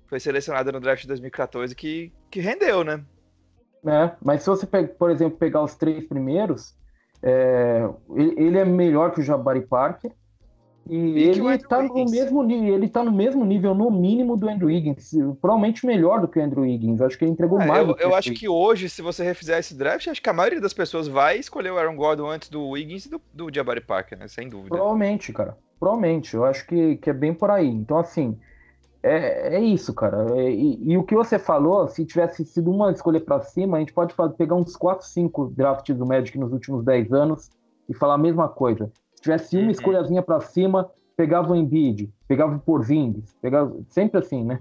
foi 0.08 0.20
selecionada 0.20 0.72
no 0.72 0.80
draft 0.80 1.02
de 1.02 1.08
2014 1.08 1.76
que, 1.76 2.12
que 2.30 2.40
rendeu, 2.40 2.84
né? 2.84 3.04
É, 3.86 4.12
mas 4.24 4.42
se 4.42 4.50
você, 4.50 4.66
por 4.66 5.12
exemplo, 5.12 5.38
pegar 5.38 5.64
os 5.64 5.76
três 5.76 6.04
primeiros, 6.06 6.76
é, 7.22 7.88
ele 8.16 8.58
é 8.58 8.66
melhor 8.66 9.12
que 9.12 9.20
o 9.20 9.24
Jabari 9.24 9.62
Parker, 9.62 10.12
e, 10.88 10.96
e 10.96 11.24
ele 11.24 11.56
está 11.56 11.82
no 11.82 12.06
mesmo 12.06 12.44
nível, 12.44 12.76
ele 12.76 12.88
tá 12.88 13.04
no 13.04 13.12
mesmo 13.12 13.44
nível, 13.44 13.74
no 13.74 13.90
mínimo, 13.90 14.38
do 14.38 14.48
Andrew 14.48 14.68
Wiggins. 14.68 15.12
Provavelmente 15.42 15.86
melhor 15.86 16.22
do 16.22 16.28
que 16.28 16.38
o 16.38 16.44
Andrew 16.44 16.62
Wiggins. 16.62 17.02
Acho 17.02 17.18
que 17.18 17.26
ele 17.26 17.32
entregou 17.32 17.60
é, 17.60 17.66
mais. 17.66 17.88
Eu, 17.88 17.96
eu 17.98 18.16
acho 18.16 18.32
que 18.34 18.48
hoje, 18.48 18.88
se 18.88 19.02
você 19.02 19.24
refizer 19.24 19.58
esse 19.58 19.76
draft, 19.76 20.08
acho 20.08 20.22
que 20.22 20.30
a 20.30 20.34
maioria 20.34 20.62
das 20.62 20.74
pessoas 20.74 21.08
vai 21.08 21.38
escolher 21.38 21.72
o 21.72 21.78
Aaron 21.78 21.96
Gordon 21.96 22.30
antes 22.30 22.50
do 22.50 22.70
Wiggins 22.70 23.08
e 23.08 23.10
do, 23.10 23.22
do 23.34 23.50
Jabari 23.52 23.82
Parker, 23.82 24.18
né? 24.20 24.28
Sem 24.28 24.48
dúvida. 24.48 24.76
Provavelmente, 24.76 25.34
cara. 25.34 25.58
Provavelmente. 25.80 26.36
Eu 26.36 26.46
acho 26.46 26.68
que, 26.68 26.98
que 26.98 27.10
é 27.10 27.14
bem 27.14 27.34
por 27.34 27.50
aí. 27.50 27.68
Então, 27.68 27.98
assim, 27.98 28.38
é, 29.08 29.56
é 29.56 29.60
isso, 29.60 29.94
cara. 29.94 30.26
É, 30.38 30.52
e, 30.52 30.92
e, 30.92 30.98
o 30.98 31.04
que 31.04 31.16
você 31.16 31.38
falou, 31.38 31.88
se 31.88 32.06
tivesse 32.06 32.46
sido 32.46 32.72
uma 32.72 32.92
escolha 32.92 33.20
para 33.20 33.42
cima, 33.42 33.78
a 33.78 33.80
gente 33.80 33.94
pode 33.94 34.14
fazer, 34.14 34.34
pegar 34.36 34.56
uns 34.56 34.76
4, 34.76 35.06
5 35.06 35.54
drafts 35.56 35.96
do 35.96 36.06
Magic 36.06 36.38
nos 36.38 36.52
últimos 36.52 36.84
10 36.84 37.14
anos 37.14 37.50
e 37.88 37.94
falar 37.94 38.16
a 38.16 38.18
mesma 38.18 38.50
coisa 38.50 38.92
tivesse 39.26 39.58
uma 39.58 39.66
uhum. 39.66 39.72
escolhazinha 39.72 40.22
para 40.22 40.40
cima, 40.40 40.90
pegava 41.18 41.52
o 41.52 41.56
Embiid, 41.56 42.14
pegava 42.28 42.56
o 42.56 42.60
Porzingis, 42.60 43.36
pegava 43.42 43.76
sempre 43.90 44.20
assim, 44.20 44.44
né? 44.44 44.60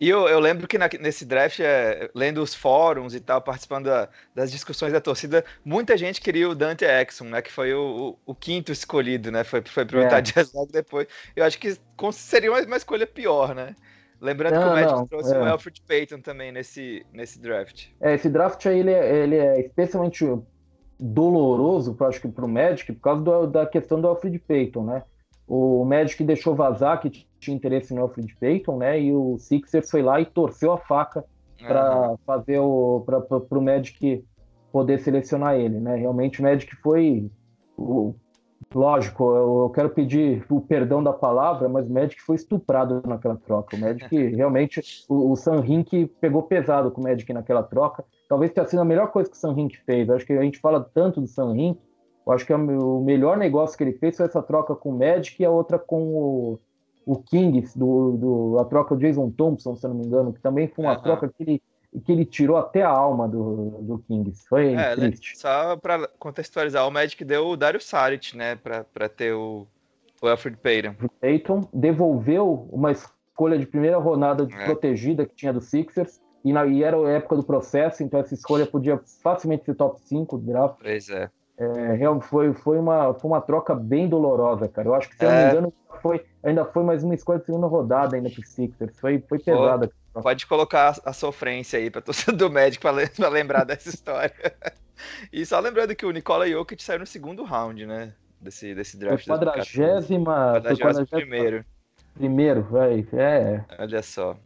E 0.00 0.08
eu, 0.08 0.28
eu 0.28 0.38
lembro 0.38 0.66
que 0.66 0.78
na, 0.78 0.88
nesse 1.00 1.24
draft, 1.24 1.60
é, 1.60 2.10
lendo 2.14 2.42
os 2.42 2.54
fóruns 2.54 3.14
e 3.14 3.20
tal, 3.20 3.40
participando 3.40 3.86
da, 3.86 4.08
das 4.34 4.50
discussões 4.50 4.92
da 4.92 5.00
torcida, 5.00 5.44
muita 5.64 5.96
gente 5.96 6.20
queria 6.20 6.48
o 6.48 6.54
Dante 6.54 6.84
Exum, 6.84 7.26
né? 7.26 7.42
Que 7.42 7.52
foi 7.52 7.72
o, 7.72 8.16
o, 8.26 8.32
o 8.32 8.34
quinto 8.34 8.72
escolhido, 8.72 9.30
né? 9.30 9.44
Foi, 9.44 9.62
foi 9.62 9.84
pro 9.84 10.00
é. 10.00 10.20
Jazz 10.20 10.52
logo 10.52 10.72
depois. 10.72 11.06
Eu 11.34 11.44
acho 11.44 11.58
que 11.58 11.76
seria 12.12 12.50
uma, 12.50 12.60
uma 12.60 12.76
escolha 12.76 13.06
pior, 13.06 13.54
né? 13.54 13.74
Lembrando 14.20 14.54
não, 14.54 14.62
que 14.62 14.68
o 14.68 14.72
Magic 14.72 14.92
não, 14.92 15.06
trouxe 15.06 15.34
é. 15.34 15.38
o 15.38 15.44
Alfred 15.44 15.82
Payton 15.82 16.20
também 16.20 16.52
nesse, 16.52 17.04
nesse 17.12 17.40
draft. 17.40 17.88
É, 18.00 18.14
esse 18.14 18.28
draft 18.28 18.64
aí, 18.66 18.78
ele 18.78 18.92
é, 18.92 19.16
ele 19.16 19.36
é 19.36 19.60
especialmente 19.60 20.24
doloroso, 20.98 21.96
acho 22.00 22.20
que 22.20 22.28
para 22.28 22.44
o 22.44 22.48
Magic, 22.48 22.92
por 22.92 23.00
causa 23.00 23.22
do, 23.22 23.46
da 23.48 23.66
questão 23.66 24.00
do 24.00 24.06
Alfred 24.06 24.38
Payton, 24.38 24.84
né? 24.84 25.02
O 25.48 25.84
Magic 25.84 26.22
deixou 26.22 26.54
vazar 26.54 27.00
que 27.00 27.26
tinha 27.42 27.56
interesse 27.56 27.94
no 27.94 28.02
Alfred 28.02 28.34
Payton, 28.40 28.78
né? 28.78 29.00
E 29.00 29.12
o 29.12 29.36
Sixers 29.38 29.90
foi 29.90 30.02
lá 30.02 30.20
e 30.20 30.26
torceu 30.26 30.72
a 30.72 30.78
faca 30.78 31.24
para 31.58 32.10
uhum. 32.10 32.18
fazer 32.26 32.58
o 32.58 33.04
para 33.06 33.58
o 33.58 33.62
Magic 33.62 34.24
poder 34.72 34.98
selecionar 35.00 35.54
ele, 35.56 35.78
né? 35.78 35.96
Realmente 35.96 36.40
o 36.40 36.42
Magic 36.42 36.74
foi 36.76 37.30
o, 37.76 38.14
lógico, 38.74 39.34
eu, 39.34 39.70
quero 39.74 39.90
pedir 39.90 40.44
o 40.48 40.60
perdão 40.60 41.02
da 41.02 41.12
palavra, 41.12 41.68
mas 41.68 41.88
o 41.88 41.92
Magic 41.92 42.20
foi 42.22 42.36
estuprado 42.36 43.02
naquela 43.06 43.36
troca. 43.36 43.76
O 43.76 43.80
Magic 43.80 44.16
realmente 44.34 44.80
o, 45.08 45.32
o 45.32 45.36
Sam 45.36 45.62
Hink 45.66 46.06
pegou 46.20 46.42
pesado 46.42 46.90
com 46.90 47.00
o 47.00 47.04
Magic 47.04 47.30
naquela 47.32 47.62
troca 47.62 48.04
talvez 48.32 48.50
tenha 48.50 48.66
sido 48.66 48.80
a 48.80 48.84
melhor 48.84 49.08
coisa 49.08 49.28
que 49.28 49.36
o 49.36 49.38
Sam 49.38 49.52
Hink 49.58 49.76
fez. 49.84 50.08
Eu 50.08 50.14
acho 50.14 50.24
que 50.24 50.32
a 50.32 50.40
gente 50.40 50.58
fala 50.58 50.88
tanto 50.94 51.20
do 51.20 51.26
Sam 51.26 51.54
Hink, 51.54 51.78
eu 52.26 52.32
acho 52.32 52.46
que 52.46 52.52
é 52.54 52.56
o 52.56 53.00
melhor 53.02 53.36
negócio 53.36 53.76
que 53.76 53.84
ele 53.84 53.92
fez 53.92 54.16
foi 54.16 54.24
essa 54.24 54.40
troca 54.40 54.74
com 54.74 54.88
o 54.88 54.98
Magic 54.98 55.36
e 55.38 55.44
a 55.44 55.50
outra 55.50 55.78
com 55.78 56.02
o, 56.02 56.58
o 57.04 57.16
Kings, 57.22 57.78
do, 57.78 58.12
do, 58.12 58.58
a 58.58 58.64
troca 58.64 58.94
do 58.94 59.00
Jason 59.00 59.30
Thompson, 59.30 59.76
se 59.76 59.86
eu 59.86 59.90
não 59.90 59.96
me 59.98 60.06
engano, 60.06 60.32
que 60.32 60.40
também 60.40 60.68
foi 60.68 60.84
uma 60.84 60.96
uhum. 60.96 61.02
troca 61.02 61.28
que 61.28 61.42
ele, 61.42 61.62
que 62.04 62.12
ele 62.12 62.24
tirou 62.24 62.56
até 62.56 62.82
a 62.82 62.88
alma 62.88 63.28
do, 63.28 63.78
do 63.82 63.98
Kings. 63.98 64.46
Foi 64.48 64.72
é, 64.72 64.96
né, 64.96 64.96
triste. 64.96 65.36
Só 65.36 65.76
para 65.76 66.08
contextualizar, 66.18 66.86
o 66.86 66.90
Magic 66.90 67.24
deu 67.24 67.48
o 67.48 67.56
Dario 67.56 67.80
Saric, 67.80 68.36
né, 68.36 68.56
para 68.56 69.08
ter 69.08 69.32
o, 69.32 69.66
o 70.22 70.28
Alfred 70.28 70.56
Payton. 70.56 70.94
Payton 71.20 71.68
devolveu 71.72 72.68
uma 72.70 72.92
escolha 72.92 73.58
de 73.58 73.66
primeira 73.66 73.98
rodada 73.98 74.46
é. 74.50 74.64
protegida 74.64 75.26
que 75.26 75.34
tinha 75.34 75.52
do 75.52 75.60
Sixers 75.60 76.20
e, 76.44 76.52
na, 76.52 76.66
e 76.66 76.82
era 76.82 76.96
a 76.96 77.10
época 77.10 77.36
do 77.36 77.44
processo, 77.44 78.02
então 78.02 78.20
essa 78.20 78.34
escolha 78.34 78.66
podia 78.66 79.00
facilmente 79.22 79.64
ser 79.64 79.74
top 79.74 80.00
5 80.00 80.38
do 80.38 80.44
draft. 80.44 80.76
Pois 80.80 81.08
é. 81.08 81.30
É, 81.58 82.20
foi, 82.22 82.52
foi, 82.54 82.78
uma, 82.78 83.14
foi 83.14 83.30
uma 83.30 83.40
troca 83.40 83.74
bem 83.74 84.08
dolorosa, 84.08 84.68
cara. 84.68 84.88
Eu 84.88 84.94
acho 84.94 85.08
que, 85.08 85.16
se 85.16 85.24
eu 85.24 85.30
não 85.30 85.36
me 85.36 85.42
é. 85.42 85.50
engano, 85.50 85.72
foi, 86.00 86.24
ainda 86.42 86.64
foi 86.64 86.82
mais 86.82 87.04
uma 87.04 87.14
escolha 87.14 87.38
de 87.38 87.46
segunda 87.46 87.66
rodada 87.66 88.16
ainda 88.16 88.30
pro 88.30 88.42
Sixers. 88.42 88.98
Foi, 88.98 89.22
foi 89.28 89.38
pesada. 89.38 89.90
Pô, 90.12 90.20
pode 90.22 90.46
colocar 90.46 90.98
a, 91.04 91.12
sofrência 91.12 91.78
aí 91.78 91.90
pra 91.90 92.00
torcida 92.00 92.32
do 92.32 92.50
médico 92.50 92.86
pra, 93.16 93.28
lembrar 93.28 93.64
dessa 93.64 93.88
história. 93.88 94.34
e 95.32 95.44
só 95.46 95.60
lembrando 95.60 95.94
que 95.94 96.06
o 96.06 96.10
Nikola 96.10 96.48
Jokic 96.48 96.82
saiu 96.82 97.00
no 97.00 97.06
segundo 97.06 97.44
round, 97.44 97.86
né? 97.86 98.12
Desse, 98.40 98.74
desse 98.74 98.96
draft. 98.96 99.24
Foi 99.24 101.06
primeiro. 101.06 101.64
Primeiro, 102.14 102.62
velho. 102.62 103.06
É. 103.12 103.64
Olha 103.78 104.02
só. 104.02 104.36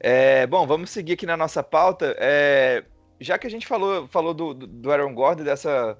É, 0.00 0.46
bom, 0.46 0.66
vamos 0.66 0.90
seguir 0.90 1.14
aqui 1.14 1.26
na 1.26 1.36
nossa 1.36 1.62
pauta. 1.62 2.14
É, 2.18 2.84
já 3.20 3.38
que 3.38 3.46
a 3.46 3.50
gente 3.50 3.66
falou, 3.66 4.06
falou 4.08 4.34
do, 4.34 4.54
do 4.54 4.92
Aaron 4.92 5.14
Gordon, 5.14 5.44
dessa, 5.44 5.98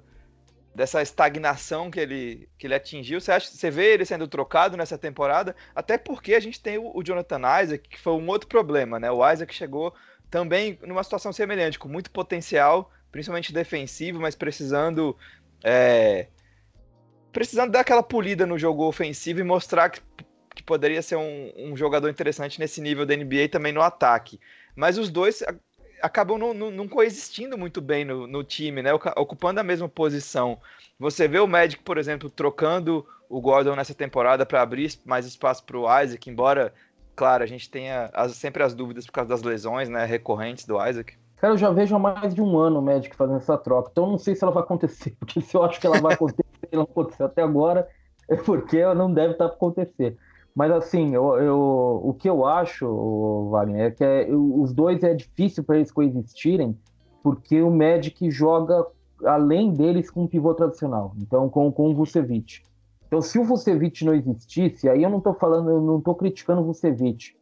dessa 0.73 1.01
estagnação 1.01 1.91
que 1.91 1.99
ele, 1.99 2.49
que 2.57 2.67
ele 2.67 2.75
atingiu, 2.75 3.19
você, 3.19 3.31
acha, 3.31 3.49
você 3.49 3.69
vê 3.69 3.93
ele 3.93 4.05
sendo 4.05 4.27
trocado 4.27 4.77
nessa 4.77 4.97
temporada? 4.97 5.55
Até 5.75 5.97
porque 5.97 6.33
a 6.35 6.39
gente 6.39 6.61
tem 6.61 6.77
o, 6.77 6.91
o 6.95 7.03
Jonathan 7.03 7.41
Isaac, 7.63 7.89
que 7.89 7.99
foi 7.99 8.13
um 8.13 8.27
outro 8.27 8.47
problema, 8.47 8.99
né? 8.99 9.11
O 9.11 9.29
Isaac 9.29 9.53
chegou 9.53 9.93
também 10.29 10.79
numa 10.81 11.03
situação 11.03 11.33
semelhante, 11.33 11.79
com 11.79 11.87
muito 11.87 12.11
potencial, 12.11 12.91
principalmente 13.11 13.53
defensivo, 13.53 14.19
mas 14.19 14.35
precisando. 14.35 15.17
É, 15.63 16.27
precisando 17.31 17.71
dar 17.71 17.81
aquela 17.81 18.01
polida 18.01 18.45
no 18.45 18.57
jogo 18.57 18.87
ofensivo 18.87 19.39
e 19.39 19.43
mostrar 19.43 19.89
que 19.89 20.01
que 20.59 20.63
poderia 20.63 21.01
ser 21.01 21.15
um, 21.15 21.53
um, 21.55 21.77
jogador 21.77 22.09
interessante 22.09 22.59
nesse 22.59 22.81
nível 22.81 23.05
da 23.05 23.15
NBA 23.15 23.47
também 23.49 23.71
no 23.71 23.81
ataque. 23.81 24.39
Mas 24.75 24.97
os 24.97 25.09
dois 25.09 25.41
acabam 26.01 26.37
não, 26.37 26.53
não, 26.53 26.71
não 26.71 26.87
coexistindo 26.87 27.57
muito 27.57 27.81
bem 27.81 28.05
no, 28.05 28.27
no, 28.27 28.43
time, 28.43 28.81
né? 28.81 28.93
Ocupando 28.93 29.59
a 29.59 29.63
mesma 29.63 29.87
posição. 29.87 30.57
Você 30.99 31.27
vê 31.27 31.39
o 31.39 31.47
Magic, 31.47 31.83
por 31.83 31.97
exemplo, 31.97 32.29
trocando 32.29 33.05
o 33.29 33.39
Gordon 33.39 33.75
nessa 33.75 33.93
temporada 33.93 34.45
para 34.45 34.61
abrir 34.61 34.99
mais 35.05 35.25
espaço 35.25 35.63
para 35.63 35.77
o 35.77 36.01
Isaac, 36.01 36.29
embora, 36.29 36.73
claro, 37.15 37.43
a 37.43 37.47
gente 37.47 37.69
tenha 37.69 38.09
as, 38.13 38.35
sempre 38.35 38.63
as 38.63 38.73
dúvidas 38.73 39.05
por 39.05 39.11
causa 39.11 39.29
das 39.29 39.43
lesões 39.43 39.87
né, 39.87 40.05
recorrentes 40.05 40.65
do 40.65 40.75
Isaac. 40.85 41.13
Cara, 41.37 41.53
eu 41.53 41.57
já 41.57 41.69
vejo 41.69 41.95
há 41.95 41.99
mais 41.99 42.35
de 42.35 42.41
um 42.41 42.57
ano 42.57 42.79
o 42.79 42.81
Magic 42.81 43.15
fazendo 43.15 43.37
essa 43.37 43.57
troca, 43.57 43.89
então 43.91 44.07
não 44.07 44.17
sei 44.17 44.35
se 44.35 44.43
ela 44.43 44.51
vai 44.51 44.63
acontecer, 44.63 45.15
porque 45.19 45.39
se 45.39 45.55
eu 45.55 45.63
acho 45.63 45.79
que 45.79 45.87
ela 45.87 46.01
vai 46.01 46.13
acontecer, 46.13 46.43
ela 46.71 46.83
não 46.83 46.91
aconteceu 46.91 47.25
até 47.25 47.41
agora, 47.41 47.87
é 48.27 48.35
porque 48.35 48.77
ela 48.77 48.95
não 48.95 49.13
deve 49.13 49.33
estar 49.33 49.47
para 49.47 49.55
acontecer. 49.55 50.17
Mas 50.55 50.71
assim, 50.71 51.13
eu, 51.13 51.35
eu, 51.37 52.01
o 52.03 52.13
que 52.13 52.29
eu 52.29 52.45
acho, 52.45 53.49
Wagner, 53.49 53.81
é 53.81 53.91
que 53.91 54.03
é, 54.03 54.27
os 54.31 54.73
dois 54.73 55.03
é 55.03 55.13
difícil 55.13 55.63
para 55.63 55.77
eles 55.77 55.91
coexistirem, 55.91 56.77
porque 57.23 57.61
o 57.61 57.71
Magic 57.71 58.29
joga 58.31 58.85
além 59.25 59.71
deles 59.73 60.09
com 60.09 60.23
um 60.23 60.27
pivô 60.27 60.53
tradicional, 60.53 61.13
então 61.17 61.49
com, 61.49 61.71
com 61.71 61.89
o 61.89 61.95
Vucevic. 61.95 62.63
Então, 63.07 63.21
se 63.21 63.39
o 63.39 63.43
Vucevic 63.43 64.05
não 64.05 64.13
existisse, 64.13 64.87
aí 64.87 65.03
eu 65.03 65.09
não 65.09 65.17
estou 65.17 65.33
falando, 65.33 65.69
eu 65.69 65.81
não 65.81 65.97
estou 65.97 66.15
criticando 66.15 66.61
o 66.61 66.65
Vucevic, 66.65 67.35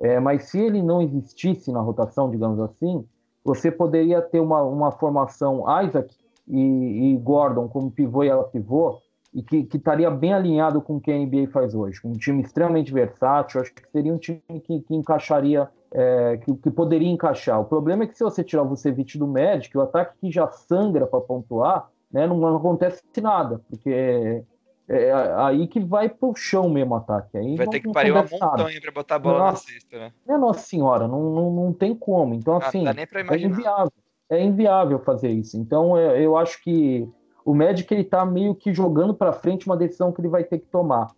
é, 0.00 0.20
mas 0.20 0.44
se 0.44 0.58
ele 0.58 0.82
não 0.82 1.00
existisse 1.00 1.72
na 1.72 1.80
rotação, 1.80 2.30
digamos 2.30 2.60
assim, 2.60 3.04
você 3.44 3.70
poderia 3.70 4.20
ter 4.22 4.40
uma, 4.40 4.62
uma 4.62 4.90
formação 4.90 5.64
Isaac 5.82 6.14
e, 6.48 7.12
e 7.12 7.16
Gordon 7.18 7.68
como 7.68 7.90
pivô 7.90 8.22
e 8.22 8.28
ela 8.28 8.44
pivô, 8.44 8.98
e 9.34 9.42
que, 9.42 9.64
que 9.64 9.76
estaria 9.76 10.08
bem 10.10 10.32
alinhado 10.32 10.80
com 10.80 10.96
o 10.96 11.00
que 11.00 11.10
a 11.10 11.18
NBA 11.18 11.48
faz 11.52 11.74
hoje. 11.74 12.00
Um 12.04 12.12
time 12.12 12.42
extremamente 12.42 12.92
versátil, 12.92 13.60
acho 13.60 13.74
que 13.74 13.82
seria 13.90 14.12
um 14.12 14.18
time 14.18 14.40
que, 14.62 14.80
que 14.80 14.94
encaixaria, 14.94 15.68
é, 15.92 16.36
que, 16.36 16.54
que, 16.54 16.70
poderia 16.70 17.08
encaixar. 17.08 17.60
O 17.60 17.64
problema 17.64 18.04
é 18.04 18.06
que 18.06 18.16
se 18.16 18.22
você 18.22 18.44
tirar 18.44 18.62
o 18.62 18.68
Vucevic 18.68 19.18
do 19.18 19.26
Magic, 19.26 19.76
o 19.76 19.80
ataque 19.80 20.14
que 20.20 20.30
já 20.30 20.46
sangra 20.48 21.06
para 21.06 21.20
pontuar, 21.20 21.88
né, 22.12 22.28
não, 22.28 22.36
não, 22.36 22.56
acontece 22.56 23.02
nada, 23.20 23.60
porque 23.68 23.90
é, 23.90 24.44
é, 24.88 25.12
aí 25.38 25.66
que 25.66 25.80
vai 25.80 26.08
pro 26.08 26.32
chão 26.36 26.68
mesmo 26.68 26.94
o 26.94 26.98
ataque. 26.98 27.36
Aí 27.36 27.56
vai 27.56 27.66
não, 27.66 27.72
ter 27.72 27.80
que 27.80 27.92
parir 27.92 28.12
uma 28.12 28.22
montanha 28.22 28.80
para 28.80 28.92
botar 28.92 29.16
a 29.16 29.18
bola 29.18 29.38
nossa, 29.38 29.64
na 29.66 29.72
cesta, 29.72 29.98
né? 29.98 30.12
É, 30.28 30.38
nossa 30.38 30.60
senhora, 30.60 31.08
não, 31.08 31.30
não, 31.30 31.50
não 31.50 31.72
tem 31.72 31.92
como. 31.92 32.34
Então, 32.34 32.54
ah, 32.54 32.58
assim, 32.58 32.84
é 32.86 33.36
inviável. 33.38 33.92
É 34.30 34.42
inviável 34.42 34.98
fazer 35.00 35.30
isso. 35.30 35.56
Então, 35.58 35.98
eu, 35.98 36.16
eu 36.16 36.36
acho 36.36 36.62
que 36.62 37.08
o 37.44 37.54
Magic 37.54 37.92
ele 37.92 38.02
está 38.02 38.24
meio 38.24 38.54
que 38.54 38.72
jogando 38.72 39.14
para 39.14 39.32
frente 39.32 39.66
uma 39.66 39.76
decisão 39.76 40.12
que 40.12 40.20
ele 40.20 40.28
vai 40.28 40.44
ter 40.44 40.58
que 40.58 40.66
tomar. 40.66 41.08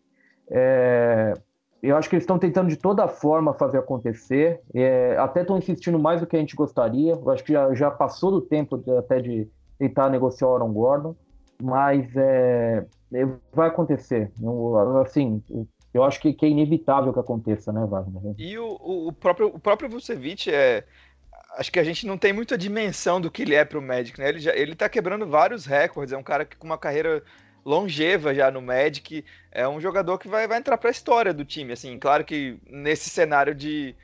É, 0.50 1.34
eu 1.82 1.96
acho 1.96 2.08
que 2.08 2.16
eles 2.16 2.24
estão 2.24 2.38
tentando 2.38 2.68
de 2.68 2.76
toda 2.76 3.06
forma 3.06 3.54
fazer 3.54 3.78
acontecer, 3.78 4.60
é, 4.74 5.16
até 5.18 5.42
estão 5.42 5.56
insistindo 5.56 5.98
mais 5.98 6.20
do 6.20 6.26
que 6.26 6.36
a 6.36 6.40
gente 6.40 6.56
gostaria. 6.56 7.12
Eu 7.12 7.30
acho 7.30 7.44
que 7.44 7.52
já, 7.52 7.72
já 7.74 7.90
passou 7.90 8.30
do 8.30 8.40
tempo 8.40 8.76
de, 8.76 8.90
até 8.96 9.20
de 9.20 9.48
tentar 9.78 10.10
negociar 10.10 10.48
o 10.48 10.54
Aaron 10.54 10.72
Gordon, 10.72 11.16
mas 11.62 12.14
é, 12.16 12.84
é 13.12 13.28
vai 13.52 13.68
acontecer. 13.68 14.32
Eu, 14.42 14.98
assim, 14.98 15.42
eu 15.94 16.02
acho 16.02 16.20
que, 16.20 16.32
que, 16.32 16.44
é 16.44 16.48
inevitável 16.48 17.12
que 17.12 17.20
aconteça, 17.20 17.72
né, 17.72 17.84
Wagner? 17.86 18.34
E 18.36 18.58
o, 18.58 19.08
o, 19.08 19.12
próprio, 19.12 19.48
o 19.48 19.58
próprio 19.58 19.88
Vucevic 19.88 20.50
é 20.50 20.84
acho 21.56 21.72
que 21.72 21.80
a 21.80 21.84
gente 21.84 22.06
não 22.06 22.18
tem 22.18 22.32
muita 22.32 22.56
dimensão 22.56 23.20
do 23.20 23.30
que 23.30 23.42
ele 23.42 23.54
é 23.54 23.64
para 23.64 23.78
o 23.78 23.82
Magic, 23.82 24.18
né? 24.20 24.28
Ele, 24.28 24.38
já, 24.38 24.54
ele 24.54 24.74
tá 24.74 24.88
quebrando 24.88 25.26
vários 25.26 25.66
recordes, 25.66 26.12
é 26.12 26.16
um 26.16 26.22
cara 26.22 26.44
que 26.44 26.56
com 26.56 26.66
uma 26.66 26.78
carreira 26.78 27.22
longeva 27.64 28.32
já 28.34 28.50
no 28.50 28.62
Magic, 28.62 29.24
é 29.50 29.66
um 29.66 29.80
jogador 29.80 30.18
que 30.18 30.28
vai, 30.28 30.46
vai 30.46 30.58
entrar 30.58 30.78
para 30.78 30.88
a 30.88 30.92
história 30.92 31.34
do 31.34 31.44
time, 31.44 31.72
assim, 31.72 31.98
claro 31.98 32.24
que 32.24 32.58
nesse 32.70 33.10
cenário 33.10 33.54
de 33.54 33.94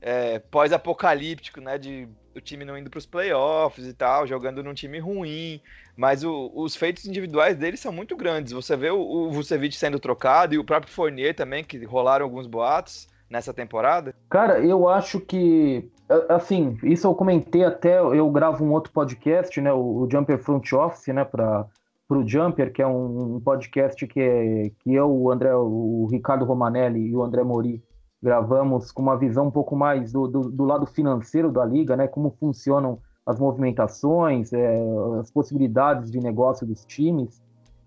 é, 0.00 0.38
pós-apocalíptico, 0.38 1.60
né, 1.60 1.76
de 1.76 2.08
o 2.34 2.40
time 2.40 2.64
não 2.64 2.78
indo 2.78 2.88
para 2.88 2.98
os 2.98 3.04
playoffs 3.04 3.86
e 3.86 3.92
tal, 3.92 4.26
jogando 4.26 4.62
num 4.62 4.72
time 4.72 4.98
ruim, 4.98 5.60
mas 5.94 6.24
o, 6.24 6.50
os 6.54 6.74
feitos 6.74 7.04
individuais 7.04 7.56
dele 7.56 7.76
são 7.76 7.92
muito 7.92 8.16
grandes. 8.16 8.52
Você 8.52 8.74
vê 8.74 8.90
o, 8.90 8.98
o 8.98 9.30
Vucevic 9.30 9.76
sendo 9.76 10.00
trocado 10.00 10.54
e 10.54 10.58
o 10.58 10.64
próprio 10.64 10.90
Fournier 10.90 11.34
também, 11.34 11.62
que 11.62 11.84
rolaram 11.84 12.24
alguns 12.24 12.46
boatos 12.46 13.06
nessa 13.28 13.52
temporada? 13.52 14.14
Cara, 14.30 14.60
eu 14.60 14.88
acho 14.88 15.20
que 15.20 15.90
assim, 16.28 16.76
isso 16.82 17.06
eu 17.06 17.14
comentei 17.14 17.64
até, 17.64 17.98
eu 17.98 18.30
gravo 18.30 18.64
um 18.64 18.72
outro 18.72 18.92
podcast, 18.92 19.60
né, 19.60 19.72
o, 19.72 20.06
Jumper 20.10 20.38
Front 20.38 20.72
Office, 20.72 21.08
né, 21.08 21.24
para 21.24 21.66
o 22.08 22.26
Jumper, 22.26 22.72
que 22.72 22.82
é 22.82 22.86
um, 22.86 23.40
podcast 23.40 24.06
que, 24.06 24.20
é, 24.20 24.70
que 24.80 24.94
eu, 24.94 25.10
o 25.10 25.30
André, 25.30 25.54
o 25.54 26.06
Ricardo 26.10 26.44
Romanelli 26.44 27.08
e 27.08 27.16
o 27.16 27.22
André 27.22 27.42
Mori 27.42 27.82
gravamos 28.22 28.92
com 28.92 29.02
uma 29.02 29.16
visão 29.16 29.46
um 29.46 29.50
pouco 29.50 29.74
mais 29.74 30.12
do, 30.12 30.28
do, 30.28 30.40
do 30.50 30.64
lado 30.64 30.86
financeiro 30.86 31.50
da 31.50 31.64
liga, 31.64 31.96
né, 31.96 32.06
como 32.06 32.34
funcionam 32.38 32.98
as 33.26 33.38
movimentações, 33.38 34.52
é, 34.52 34.80
as 35.20 35.30
possibilidades 35.30 36.10
de 36.10 36.20
negócio 36.20 36.66
dos 36.66 36.84
times. 36.84 37.40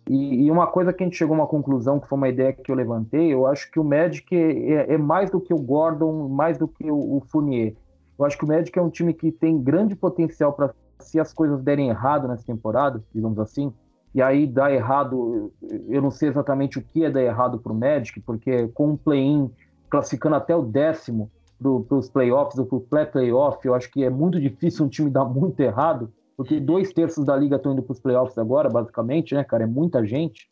E, 0.10 0.46
e, 0.46 0.52
uma 0.52 0.68
coisa 0.68 0.94
que 0.94 1.04
a 1.04 1.06
gente 1.06 1.18
chegou 1.18 1.36
a 1.36 1.40
uma 1.40 1.48
conclusão, 1.48 2.00
que 2.00 2.08
foi 2.08 2.18
uma 2.18 2.30
ideia 2.30 2.54
que 2.54 2.72
eu 2.72 2.76
levantei, 2.76 3.34
eu 3.34 3.48
acho 3.48 3.72
que 3.72 3.80
o 3.80 3.84
Magic 3.84 4.36
é, 4.36 4.94
é 4.94 4.98
mais 4.98 5.32
do 5.32 5.42
que 5.42 5.54
o 5.54 5.58
Gordon, 5.58 6.30
mais 6.30 6.58
do 6.58 6.68
que 6.68 6.90
o, 6.90 7.18
o 7.18 7.24
Fournier. 7.28 7.76
Eu 8.18 8.26
acho 8.26 8.38
que 8.38 8.46
o 8.46 8.48
Magic 8.48 8.78
é 8.78 8.82
um 8.82 8.90
time 8.90 9.14
que 9.14 9.32
tem 9.32 9.62
grande 9.62 9.96
potencial 9.96 10.54
para, 10.54 10.74
se 11.00 11.20
as 11.20 11.34
coisas 11.34 11.62
derem 11.62 11.90
errado 11.90 12.28
nessa 12.28 12.46
temporada, 12.46 13.04
digamos 13.14 13.40
assim, 13.40 13.74
e 14.14 14.22
aí 14.22 14.48
dá 14.48 14.72
errado, 14.72 15.52
eu 15.90 16.02
não 16.02 16.10
sei 16.10 16.30
exatamente 16.30 16.80
o 16.80 16.82
que 16.82 17.04
é 17.04 17.12
dar 17.12 17.22
errado 17.22 17.60
para 17.60 17.74
o 17.74 17.76
Magic, 17.76 18.20
porque 18.22 18.68
com 18.70 18.94
o 18.94 18.98
play-in 18.98 19.52
classificando 19.90 20.36
até 20.36 20.56
o 20.56 20.62
décimo 20.62 21.30
para 21.60 21.98
os 21.98 22.10
playoffs 22.10 22.58
ou 22.58 22.66
para 22.66 22.78
o 22.78 22.82
play-playoff, 22.82 23.66
eu 23.68 23.76
acho 23.76 23.92
que 23.92 24.04
é 24.04 24.10
muito 24.10 24.40
difícil 24.40 24.86
um 24.86 24.90
time 24.90 25.10
dar 25.12 25.26
muito 25.26 25.60
errado 25.60 26.12
porque 26.36 26.60
dois 26.60 26.92
terços 26.92 27.26
da 27.26 27.36
liga 27.36 27.56
estão 27.56 27.72
indo 27.72 27.82
para 27.82 27.94
os 27.94 28.00
playoffs 28.00 28.38
agora, 28.38 28.70
basicamente, 28.70 29.34
né, 29.34 29.44
cara? 29.44 29.64
É 29.64 29.68
muita 29.68 30.06
gente. 30.06 30.50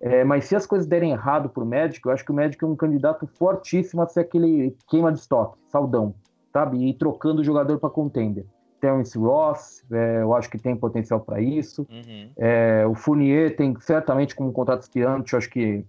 É, 0.00 0.24
mas 0.24 0.46
se 0.46 0.56
as 0.56 0.66
coisas 0.66 0.86
derem 0.86 1.12
errado 1.12 1.48
para 1.48 1.62
o 1.62 1.66
médico, 1.66 2.08
eu 2.08 2.12
acho 2.12 2.24
que 2.24 2.32
o 2.32 2.34
médico 2.34 2.64
é 2.64 2.68
um 2.68 2.74
candidato 2.74 3.24
fortíssimo 3.38 4.02
a 4.02 4.08
ser 4.08 4.20
aquele 4.20 4.76
queima 4.88 5.12
de 5.12 5.20
estoque, 5.20 5.56
saudão, 5.68 6.14
sabe? 6.52 6.88
E 6.88 6.94
trocando 6.94 7.40
o 7.40 7.44
jogador 7.44 7.78
para 7.78 7.90
contender. 7.90 8.44
Terence 8.80 9.16
Ross, 9.16 9.84
é, 9.92 10.22
eu 10.22 10.34
acho 10.34 10.50
que 10.50 10.58
tem 10.58 10.76
potencial 10.76 11.20
para 11.20 11.40
isso. 11.40 11.86
Uhum. 11.88 12.30
É, 12.36 12.84
o 12.86 12.94
Fournier 12.94 13.56
tem 13.56 13.78
certamente 13.78 14.34
como 14.34 14.52
contrato 14.52 14.80
aspirante, 14.80 15.32
eu 15.32 15.38
acho 15.38 15.48
que 15.48 15.84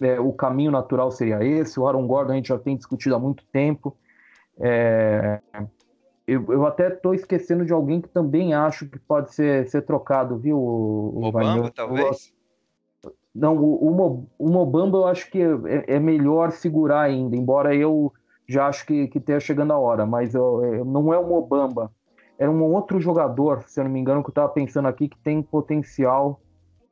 é, 0.00 0.20
o 0.20 0.32
caminho 0.32 0.70
natural 0.70 1.10
seria 1.10 1.42
esse. 1.42 1.80
O 1.80 1.86
Aaron 1.86 2.06
Gordon 2.06 2.32
a 2.32 2.36
gente 2.36 2.48
já 2.48 2.58
tem 2.58 2.76
discutido 2.76 3.14
há 3.14 3.18
muito 3.18 3.44
tempo. 3.46 3.96
É, 4.60 5.40
eu, 6.26 6.44
eu 6.48 6.66
até 6.66 6.88
estou 6.88 7.14
esquecendo 7.14 7.64
de 7.64 7.72
alguém 7.72 8.00
que 8.00 8.08
também 8.08 8.54
acho 8.54 8.86
que 8.88 8.98
pode 8.98 9.34
ser, 9.34 9.66
ser 9.68 9.82
trocado, 9.82 10.36
viu? 10.36 10.58
O, 10.58 11.20
Mobamba, 11.20 11.70
talvez? 11.74 12.32
Não, 13.34 13.56
o, 13.56 13.90
o, 13.90 14.28
o 14.38 14.48
Mobamba 14.48 14.98
eu 14.98 15.06
acho 15.06 15.30
que 15.30 15.42
é, 15.42 15.96
é, 15.96 15.98
melhor 15.98 16.52
segurar 16.52 17.02
ainda, 17.02 17.36
embora 17.36 17.74
eu 17.74 18.12
já 18.48 18.66
acho 18.66 18.86
que, 18.86 19.08
que 19.08 19.18
esteja 19.18 19.40
chegando 19.40 19.72
a 19.72 19.78
hora, 19.78 20.06
mas 20.06 20.34
eu, 20.34 20.64
eu, 20.64 20.84
não 20.84 21.12
é 21.12 21.18
o 21.18 21.26
Mobamba. 21.26 21.90
É 22.38 22.48
um 22.48 22.62
outro 22.62 23.00
jogador, 23.00 23.64
se 23.66 23.80
eu 23.80 23.84
não 23.84 23.90
me 23.90 24.00
engano, 24.00 24.22
que 24.22 24.28
eu 24.28 24.32
estava 24.32 24.48
pensando 24.48 24.88
aqui, 24.88 25.08
que 25.08 25.18
tem 25.18 25.40
potencial, 25.40 26.40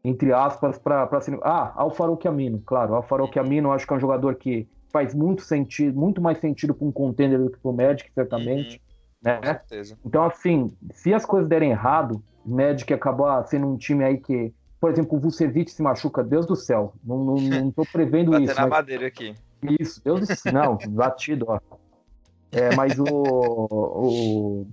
entre 0.04 0.32
aspas, 0.32 0.78
para 0.78 1.20
ser. 1.20 1.38
Ah, 1.42 1.72
Alfaroque 1.76 2.28
Amino, 2.28 2.62
claro. 2.64 2.94
Alfaroque 2.94 3.38
Amino 3.38 3.72
acho 3.72 3.86
que 3.86 3.92
é 3.92 3.96
um 3.96 4.00
jogador 4.00 4.36
que 4.36 4.68
faz 4.92 5.14
muito 5.14 5.42
sentido, 5.42 5.98
muito 5.98 6.20
mais 6.20 6.38
sentido 6.38 6.74
para 6.74 6.86
um 6.86 6.92
contender 6.92 7.38
do 7.40 7.50
que 7.50 7.58
para 7.58 7.70
o 7.70 7.74
Magic, 7.74 8.10
certamente. 8.12 8.76
Uhum 8.76 8.92
né? 9.22 9.36
Com 9.36 9.44
certeza. 9.44 9.98
Então, 10.04 10.24
assim, 10.24 10.76
se 10.90 11.14
as 11.14 11.24
coisas 11.24 11.48
derem 11.48 11.70
errado, 11.70 12.22
o 12.44 12.50
Magic 12.50 12.92
acabar 12.92 13.42
sendo 13.46 13.68
um 13.68 13.76
time 13.76 14.04
aí 14.04 14.18
que, 14.18 14.52
por 14.80 14.90
exemplo, 14.90 15.16
o 15.16 15.20
Vucevic 15.20 15.70
se 15.70 15.82
machuca, 15.82 16.24
Deus 16.24 16.44
do 16.44 16.56
céu, 16.56 16.94
não, 17.04 17.24
não, 17.24 17.36
não 17.36 17.70
tô 17.70 17.84
prevendo 17.86 18.36
isso. 18.42 18.54
na 18.54 18.62
mas... 18.62 18.70
madeira 18.70 19.06
aqui. 19.06 19.34
Isso, 19.80 20.02
Deus 20.02 20.26
céu, 20.28 20.52
não, 20.52 20.78
batido, 20.90 21.46
ó. 21.48 21.60
É, 22.50 22.74
mas 22.74 22.98
o, 22.98 23.06
o... 23.06 24.66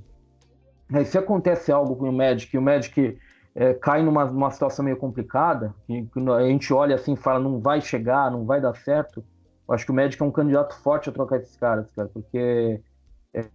se 1.05 1.17
acontece 1.17 1.71
algo 1.71 1.95
com 1.95 2.09
o 2.09 2.13
Magic, 2.13 2.57
o 2.57 2.61
Magic 2.61 3.17
é, 3.55 3.73
cai 3.73 4.03
numa, 4.03 4.25
numa 4.25 4.51
situação 4.51 4.83
meio 4.83 4.97
complicada, 4.97 5.73
que, 5.85 6.03
que 6.03 6.29
a 6.29 6.47
gente 6.47 6.73
olha 6.73 6.95
assim 6.95 7.13
e 7.13 7.17
fala, 7.17 7.39
não 7.39 7.59
vai 7.59 7.79
chegar, 7.81 8.31
não 8.31 8.45
vai 8.45 8.59
dar 8.59 8.75
certo, 8.75 9.23
eu 9.67 9.73
acho 9.73 9.85
que 9.85 9.91
o 9.91 9.95
Magic 9.95 10.21
é 10.21 10.25
um 10.25 10.31
candidato 10.31 10.75
forte 10.81 11.09
a 11.09 11.13
trocar 11.13 11.37
esses 11.37 11.55
caras, 11.55 11.89
cara, 11.95 12.09
porque 12.11 12.81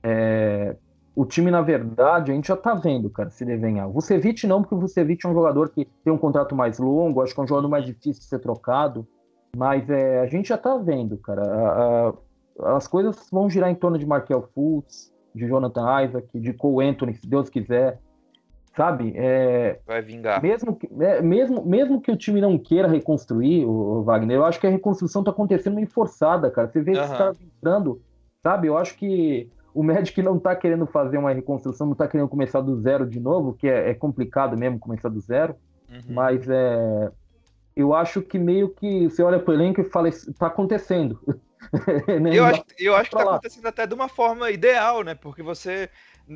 é, 0.03 0.77
o 1.15 1.25
time, 1.25 1.51
na 1.51 1.61
verdade, 1.61 2.33
a 2.33 2.35
gente 2.35 2.49
já 2.49 2.57
tá 2.57 2.75
vendo, 2.75 3.11
cara, 3.11 3.31
se 3.31 3.45
desenhar. 3.45 3.89
O 3.89 3.93
Vucevic 3.93 4.47
não, 4.47 4.63
porque 4.63 4.75
o 4.75 4.81
Vucevic 4.81 5.25
é 5.25 5.29
um 5.29 5.35
jogador 5.35 5.71
que 5.71 5.87
tem 6.03 6.13
um 6.13 6.19
contrato 6.19 6.55
mais 6.55 6.79
longo, 6.79 7.21
acho 7.21 7.35
que 7.35 7.41
é 7.41 7.45
um 7.45 7.49
jogador 7.49 7.69
mais 7.69 7.85
difícil 7.85 8.21
de 8.21 8.25
ser 8.25 8.39
trocado, 8.39 9.07
mas 9.57 9.89
é, 9.89 10.21
a 10.21 10.27
gente 10.27 10.49
já 10.49 10.59
tá 10.59 10.77
vendo, 10.77 11.17
cara. 11.19 11.43
A, 11.43 12.09
a, 12.09 12.77
as 12.77 12.87
coisas 12.87 13.29
vão 13.31 13.49
girar 13.49 13.71
em 13.71 13.75
torno 13.75 13.99
de 13.99 14.07
Markel 14.07 14.49
Fultz, 14.55 15.13
de 15.35 15.47
Jonathan 15.47 16.05
Isaac, 16.05 16.39
de 16.39 16.53
Cole 16.53 16.87
Anthony, 16.87 17.15
se 17.15 17.27
Deus 17.27 17.49
quiser. 17.49 18.01
Sabe? 18.77 19.13
É, 19.17 19.79
Vai 19.87 20.03
vingar. 20.03 20.43
Mesmo 20.43 20.75
que, 20.75 20.89
é, 21.01 21.23
mesmo, 21.23 21.65
mesmo 21.65 22.01
que 22.01 22.11
o 22.11 22.17
time 22.17 22.41
não 22.41 22.59
queira 22.59 22.89
reconstruir, 22.89 23.65
o, 23.65 23.71
o 23.71 24.03
Wagner, 24.03 24.37
eu 24.37 24.45
acho 24.45 24.59
que 24.59 24.67
a 24.67 24.71
reconstrução 24.71 25.23
tá 25.23 25.31
acontecendo 25.31 25.77
meio 25.77 25.87
forçada, 25.89 26.51
cara. 26.51 26.69
Você 26.69 26.81
vê 26.81 26.93
uhum. 26.93 27.05
esses 27.05 27.17
caras 27.17 27.41
entrando, 27.41 28.03
sabe? 28.43 28.67
Eu 28.67 28.77
acho 28.77 28.97
que 28.97 29.49
o 29.73 29.83
Magic 29.83 30.21
não 30.23 30.37
está 30.37 30.57
querendo 30.57 30.87
fazer 30.87 31.19
uma 31.19 31.33
reconstrução, 31.33 31.87
não 31.87 31.93
está 31.93 32.09
querendo 32.09 32.29
começar 32.29 32.61
do 32.61 32.81
zero 32.81 33.09
de 33.09 33.21
novo, 33.21 33.55
que 33.55 33.69
é, 33.69 33.91
é 33.91 33.95
complicado 33.95 34.57
mesmo 34.57 34.79
começar 34.79 35.09
do 35.09 35.21
zero, 35.21 35.55
uhum. 35.89 36.15
mas 36.15 36.49
é, 36.49 37.13
eu 37.77 37.95
acho 37.95 38.23
que 38.23 38.39
meio 38.39 38.69
que 38.69 39.09
você 39.09 39.23
olha 39.23 39.39
para 39.39 39.51
o 39.51 39.55
elenco 39.55 39.81
e 39.81 39.85
fala, 39.85 40.09
está 40.09 40.47
acontecendo. 40.47 41.21
né? 42.21 42.31
eu, 42.35 42.45
acho, 42.45 42.65
eu 42.79 42.95
acho 42.95 43.11
que 43.11 43.17
está 43.17 43.31
acontecendo 43.31 43.67
até 43.67 43.87
de 43.87 43.95
uma 43.95 44.09
forma 44.09 44.51
ideal, 44.51 45.03
né? 45.03 45.15
Porque 45.15 45.43
você 45.43 45.89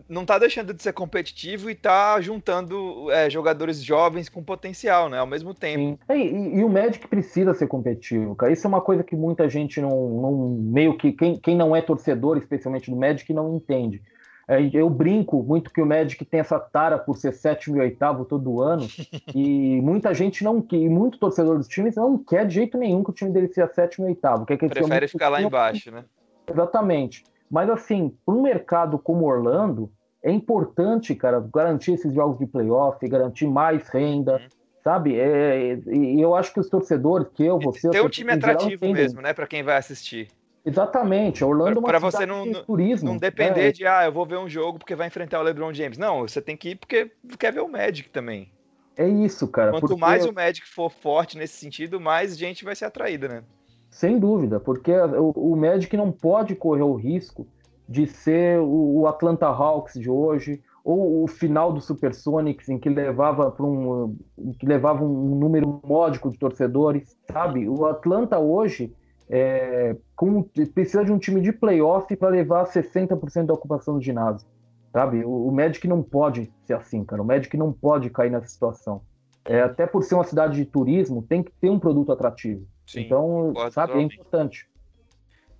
não 0.08 0.24
tá 0.24 0.38
deixando 0.38 0.74
de 0.74 0.82
ser 0.82 0.92
competitivo 0.92 1.70
e 1.70 1.74
tá 1.74 2.20
juntando 2.20 3.10
é, 3.10 3.30
jogadores 3.30 3.82
jovens 3.82 4.28
com 4.28 4.42
potencial, 4.42 5.08
né? 5.08 5.18
Ao 5.18 5.26
mesmo 5.26 5.54
tempo. 5.54 5.98
É, 6.08 6.16
e, 6.16 6.58
e, 6.58 6.64
o 6.64 6.68
Magic 6.68 7.06
precisa 7.08 7.54
ser 7.54 7.66
competitivo, 7.66 8.34
cara. 8.34 8.52
Isso 8.52 8.66
é 8.66 8.68
uma 8.68 8.80
coisa 8.80 9.02
que 9.02 9.16
muita 9.16 9.48
gente 9.48 9.80
não, 9.80 9.90
não 9.90 10.48
meio 10.60 10.96
que 10.96 11.12
quem, 11.12 11.36
quem 11.36 11.56
não 11.56 11.74
é 11.74 11.80
torcedor, 11.80 12.36
especialmente 12.36 12.90
do 12.90 12.96
Magic, 12.96 13.32
não 13.32 13.56
entende. 13.56 14.02
É, 14.48 14.58
eu 14.72 14.88
brinco 14.88 15.42
muito 15.42 15.70
que 15.70 15.82
o 15.82 15.84
Magic 15.84 16.24
tem 16.24 16.40
essa 16.40 16.58
tara 16.58 16.98
por 16.98 17.18
ser 17.18 17.34
sétimo 17.34 17.76
e 17.76 17.80
oitavo 17.80 18.24
todo 18.24 18.62
ano, 18.62 18.88
e 19.34 19.78
muita 19.82 20.14
gente 20.14 20.42
não 20.42 20.62
quer, 20.62 20.78
e 20.78 20.88
muito 20.88 21.18
torcedor 21.18 21.58
dos 21.58 21.68
times 21.68 21.96
não 21.96 22.16
quer 22.16 22.46
de 22.46 22.54
jeito 22.54 22.78
nenhum 22.78 23.04
que 23.04 23.10
o 23.10 23.12
time 23.12 23.30
dele 23.30 23.48
seja 23.48 23.68
sétimo 23.68 24.06
e 24.06 24.08
oitavo. 24.08 24.46
Quer 24.46 24.56
que 24.56 24.66
Prefere 24.66 25.06
ficar 25.06 25.28
lá 25.28 25.42
embaixo, 25.42 25.90
né? 25.90 26.04
Exatamente. 26.50 27.24
Mas 27.50 27.68
assim, 27.68 28.16
para 28.24 28.34
um 28.34 28.40
mercado 28.40 28.98
como 28.98 29.26
Orlando, 29.26 29.92
é 30.22 30.32
importante, 30.32 31.14
cara, 31.14 31.46
garantir 31.54 31.92
esses 31.92 32.14
jogos 32.14 32.38
de 32.38 32.46
playoff, 32.46 33.06
garantir 33.06 33.46
mais 33.46 33.86
renda, 33.88 34.34
uhum. 34.36 34.48
sabe? 34.82 35.18
É, 35.18 35.78
e 35.86 36.20
eu 36.20 36.34
acho 36.34 36.54
que 36.54 36.60
os 36.60 36.70
torcedores, 36.70 37.28
que 37.34 37.44
eu, 37.44 37.58
você... 37.58 37.90
Ter 37.90 38.00
um 38.00 38.08
time 38.08 38.32
atrativo 38.32 38.86
geral, 38.86 38.94
mesmo, 38.94 39.20
né, 39.20 39.34
para 39.34 39.46
quem 39.46 39.62
vai 39.62 39.76
assistir. 39.76 40.28
Exatamente, 40.68 41.42
Orlando 41.42 41.80
é 41.80 41.82
para 41.82 41.98
você 41.98 42.26
não, 42.26 42.44
de 42.44 42.62
turismo, 42.64 43.08
não 43.08 43.16
depender 43.16 43.68
é. 43.68 43.72
de 43.72 43.86
ah, 43.86 44.04
eu 44.04 44.12
vou 44.12 44.26
ver 44.26 44.36
um 44.36 44.48
jogo 44.48 44.78
porque 44.78 44.94
vai 44.94 45.06
enfrentar 45.06 45.40
o 45.40 45.42
LeBron 45.42 45.72
James. 45.72 45.96
Não, 45.96 46.20
você 46.20 46.42
tem 46.42 46.56
que 46.56 46.70
ir 46.70 46.76
porque 46.76 47.10
quer 47.38 47.52
ver 47.52 47.60
o 47.60 47.68
Magic 47.68 48.10
também. 48.10 48.50
É 48.94 49.08
isso, 49.08 49.48
cara. 49.48 49.70
Quanto 49.70 49.96
mais 49.96 50.26
o 50.26 50.32
Magic 50.32 50.68
for 50.68 50.90
forte 50.90 51.38
nesse 51.38 51.56
sentido, 51.56 51.98
mais 51.98 52.36
gente 52.36 52.64
vai 52.66 52.76
ser 52.76 52.84
atraída, 52.84 53.28
né? 53.28 53.42
Sem 53.90 54.18
dúvida, 54.18 54.60
porque 54.60 54.92
o, 54.92 55.30
o 55.30 55.56
Magic 55.56 55.96
não 55.96 56.12
pode 56.12 56.54
correr 56.54 56.82
o 56.82 56.94
risco 56.94 57.46
de 57.88 58.06
ser 58.06 58.60
o, 58.60 59.00
o 59.00 59.06
Atlanta 59.06 59.46
Hawks 59.46 59.94
de 59.94 60.10
hoje, 60.10 60.60
ou 60.84 61.24
o 61.24 61.26
final 61.26 61.72
do 61.72 61.80
Supersonics 61.80 62.68
em 62.68 62.78
que 62.78 62.90
levava 62.90 63.50
para 63.50 63.64
um 63.64 64.16
que 64.58 64.66
levava 64.66 65.02
um 65.02 65.34
número 65.34 65.80
módico 65.82 66.30
de 66.30 66.38
torcedores, 66.38 67.16
sabe? 67.32 67.66
O 67.66 67.86
Atlanta 67.86 68.38
hoje 68.38 68.92
é, 69.30 69.96
com, 70.16 70.42
precisa 70.42 71.04
de 71.04 71.12
um 71.12 71.18
time 71.18 71.40
de 71.40 71.52
playoff 71.52 72.14
para 72.16 72.28
levar 72.28 72.66
60% 72.66 73.46
da 73.46 73.54
ocupação 73.54 73.94
do 73.94 74.00
ginásio, 74.00 74.46
sabe? 74.92 75.24
O, 75.24 75.48
o 75.48 75.52
Magic 75.52 75.86
não 75.86 76.02
pode 76.02 76.50
ser 76.64 76.74
assim, 76.74 77.04
cara. 77.04 77.20
O 77.20 77.24
Magic 77.24 77.54
não 77.56 77.72
pode 77.72 78.10
cair 78.10 78.30
nessa 78.30 78.48
situação. 78.48 79.02
É, 79.44 79.60
até 79.60 79.86
por 79.86 80.02
ser 80.02 80.14
uma 80.14 80.24
cidade 80.24 80.56
de 80.56 80.64
turismo, 80.64 81.22
tem 81.22 81.42
que 81.42 81.50
ter 81.60 81.70
um 81.70 81.78
produto 81.78 82.12
atrativo. 82.12 82.66
Sim, 82.86 83.00
então, 83.00 83.52
sabe, 83.70 83.94
é 83.94 84.02
importante. 84.02 84.66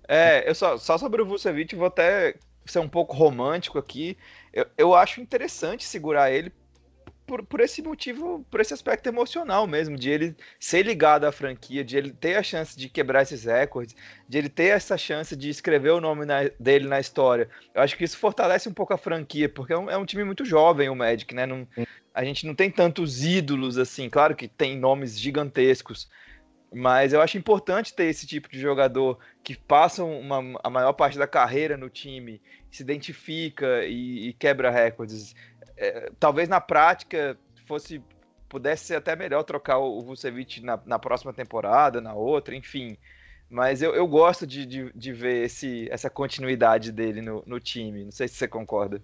É, 0.07 0.49
eu 0.49 0.55
só, 0.55 0.77
só 0.77 0.97
sobre 0.97 1.21
o 1.21 1.25
Vucevic, 1.25 1.75
vou 1.75 1.87
até 1.87 2.35
ser 2.65 2.79
um 2.79 2.89
pouco 2.89 3.15
romântico 3.15 3.77
aqui. 3.77 4.17
Eu, 4.51 4.65
eu 4.77 4.95
acho 4.95 5.21
interessante 5.21 5.85
segurar 5.85 6.31
ele 6.31 6.51
por, 7.29 7.45
por 7.45 7.59
esse 7.59 7.83
motivo, 7.83 8.43
por 8.49 8.59
esse 8.59 8.73
aspecto 8.73 9.05
emocional 9.05 9.67
mesmo, 9.67 9.95
de 9.95 10.09
ele 10.09 10.35
ser 10.59 10.81
ligado 10.81 11.25
à 11.25 11.31
franquia, 11.31 11.83
de 11.83 11.95
ele 11.95 12.11
ter 12.11 12.35
a 12.35 12.41
chance 12.41 12.75
de 12.75 12.89
quebrar 12.89 13.21
esses 13.21 13.43
recordes, 13.43 13.95
de 14.27 14.35
ele 14.39 14.49
ter 14.49 14.69
essa 14.69 14.97
chance 14.97 15.35
de 15.35 15.47
escrever 15.47 15.91
o 15.91 16.01
nome 16.01 16.25
na, 16.25 16.49
dele 16.59 16.87
na 16.87 16.99
história. 16.99 17.47
Eu 17.75 17.83
acho 17.83 17.95
que 17.95 18.03
isso 18.03 18.17
fortalece 18.17 18.67
um 18.67 18.73
pouco 18.73 18.95
a 18.95 18.97
franquia, 18.97 19.47
porque 19.47 19.73
é 19.73 19.77
um, 19.77 19.91
é 19.91 19.95
um 19.95 20.05
time 20.05 20.23
muito 20.23 20.43
jovem, 20.43 20.89
o 20.89 20.95
Magic, 20.95 21.35
né? 21.35 21.45
Não, 21.45 21.67
a 22.15 22.25
gente 22.25 22.47
não 22.47 22.55
tem 22.55 22.71
tantos 22.71 23.23
ídolos 23.23 23.77
assim, 23.77 24.09
claro 24.09 24.35
que 24.35 24.47
tem 24.47 24.75
nomes 24.75 25.19
gigantescos, 25.19 26.09
mas 26.73 27.13
eu 27.13 27.21
acho 27.21 27.37
importante 27.37 27.93
ter 27.93 28.05
esse 28.05 28.25
tipo 28.25 28.49
de 28.49 28.59
jogador 28.59 29.19
que 29.43 29.55
passa 29.55 30.03
uma, 30.03 30.59
a 30.63 30.69
maior 30.69 30.93
parte 30.93 31.17
da 31.17 31.27
carreira 31.27 31.77
no 31.77 31.89
time, 31.89 32.41
se 32.71 32.81
identifica 32.81 33.85
e, 33.85 34.29
e 34.29 34.33
quebra 34.33 34.71
recordes. 34.71 35.35
É, 35.79 36.11
talvez 36.19 36.49
na 36.49 36.59
prática 36.59 37.37
fosse 37.65 38.03
pudesse 38.49 38.85
ser 38.85 38.95
até 38.95 39.15
melhor 39.15 39.43
trocar 39.43 39.77
o 39.77 40.01
Vucevic 40.01 40.61
na, 40.61 40.79
na 40.85 40.97
próxima 40.97 41.31
temporada, 41.31 42.01
na 42.01 42.15
outra, 42.15 42.55
enfim. 42.55 42.97
Mas 43.47 43.81
eu, 43.81 43.93
eu 43.93 44.07
gosto 44.07 44.45
de, 44.45 44.65
de, 44.65 44.91
de 44.93 45.13
ver 45.13 45.45
esse, 45.45 45.87
essa 45.91 46.09
continuidade 46.09 46.91
dele 46.91 47.21
no, 47.21 47.43
no 47.45 47.59
time. 47.59 48.03
Não 48.03 48.11
sei 48.11 48.27
se 48.27 48.35
você 48.35 48.47
concorda. 48.47 49.01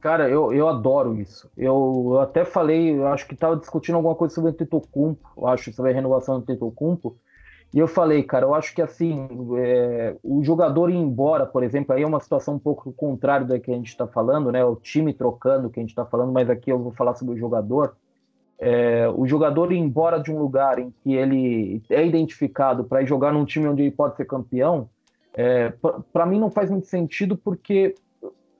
Cara, 0.00 0.28
eu, 0.28 0.52
eu 0.52 0.68
adoro 0.68 1.20
isso. 1.20 1.50
Eu, 1.56 2.10
eu 2.12 2.20
até 2.20 2.44
falei, 2.44 2.96
eu 2.96 3.08
acho 3.08 3.26
que 3.26 3.34
estava 3.34 3.56
discutindo 3.56 3.96
alguma 3.96 4.14
coisa 4.14 4.34
sobre 4.34 4.50
o 4.50 4.54
Tetocumpo, 4.54 5.46
acho 5.48 5.72
sobre 5.72 5.90
a 5.90 5.94
renovação 5.94 6.38
do 6.38 6.46
Tetocumpo, 6.46 7.18
e 7.74 7.78
eu 7.78 7.88
falei, 7.88 8.22
cara, 8.22 8.46
eu 8.46 8.54
acho 8.54 8.74
que 8.74 8.80
assim, 8.80 9.28
é, 9.58 10.16
o 10.22 10.42
jogador 10.42 10.90
ir 10.90 10.96
embora, 10.96 11.44
por 11.44 11.62
exemplo, 11.62 11.94
aí 11.94 12.02
é 12.02 12.06
uma 12.06 12.20
situação 12.20 12.54
um 12.54 12.58
pouco 12.58 12.92
contrária 12.92 13.46
da 13.46 13.58
que 13.58 13.70
a 13.70 13.74
gente 13.74 13.88
está 13.88 14.06
falando, 14.06 14.50
né? 14.50 14.64
O 14.64 14.76
time 14.76 15.12
trocando 15.12 15.68
que 15.68 15.78
a 15.78 15.82
gente 15.82 15.90
está 15.90 16.06
falando, 16.06 16.32
mas 16.32 16.48
aqui 16.48 16.70
eu 16.70 16.78
vou 16.78 16.92
falar 16.92 17.14
sobre 17.14 17.34
o 17.34 17.38
jogador. 17.38 17.96
É, 18.58 19.06
o 19.14 19.26
jogador 19.26 19.72
ir 19.72 19.76
embora 19.76 20.18
de 20.18 20.32
um 20.32 20.38
lugar 20.38 20.78
em 20.78 20.90
que 21.02 21.12
ele 21.14 21.82
é 21.90 22.06
identificado 22.06 22.84
para 22.84 23.02
ir 23.02 23.06
jogar 23.06 23.32
num 23.32 23.44
time 23.44 23.68
onde 23.68 23.82
ele 23.82 23.90
pode 23.90 24.16
ser 24.16 24.24
campeão, 24.24 24.88
é, 25.34 25.72
para 26.12 26.24
mim 26.24 26.40
não 26.40 26.50
faz 26.50 26.70
muito 26.70 26.86
sentido 26.86 27.36
porque 27.36 27.94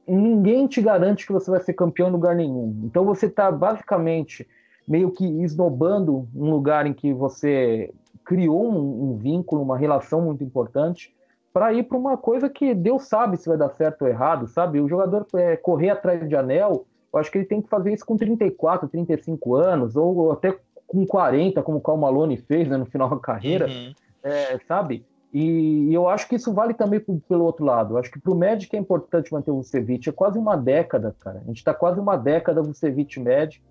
ninguém 0.06 0.66
te 0.66 0.82
garante 0.82 1.26
que 1.26 1.32
você 1.32 1.50
vai 1.50 1.60
ser 1.60 1.72
campeão 1.72 2.08
em 2.08 2.12
lugar 2.12 2.36
nenhum. 2.36 2.82
Então 2.84 3.04
você 3.04 3.26
está 3.26 3.50
basicamente 3.50 4.46
meio 4.86 5.10
que 5.10 5.24
esnobando 5.42 6.28
um 6.34 6.50
lugar 6.50 6.86
em 6.86 6.92
que 6.92 7.12
você 7.12 7.90
criou 8.26 8.70
um, 8.70 9.12
um 9.12 9.16
vínculo, 9.16 9.62
uma 9.62 9.78
relação 9.78 10.20
muito 10.20 10.44
importante, 10.44 11.14
para 11.52 11.72
ir 11.72 11.84
para 11.84 11.96
uma 11.96 12.18
coisa 12.18 12.50
que 12.50 12.74
Deus 12.74 13.04
sabe 13.04 13.38
se 13.38 13.48
vai 13.48 13.56
dar 13.56 13.70
certo 13.70 14.02
ou 14.02 14.08
errado, 14.08 14.46
sabe? 14.46 14.78
O 14.78 14.88
jogador 14.88 15.26
é, 15.36 15.56
correr 15.56 15.88
atrás 15.88 16.28
de 16.28 16.36
anel, 16.36 16.84
eu 17.10 17.18
acho 17.18 17.30
que 17.30 17.38
ele 17.38 17.46
tem 17.46 17.62
que 17.62 17.68
fazer 17.70 17.94
isso 17.94 18.04
com 18.04 18.16
34, 18.16 18.88
35 18.88 19.54
anos, 19.54 19.96
ou 19.96 20.32
até 20.32 20.58
com 20.86 21.06
40, 21.06 21.62
como 21.62 21.78
o 21.78 21.80
Cal 21.80 21.96
Malone 21.96 22.36
fez 22.36 22.68
né, 22.68 22.76
no 22.76 22.84
final 22.84 23.08
da 23.08 23.16
carreira, 23.16 23.66
uhum. 23.68 23.94
é, 24.22 24.58
sabe? 24.68 25.06
E, 25.32 25.88
e, 25.88 25.94
eu 25.94 26.08
acho 26.08 26.28
que 26.28 26.36
isso 26.36 26.52
vale 26.52 26.74
também 26.74 27.00
pro, 27.00 27.18
pelo 27.28 27.44
outro 27.44 27.64
lado. 27.64 27.94
Eu 27.94 27.98
acho 27.98 28.10
que 28.10 28.20
para 28.20 28.32
o 28.32 28.36
Magic 28.36 28.74
é 28.74 28.78
importante 28.78 29.32
manter 29.32 29.50
o 29.50 29.56
Vucevic. 29.56 30.08
É 30.08 30.12
quase 30.12 30.38
uma 30.38 30.56
década, 30.56 31.14
cara. 31.18 31.40
A 31.42 31.46
gente 31.46 31.58
está 31.58 31.74
quase 31.74 31.98
uma 31.98 32.16
década 32.16 32.62
Vucevic 32.62 33.18
Magic. 33.18 33.62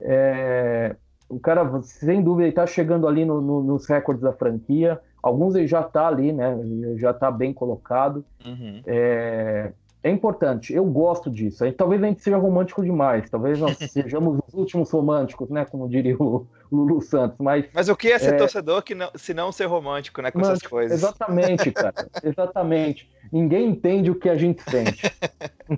É, 0.00 0.96
o 1.34 1.40
cara, 1.40 1.82
sem 1.82 2.22
dúvida, 2.22 2.48
está 2.48 2.66
chegando 2.66 3.08
ali 3.08 3.24
no, 3.24 3.40
no, 3.40 3.62
nos 3.62 3.86
recordes 3.86 4.22
da 4.22 4.32
franquia. 4.32 5.00
Alguns 5.22 5.54
ele 5.54 5.66
já 5.66 5.80
está 5.80 6.06
ali, 6.06 6.32
né? 6.32 6.56
Já 6.96 7.10
está 7.10 7.30
bem 7.30 7.52
colocado. 7.52 8.24
Uhum. 8.44 8.82
É, 8.86 9.72
é 10.04 10.10
importante, 10.10 10.74
eu 10.74 10.84
gosto 10.84 11.30
disso. 11.30 11.64
Talvez 11.72 12.02
a 12.02 12.06
gente 12.06 12.20
seja 12.20 12.36
romântico 12.36 12.84
demais, 12.84 13.28
talvez 13.30 13.58
nós 13.58 13.74
sejamos 13.90 14.38
os 14.46 14.52
últimos 14.52 14.90
românticos, 14.90 15.48
né? 15.48 15.64
Como 15.64 15.88
diria 15.88 16.14
o, 16.18 16.46
Lulu 16.70 17.00
Santos. 17.00 17.38
Mas, 17.38 17.64
mas 17.72 17.88
o 17.88 17.96
que 17.96 18.12
é 18.12 18.18
ser 18.18 18.34
é... 18.34 18.36
torcedor 18.36 18.82
que 18.82 18.94
não, 18.94 19.10
se 19.14 19.32
não 19.32 19.50
ser 19.50 19.64
romântico, 19.64 20.20
né? 20.20 20.30
Com 20.30 20.40
essas 20.40 20.60
coisas. 20.60 20.98
Exatamente, 20.98 21.70
cara. 21.72 21.94
exatamente. 22.22 23.10
Ninguém 23.32 23.70
entende 23.70 24.10
o 24.10 24.14
que 24.14 24.28
a 24.28 24.36
gente 24.36 24.62
sente. 24.70 25.10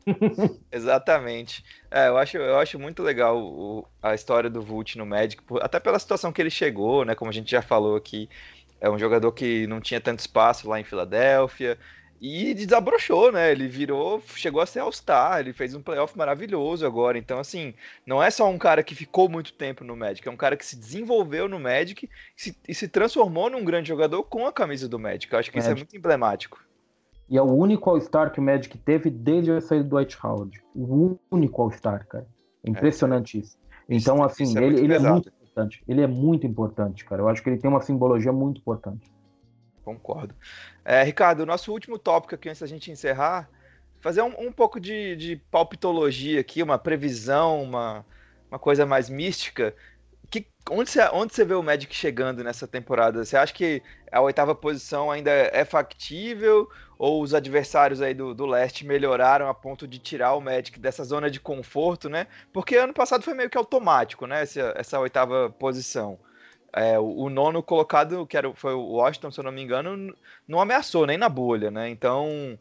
exatamente. 0.72 1.64
É, 1.88 2.08
eu, 2.08 2.18
acho, 2.18 2.36
eu 2.36 2.58
acho 2.58 2.80
muito 2.80 3.04
legal 3.04 3.38
o, 3.38 3.86
a 4.02 4.12
história 4.12 4.50
do 4.50 4.60
Vult 4.60 4.98
no 4.98 5.06
Magic, 5.06 5.40
até 5.60 5.78
pela 5.78 6.00
situação 6.00 6.32
que 6.32 6.42
ele 6.42 6.50
chegou, 6.50 7.04
né? 7.04 7.14
Como 7.14 7.30
a 7.30 7.34
gente 7.34 7.50
já 7.50 7.62
falou 7.62 7.94
aqui. 7.94 8.28
É 8.80 8.90
um 8.90 8.98
jogador 8.98 9.30
que 9.32 9.68
não 9.68 9.80
tinha 9.80 10.00
tanto 10.00 10.18
espaço 10.18 10.68
lá 10.68 10.80
em 10.80 10.84
Filadélfia, 10.84 11.78
e 12.20 12.54
desabrochou, 12.54 13.30
né? 13.30 13.52
Ele 13.52 13.68
virou, 13.68 14.22
chegou 14.34 14.60
a 14.60 14.66
ser 14.66 14.80
All-Star, 14.80 15.40
ele 15.40 15.52
fez 15.52 15.74
um 15.74 15.82
playoff 15.82 16.16
maravilhoso 16.16 16.86
agora. 16.86 17.18
Então, 17.18 17.38
assim, 17.38 17.74
não 18.06 18.22
é 18.22 18.30
só 18.30 18.48
um 18.48 18.58
cara 18.58 18.82
que 18.82 18.94
ficou 18.94 19.28
muito 19.28 19.52
tempo 19.52 19.84
no 19.84 19.96
Magic, 19.96 20.26
é 20.26 20.30
um 20.30 20.36
cara 20.36 20.56
que 20.56 20.64
se 20.64 20.76
desenvolveu 20.76 21.48
no 21.48 21.60
Magic 21.60 22.06
e 22.06 22.42
se, 22.42 22.56
e 22.68 22.74
se 22.74 22.88
transformou 22.88 23.50
num 23.50 23.64
grande 23.64 23.88
jogador 23.88 24.22
com 24.24 24.46
a 24.46 24.52
camisa 24.52 24.88
do 24.88 24.98
Magic. 24.98 25.32
Eu 25.32 25.38
acho 25.38 25.50
que 25.50 25.56
Magic. 25.56 25.72
isso 25.72 25.76
é 25.76 25.80
muito 25.84 25.96
emblemático. 25.96 26.64
E 27.28 27.36
é 27.36 27.42
o 27.42 27.52
único 27.52 27.90
All-Star 27.90 28.32
que 28.32 28.38
o 28.38 28.42
Magic 28.42 28.76
teve 28.78 29.10
desde 29.10 29.50
a 29.50 29.60
saída 29.60 29.84
do 29.84 29.90
Dwight 29.90 30.16
Howard. 30.24 30.62
O 30.74 31.18
único 31.30 31.60
All-Star, 31.60 32.06
cara. 32.06 32.26
É 32.64 32.70
impressionante 32.70 33.36
é. 33.36 33.40
isso. 33.40 33.58
Então, 33.88 34.22
assim, 34.22 34.44
isso 34.44 34.58
é 34.58 34.64
ele, 34.64 34.80
ele 34.80 34.94
é 34.94 34.98
muito 34.98 35.28
importante. 35.28 35.82
Ele 35.88 36.02
é 36.02 36.06
muito 36.06 36.46
importante, 36.46 37.04
cara. 37.04 37.22
Eu 37.22 37.28
acho 37.28 37.42
que 37.42 37.50
ele 37.50 37.58
tem 37.58 37.68
uma 37.68 37.80
simbologia 37.80 38.32
muito 38.32 38.60
importante. 38.60 39.10
Concordo. 39.86 40.34
É, 40.84 41.04
Ricardo, 41.04 41.44
o 41.44 41.46
nosso 41.46 41.70
último 41.70 41.96
tópico 41.96 42.34
aqui 42.34 42.48
antes 42.48 42.60
da 42.60 42.66
gente 42.66 42.90
encerrar, 42.90 43.48
fazer 44.00 44.20
um, 44.20 44.48
um 44.48 44.50
pouco 44.50 44.80
de, 44.80 45.14
de, 45.14 45.36
palpitologia 45.48 46.40
aqui, 46.40 46.60
uma 46.60 46.76
previsão, 46.76 47.62
uma, 47.62 48.04
uma 48.50 48.58
coisa 48.58 48.84
mais 48.84 49.08
mística. 49.08 49.72
Que, 50.28 50.44
onde, 50.68 50.90
você, 50.90 51.08
onde 51.12 51.32
você 51.32 51.44
vê 51.44 51.54
o 51.54 51.62
Magic 51.62 51.94
chegando 51.94 52.42
nessa 52.42 52.66
temporada? 52.66 53.24
Você 53.24 53.36
acha 53.36 53.54
que 53.54 53.80
a 54.10 54.20
oitava 54.20 54.56
posição 54.56 55.08
ainda 55.08 55.30
é 55.30 55.64
factível? 55.64 56.68
Ou 56.98 57.22
os 57.22 57.32
adversários 57.32 58.02
aí 58.02 58.12
do, 58.12 58.34
do 58.34 58.44
leste 58.44 58.84
melhoraram 58.84 59.48
a 59.48 59.54
ponto 59.54 59.86
de 59.86 60.00
tirar 60.00 60.34
o 60.34 60.40
Magic 60.40 60.80
dessa 60.80 61.04
zona 61.04 61.30
de 61.30 61.38
conforto, 61.38 62.08
né? 62.08 62.26
Porque 62.52 62.74
ano 62.74 62.92
passado 62.92 63.22
foi 63.22 63.34
meio 63.34 63.48
que 63.48 63.56
automático, 63.56 64.26
né? 64.26 64.42
Essa, 64.42 64.74
essa 64.76 64.98
oitava 64.98 65.48
posição. 65.48 66.18
É, 66.76 66.98
o, 66.98 67.30
nono 67.30 67.62
colocado, 67.62 68.26
que 68.26 68.36
era, 68.36 68.52
foi 68.52 68.74
o 68.74 68.82
Washington, 68.82 69.30
se 69.30 69.40
eu 69.40 69.44
não 69.44 69.50
me 69.50 69.62
engano, 69.62 70.14
não 70.46 70.60
ameaçou 70.60 71.06
nem 71.06 71.16
na 71.16 71.26
bolha, 71.26 71.70
né? 71.70 71.88
Então, 71.88 72.58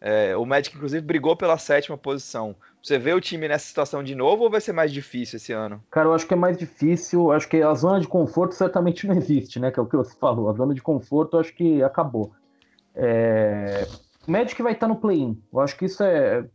é, 0.00 0.34
o 0.34 0.46
Magic, 0.46 0.74
inclusive, 0.74 1.04
brigou 1.04 1.36
pela 1.36 1.58
sétima 1.58 1.98
posição. 1.98 2.56
Você 2.82 2.98
vê 2.98 3.12
o 3.12 3.20
time 3.20 3.46
nessa 3.46 3.66
situação 3.66 4.02
de 4.02 4.14
novo 4.14 4.44
ou 4.44 4.50
vai 4.50 4.62
ser 4.62 4.72
mais 4.72 4.90
difícil 4.90 5.36
esse 5.36 5.52
ano? 5.52 5.84
Cara, 5.90 6.08
eu 6.08 6.14
acho 6.14 6.26
que 6.26 6.32
é 6.32 6.36
mais 6.36 6.56
difícil. 6.56 7.30
Acho 7.30 7.46
que 7.46 7.60
a 7.60 7.74
zona 7.74 8.00
de 8.00 8.08
conforto 8.08 8.54
certamente 8.54 9.04
não 9.06 9.14
existe, 9.14 9.60
né? 9.60 9.70
Que 9.70 9.78
é 9.78 9.82
o 9.82 9.86
que 9.86 9.98
você 9.98 10.16
falou. 10.16 10.48
A 10.48 10.54
zona 10.54 10.72
de 10.72 10.80
conforto 10.80 11.36
acho 11.36 11.54
que 11.54 11.82
acabou. 11.82 12.32
É... 12.94 13.86
O 14.26 14.30
Magic 14.30 14.62
vai 14.62 14.72
estar 14.72 14.88
no 14.88 14.96
play-in. 14.96 15.38
Eu 15.52 15.60
acho 15.60 15.76
que 15.76 15.84
isso 15.84 16.02
é, 16.02 16.46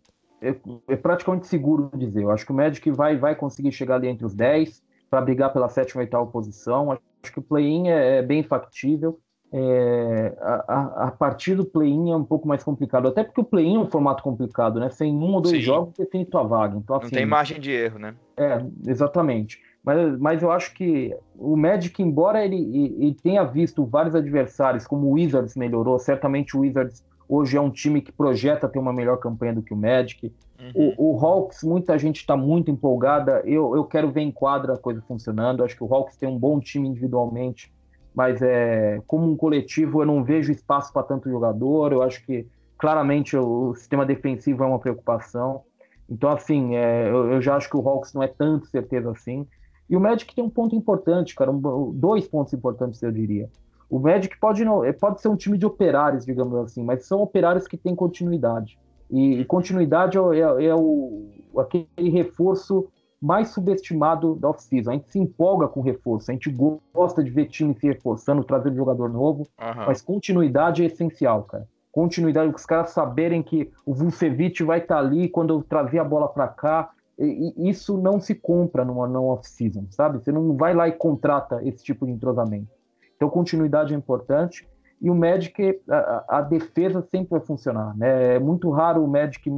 é, 0.42 0.56
é, 0.88 0.96
praticamente 0.96 1.46
seguro 1.46 1.92
dizer. 1.96 2.24
Eu 2.24 2.32
acho 2.32 2.44
que 2.44 2.52
o 2.52 2.56
Magic 2.56 2.90
vai, 2.90 3.18
vai 3.18 3.36
conseguir 3.36 3.72
chegar 3.72 3.96
ali 3.96 4.08
entre 4.08 4.26
os 4.26 4.34
10 4.34 4.82
para 5.14 5.22
brigar 5.22 5.54
pela 5.54 5.70
sétima 5.70 6.02
e 6.02 6.06
oitava 6.06 6.26
posição. 6.26 6.92
Acho 6.92 7.32
que 7.32 7.38
o 7.38 7.44
play-in 7.44 7.88
é, 7.88 8.18
é, 8.18 8.22
bem 8.24 8.42
factível. 8.42 9.20
é, 9.54 10.36
a, 10.42 11.06
a, 11.06 11.12
partir 11.12 11.54
do 11.54 11.64
play-in 11.64 12.10
é 12.10 12.16
um 12.16 12.24
pouco 12.24 12.48
mais 12.48 12.64
complicado, 12.64 13.08
até 13.08 13.24
porque 13.24 13.40
o 13.40 13.44
play-in 13.44 13.76
é 13.76 13.80
um 13.80 13.86
formato 13.86 14.24
complicado, 14.24 14.80
né? 14.80 14.90
Sem 14.90 15.14
um 15.14 15.36
ou 15.36 15.42
dois 15.42 15.58
Sim. 15.58 15.62
jogos 15.62 15.94
define 15.96 16.26
tua 16.26 16.42
vaga. 16.42 16.80
Então, 16.80 16.96
assim, 16.96 17.06
Não 17.06 17.12
tem 17.12 17.28
margem 17.28 17.60
de 17.60 17.70
erro, 17.70 18.00
né? 18.00 18.16
É, 18.36 18.66
exatamente. 18.88 19.62
Mas, 19.84 20.18
mas 20.18 20.42
eu 20.42 20.52
acho 20.52 20.74
que 20.74 21.16
o 21.38 21.56
Magic, 21.56 22.02
embora 22.02 22.44
ele, 22.44 22.58
ele 23.00 23.16
tenha 23.22 23.44
visto 23.44 23.86
vários 23.86 24.16
adversários, 24.16 24.88
como 24.88 25.06
o 25.06 25.12
Wizards 25.12 25.56
melhorou, 25.56 26.00
certamente 26.00 26.58
o 26.58 26.62
Wizards 26.62 27.04
hoje 27.30 27.56
é 27.56 27.62
um 27.62 27.70
time 27.70 28.02
que 28.02 28.12
projeta 28.12 28.68
ter 28.68 28.80
uma 28.80 28.92
melhor 28.92 29.18
campanha 29.18 29.54
do 29.54 29.62
que 29.62 29.76
o 29.76 29.78
Magic. 29.78 30.34
Uhum. 30.76 30.94
O, 30.98 31.16
o, 31.16 31.26
Hawks, 31.26 31.64
muita 31.64 31.98
gente 31.98 32.18
está 32.18 32.38
muito 32.38 32.72
empolgada. 32.72 33.42
Eu, 33.46 33.76
eu 33.76 33.84
quero 33.84 34.12
ver 34.12 34.22
em 34.22 34.32
quadra 34.32 34.74
a 34.74 34.78
coisa 34.78 35.02
funcionando. 35.02 35.64
Acho 35.64 35.76
que 35.76 35.84
o 35.84 35.94
Hawks 35.94 36.16
tem 36.16 36.30
um 36.30 36.38
bom 36.38 36.60
time 36.60 36.88
individualmente, 36.88 37.74
mas 38.16 38.42
é 38.42 39.02
como 39.08 39.30
um 39.30 39.36
coletivo 39.36 40.02
eu 40.02 40.06
não 40.06 40.24
vejo 40.24 40.52
espaço 40.52 40.94
para 40.94 41.04
tanto 41.04 41.30
jogador. 41.30 41.92
Eu 41.92 42.02
acho 42.02 42.26
que 42.26 42.48
claramente 42.78 43.36
o 43.36 43.74
sistema 43.76 44.06
defensivo 44.06 44.64
é 44.64 44.68
uma 44.68 44.80
preocupação. 44.80 45.64
Então, 46.10 46.30
assim, 46.30 46.76
é, 46.76 47.10
eu, 47.10 47.32
eu, 47.32 47.42
já 47.42 47.56
acho 47.56 47.70
que 47.70 47.78
o 47.78 47.88
Hawks 47.88 48.14
não 48.14 48.22
é 48.22 48.28
tanto 48.28 48.68
certeza 48.68 49.12
assim. 49.12 49.48
E 49.90 49.98
o 49.98 50.00
Magic 50.00 50.34
tem 50.34 50.44
um 50.44 50.50
ponto 50.50 50.76
importante, 50.76 51.36
cara, 51.36 51.52
um, 51.52 51.92
dois 51.94 52.28
pontos 52.28 52.54
importantes, 52.54 53.02
eu 53.02 53.12
diria. 53.12 53.50
O 53.90 54.00
Magic 54.00 54.38
pode, 54.40 54.64
não, 54.66 54.82
pode 55.00 55.22
ser 55.22 55.28
um 55.28 55.36
time 55.36 55.58
de 55.58 55.66
operários, 55.66 56.26
digamos 56.26 56.56
assim, 56.56 56.84
mas 56.84 57.06
são 57.06 57.22
operários 57.22 57.68
que 57.68 57.78
têm 57.78 57.96
continuidade. 57.96 58.78
E, 59.14 59.46
continuidade 59.46 60.18
é, 60.18 60.22
é, 60.22 60.66
é 60.66 60.76
o, 60.76 61.30
aquele 61.58 62.10
reforço 62.10 62.88
mais 63.22 63.50
subestimado 63.50 64.36
da 64.36 64.50
off-season. 64.50 64.90
A 64.90 64.94
gente 64.96 65.12
se 65.12 65.20
empolga 65.20 65.68
com 65.68 65.82
reforço, 65.82 66.32
a 66.32 66.34
gente 66.34 66.52
gosta 66.94 67.24
de 67.24 67.30
ver 67.30 67.46
time 67.46 67.74
se 67.76 67.88
reforçando, 67.88 68.44
trazendo 68.44 68.76
jogador 68.76 69.08
novo, 69.08 69.48
uhum. 69.62 69.86
mas 69.88 70.02
continuidade 70.02 70.84
é 70.84 70.88
essencial, 70.88 71.44
cara. 71.44 71.68
Continuidade, 71.92 72.54
os 72.54 72.66
caras 72.66 72.90
saberem 72.90 73.44
que 73.44 73.72
o 73.86 73.94
Vucevic 73.94 74.64
vai 74.64 74.80
estar 74.80 74.96
tá 74.96 75.02
ali 75.02 75.30
quando 75.30 75.54
eu 75.54 75.62
trazer 75.62 76.00
a 76.00 76.04
bola 76.04 76.28
para 76.28 76.48
cá, 76.48 76.90
e, 77.18 77.54
e 77.56 77.70
isso 77.70 77.96
não 77.98 78.20
se 78.20 78.34
compra 78.34 78.84
numa 78.84 79.08
não 79.08 79.28
off-season, 79.28 79.86
sabe? 79.92 80.18
Você 80.18 80.32
não 80.32 80.58
vai 80.58 80.74
lá 80.74 80.88
e 80.88 80.92
contrata 80.92 81.62
esse 81.64 81.84
tipo 81.84 82.08
de 82.08 82.12
entrosamento. 82.12 82.68
Então, 83.16 83.30
continuidade 83.30 83.94
é 83.94 83.98
importante. 83.98 84.68
E 85.04 85.10
o 85.10 85.16
Magic, 85.16 85.82
a, 85.90 86.38
a 86.38 86.42
defesa 86.42 87.06
sempre 87.12 87.32
vai 87.32 87.42
funcionar. 87.42 87.94
Né? 87.98 88.36
É 88.36 88.40
muito 88.40 88.72
raro 88.72 89.04
o 89.04 89.08
Magic 89.08 89.52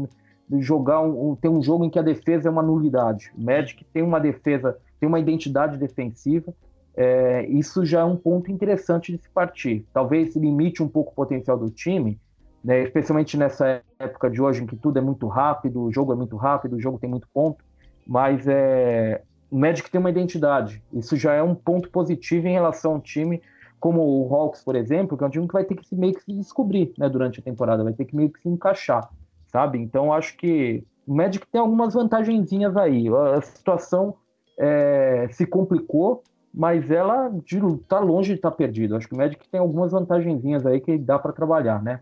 jogar 0.59 1.01
um, 1.01 1.35
ter 1.35 1.49
um 1.49 1.61
jogo 1.61 1.85
em 1.85 1.89
que 1.89 1.99
a 1.99 2.01
defesa 2.01 2.49
é 2.49 2.51
uma 2.51 2.63
nulidade. 2.63 3.31
O 3.37 3.43
Magic 3.43 3.85
tem 3.93 4.01
uma 4.01 4.19
defesa, 4.19 4.75
tem 4.99 5.07
uma 5.07 5.19
identidade 5.19 5.77
defensiva. 5.77 6.51
É, 6.97 7.45
isso 7.45 7.85
já 7.85 7.99
é 7.99 8.03
um 8.03 8.15
ponto 8.15 8.51
interessante 8.51 9.11
de 9.11 9.21
se 9.21 9.29
partir. 9.29 9.85
Talvez 9.93 10.35
limite 10.35 10.81
um 10.81 10.87
pouco 10.87 11.11
o 11.11 11.15
potencial 11.15 11.59
do 11.59 11.69
time, 11.69 12.19
né? 12.63 12.81
especialmente 12.81 13.37
nessa 13.37 13.83
época 13.99 14.31
de 14.31 14.41
hoje 14.41 14.63
em 14.63 14.65
que 14.65 14.75
tudo 14.75 14.97
é 14.97 15.01
muito 15.01 15.27
rápido, 15.27 15.83
o 15.83 15.91
jogo 15.91 16.11
é 16.11 16.15
muito 16.15 16.35
rápido, 16.37 16.75
o 16.75 16.81
jogo 16.81 16.97
tem 16.97 17.09
muito 17.09 17.27
ponto, 17.31 17.63
mas 18.07 18.47
é, 18.47 19.21
o 19.51 19.59
Magic 19.59 19.91
tem 19.91 19.99
uma 19.99 20.09
identidade. 20.09 20.81
Isso 20.91 21.15
já 21.15 21.33
é 21.33 21.43
um 21.43 21.53
ponto 21.53 21.91
positivo 21.91 22.47
em 22.47 22.53
relação 22.53 22.93
ao 22.93 22.99
time, 22.99 23.43
como 23.80 24.01
o 24.01 24.34
Hawks, 24.34 24.63
por 24.63 24.76
exemplo, 24.76 25.17
que 25.17 25.23
é 25.23 25.28
um 25.28 25.30
time 25.30 25.47
que 25.47 25.53
vai 25.53 25.63
ter 25.63 25.76
que 25.76 25.88
se, 25.88 25.95
meio 25.95 26.13
que 26.13 26.23
se 26.23 26.34
descobrir 26.34 26.93
né, 26.97 27.09
durante 27.09 27.39
a 27.39 27.43
temporada, 27.43 27.84
vai 27.84 27.93
ter 27.93 28.05
que 28.05 28.15
meio 28.15 28.30
que 28.30 28.41
se 28.41 28.49
encaixar, 28.49 29.09
sabe? 29.47 29.80
Então 29.80 30.11
acho 30.11 30.36
que 30.38 30.84
o 31.05 31.13
Magic 31.13 31.45
tem 31.47 31.61
algumas 31.61 31.93
vantagenzinhas 31.93 32.76
aí. 32.76 33.07
A 33.09 33.41
situação 33.41 34.15
é, 34.57 35.28
se 35.32 35.45
complicou, 35.45 36.23
mas 36.53 36.89
ela 36.89 37.32
está 37.45 37.99
longe 37.99 38.34
de 38.34 38.39
estar 38.39 38.51
tá 38.51 38.57
perdida. 38.57 38.97
Acho 38.97 39.07
que 39.07 39.13
o 39.13 39.17
Magic 39.17 39.47
tem 39.49 39.59
algumas 39.59 39.91
vantagenzinhas 39.91 40.65
aí 40.65 40.80
que 40.80 40.97
dá 40.97 41.19
para 41.19 41.32
trabalhar, 41.32 41.82
né? 41.84 41.99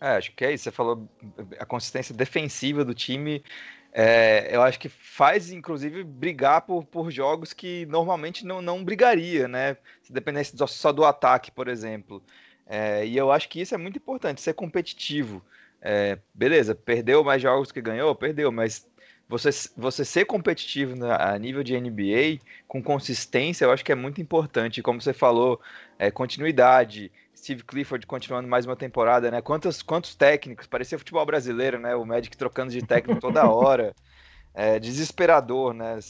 É, 0.00 0.16
acho 0.16 0.34
que 0.34 0.44
é 0.44 0.52
isso. 0.52 0.64
Você 0.64 0.70
falou 0.70 1.08
a 1.58 1.64
consistência 1.64 2.14
defensiva 2.14 2.84
do 2.84 2.94
time. 2.94 3.42
É, 3.98 4.54
eu 4.54 4.60
acho 4.60 4.78
que 4.78 4.90
faz, 4.90 5.50
inclusive, 5.50 6.04
brigar 6.04 6.60
por, 6.60 6.84
por 6.84 7.10
jogos 7.10 7.54
que 7.54 7.86
normalmente 7.86 8.44
não, 8.44 8.60
não 8.60 8.84
brigaria, 8.84 9.48
né? 9.48 9.74
Se 10.02 10.12
dependesse 10.12 10.54
só 10.68 10.92
do 10.92 11.02
ataque, 11.02 11.50
por 11.50 11.66
exemplo. 11.66 12.22
É, 12.66 13.06
e 13.06 13.16
eu 13.16 13.32
acho 13.32 13.48
que 13.48 13.58
isso 13.58 13.74
é 13.74 13.78
muito 13.78 13.96
importante, 13.96 14.42
ser 14.42 14.52
competitivo. 14.52 15.42
É, 15.80 16.18
beleza, 16.34 16.74
perdeu 16.74 17.24
mais 17.24 17.40
jogos 17.40 17.72
que 17.72 17.80
ganhou, 17.80 18.14
perdeu, 18.14 18.52
mas 18.52 18.86
você, 19.26 19.48
você 19.74 20.04
ser 20.04 20.26
competitivo 20.26 20.94
na, 20.94 21.32
a 21.32 21.38
nível 21.38 21.62
de 21.62 21.80
NBA, 21.80 22.44
com 22.68 22.82
consistência, 22.82 23.64
eu 23.64 23.72
acho 23.72 23.82
que 23.82 23.92
é 23.92 23.94
muito 23.94 24.20
importante. 24.20 24.82
Como 24.82 25.00
você 25.00 25.14
falou, 25.14 25.58
é, 25.98 26.10
continuidade, 26.10 27.10
Steve 27.46 27.62
Clifford 27.62 28.04
continuando 28.08 28.48
mais 28.48 28.66
uma 28.66 28.74
temporada, 28.74 29.30
né? 29.30 29.40
Quantos, 29.40 29.80
quantos 29.80 30.16
técnicos? 30.16 30.66
Parecia 30.66 30.98
futebol 30.98 31.24
brasileiro, 31.24 31.78
né? 31.78 31.94
O 31.94 32.04
Magic 32.04 32.36
trocando 32.36 32.72
de 32.72 32.84
técnico 32.84 33.20
toda 33.20 33.46
hora. 33.48 33.94
É 34.52 34.80
desesperador, 34.80 35.72
né? 35.72 36.00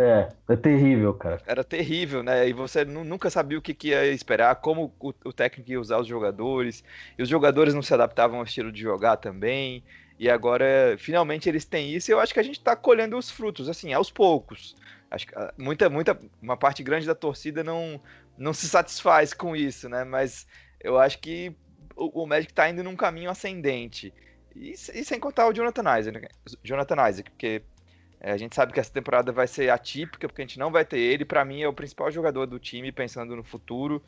É, 0.00 0.28
é 0.48 0.56
terrível, 0.56 1.14
cara. 1.14 1.40
Era 1.46 1.62
terrível, 1.62 2.22
né? 2.22 2.48
E 2.48 2.52
você 2.52 2.84
nunca 2.84 3.30
sabia 3.30 3.58
o 3.58 3.62
que, 3.62 3.74
que 3.74 3.88
ia 3.88 4.06
esperar, 4.06 4.56
como 4.56 4.92
o, 4.98 5.12
o, 5.26 5.32
técnico 5.32 5.70
ia 5.70 5.80
usar 5.80 5.98
os 5.98 6.08
jogadores. 6.08 6.82
E 7.16 7.22
os 7.22 7.28
jogadores 7.28 7.72
não 7.74 7.82
se 7.82 7.94
adaptavam 7.94 8.38
ao 8.38 8.44
estilo 8.44 8.72
de 8.72 8.80
jogar 8.80 9.18
também. 9.18 9.84
E 10.18 10.28
agora, 10.28 10.96
finalmente, 10.98 11.48
eles 11.48 11.64
têm 11.64 11.94
isso. 11.94 12.10
E 12.10 12.12
eu 12.12 12.18
acho 12.18 12.34
que 12.34 12.40
a 12.40 12.42
gente 12.42 12.58
está 12.58 12.74
colhendo 12.74 13.16
os 13.16 13.30
frutos, 13.30 13.68
assim, 13.68 13.92
aos 13.92 14.10
poucos. 14.10 14.74
Acho 15.10 15.26
que 15.26 15.34
ah, 15.36 15.52
muita, 15.58 15.88
muita, 15.88 16.18
uma 16.42 16.56
parte 16.56 16.82
grande 16.82 17.06
da 17.06 17.14
torcida 17.14 17.62
não, 17.62 18.00
não 18.36 18.52
se 18.52 18.66
satisfaz 18.68 19.34
com 19.34 19.54
isso, 19.54 19.88
né? 19.88 20.04
Mas 20.04 20.46
eu 20.80 20.98
acho 20.98 21.18
que 21.18 21.54
o, 21.96 22.22
o 22.22 22.26
Magic 22.26 22.52
tá 22.52 22.68
indo 22.68 22.82
num 22.82 22.96
caminho 22.96 23.30
ascendente. 23.30 24.12
E, 24.54 24.72
e 24.72 25.04
sem 25.04 25.20
contar 25.20 25.46
o 25.46 25.52
Jonathan 25.52 25.98
Isaac? 25.98 26.28
Jonathan 26.62 27.08
Isaac 27.08 27.30
porque 27.30 27.62
é, 28.20 28.32
a 28.32 28.36
gente 28.36 28.54
sabe 28.54 28.72
que 28.72 28.80
essa 28.80 28.92
temporada 28.92 29.32
vai 29.32 29.46
ser 29.46 29.70
atípica, 29.70 30.28
porque 30.28 30.42
a 30.42 30.44
gente 30.44 30.58
não 30.58 30.70
vai 30.70 30.84
ter 30.84 30.98
ele. 30.98 31.24
Para 31.24 31.44
mim, 31.44 31.62
é 31.62 31.68
o 31.68 31.72
principal 31.72 32.10
jogador 32.10 32.46
do 32.46 32.58
time, 32.58 32.92
pensando 32.92 33.34
no 33.34 33.42
futuro. 33.42 34.02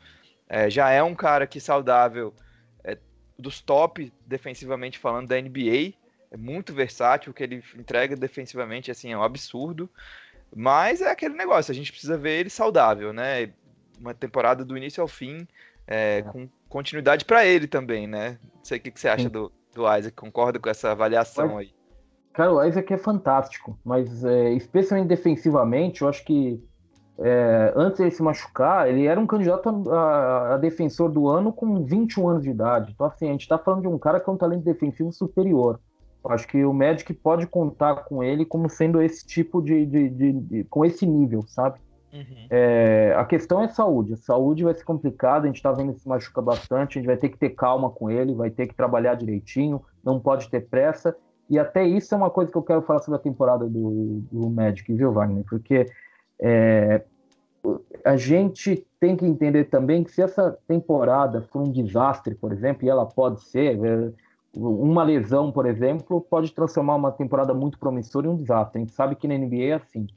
É, 0.47 0.69
já 0.69 0.91
é 0.91 1.01
um 1.01 1.15
cara 1.15 1.47
que 1.47 1.59
saudável, 1.59 2.33
é, 2.83 2.97
dos 3.37 3.59
top, 3.59 4.13
defensivamente 4.25 4.99
falando, 4.99 5.27
da 5.27 5.41
NBA. 5.41 5.93
É 6.29 6.37
muito 6.37 6.73
versátil, 6.73 7.31
o 7.31 7.33
que 7.33 7.43
ele 7.43 7.63
entrega 7.75 8.15
defensivamente 8.15 8.91
assim, 8.91 9.11
é 9.11 9.17
um 9.17 9.23
absurdo. 9.23 9.89
Mas 10.55 11.01
é 11.01 11.09
aquele 11.09 11.33
negócio, 11.33 11.71
a 11.71 11.75
gente 11.75 11.91
precisa 11.91 12.17
ver 12.17 12.39
ele 12.39 12.49
saudável, 12.49 13.11
né? 13.11 13.51
Uma 13.99 14.13
temporada 14.13 14.63
do 14.63 14.77
início 14.77 15.01
ao 15.01 15.07
fim, 15.07 15.47
é, 15.87 16.19
é. 16.19 16.21
com 16.23 16.49
continuidade 16.69 17.25
para 17.25 17.45
ele 17.45 17.67
também, 17.67 18.07
né? 18.07 18.37
Não 18.41 18.63
sei 18.63 18.77
o 18.77 18.81
que, 18.81 18.91
que 18.91 18.99
você 18.99 19.07
acha 19.07 19.29
do, 19.29 19.51
do 19.73 19.81
Isaac, 19.81 20.15
concorda 20.15 20.59
com 20.59 20.69
essa 20.69 20.91
avaliação 20.91 21.57
aí? 21.57 21.73
Cara, 22.33 22.51
o 22.51 22.63
Isaac 22.63 22.91
é 22.91 22.97
fantástico, 22.97 23.77
mas 23.85 24.23
é, 24.23 24.51
especialmente 24.53 25.07
defensivamente, 25.07 26.01
eu 26.01 26.09
acho 26.09 26.25
que 26.25 26.63
é, 27.19 27.71
antes 27.75 27.99
ele 27.99 28.09
se 28.09 28.23
machucar, 28.23 28.89
ele 28.89 29.05
era 29.05 29.19
um 29.19 29.27
candidato 29.27 29.69
a, 29.69 29.93
a, 29.93 30.53
a, 30.55 30.57
defensor 30.57 31.11
do 31.11 31.27
ano 31.27 31.53
com 31.53 31.83
21 31.85 32.27
anos 32.27 32.43
de 32.43 32.49
idade. 32.49 32.91
Então, 32.91 33.05
assim, 33.05 33.27
a 33.27 33.31
gente 33.31 33.41
está 33.41 33.57
falando 33.57 33.81
de 33.81 33.87
um 33.87 33.99
cara 33.99 34.19
que 34.19 34.27
é 34.27 34.33
um 34.33 34.37
talento 34.37 34.63
defensivo 34.63 35.11
superior. 35.11 35.79
Eu 36.25 36.31
acho 36.31 36.47
que 36.47 36.63
o 36.65 36.73
Magic 36.73 37.13
pode 37.13 37.45
contar 37.45 38.05
com 38.05 38.23
ele 38.23 38.45
como 38.45 38.69
sendo 38.69 39.01
esse 39.01 39.27
tipo 39.27 39.61
de, 39.61 39.85
de, 39.85 40.09
de, 40.09 40.33
de 40.33 40.63
com 40.63 40.83
esse 40.83 41.05
nível, 41.05 41.43
sabe? 41.45 41.79
Uhum. 42.13 42.47
É, 42.49 43.15
a 43.17 43.25
questão 43.25 43.61
é 43.61 43.67
saúde. 43.67 44.13
A 44.13 44.17
saúde 44.17 44.63
vai 44.63 44.73
ser 44.75 44.83
complicada, 44.83 45.45
a 45.45 45.47
gente 45.47 45.55
está 45.55 45.71
vendo 45.71 45.93
que 45.93 46.01
se 46.01 46.07
machuca 46.07 46.41
bastante, 46.41 46.97
a 46.97 47.01
gente 47.01 47.07
vai 47.07 47.17
ter 47.17 47.29
que 47.29 47.37
ter 47.37 47.49
calma 47.49 47.89
com 47.89 48.09
ele, 48.11 48.35
vai 48.35 48.51
ter 48.51 48.67
que 48.67 48.75
trabalhar 48.75 49.15
direitinho, 49.15 49.81
não 50.03 50.19
pode 50.19 50.47
ter 50.49 50.61
pressa. 50.61 51.15
E 51.49 51.57
até 51.57 51.83
isso 51.83 52.13
é 52.13 52.17
uma 52.17 52.29
coisa 52.29 52.51
que 52.51 52.57
eu 52.57 52.63
quero 52.63 52.83
falar 52.83 52.99
sobre 52.99 53.19
a 53.19 53.23
temporada 53.23 53.65
do, 53.65 54.21
do 54.31 54.49
Magic, 54.49 54.93
viu, 54.93 55.11
Wagner? 55.11 55.43
Porque 55.43 55.87
é, 56.39 57.01
a 58.05 58.15
gente 58.15 58.85
tem 58.99 59.15
que 59.15 59.25
entender 59.25 59.65
também 59.65 60.03
que 60.03 60.11
se 60.11 60.21
essa 60.21 60.57
temporada 60.67 61.41
for 61.41 61.61
um 61.61 61.71
desastre, 61.71 62.35
por 62.35 62.51
exemplo, 62.51 62.85
e 62.85 62.89
ela 62.89 63.05
pode 63.05 63.41
ser, 63.41 63.77
é, 63.83 64.11
uma 64.55 65.03
lesão, 65.03 65.51
por 65.51 65.65
exemplo, 65.65 66.21
pode 66.21 66.53
transformar 66.53 66.95
uma 66.95 67.11
temporada 67.11 67.53
muito 67.53 67.79
promissora 67.79 68.27
em 68.27 68.29
um 68.29 68.35
desastre. 68.35 68.77
A 68.77 68.85
gente 68.85 68.93
sabe 68.93 69.15
que 69.15 69.27
na 69.27 69.35
NBA 69.35 69.63
é 69.63 69.73
assim. 69.73 70.07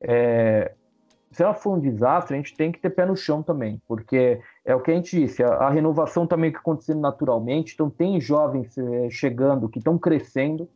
É, 0.00 0.72
se 1.30 1.42
ela 1.42 1.54
for 1.54 1.76
um 1.76 1.80
desastre, 1.80 2.34
a 2.34 2.36
gente 2.36 2.56
tem 2.56 2.72
que 2.72 2.80
ter 2.80 2.90
pé 2.90 3.04
no 3.04 3.16
chão 3.16 3.42
também, 3.42 3.80
porque 3.86 4.40
é 4.64 4.74
o 4.74 4.80
que 4.80 4.90
a 4.90 4.94
gente 4.94 5.20
disse, 5.20 5.42
a, 5.42 5.48
a 5.48 5.70
renovação 5.70 6.26
também 6.26 6.50
que 6.50 6.58
acontecendo 6.58 7.00
naturalmente, 7.00 7.74
então 7.74 7.90
tem 7.90 8.20
jovens 8.20 8.76
é, 8.78 9.10
chegando 9.10 9.68
que 9.68 9.78
estão 9.78 9.98
crescendo, 9.98 10.68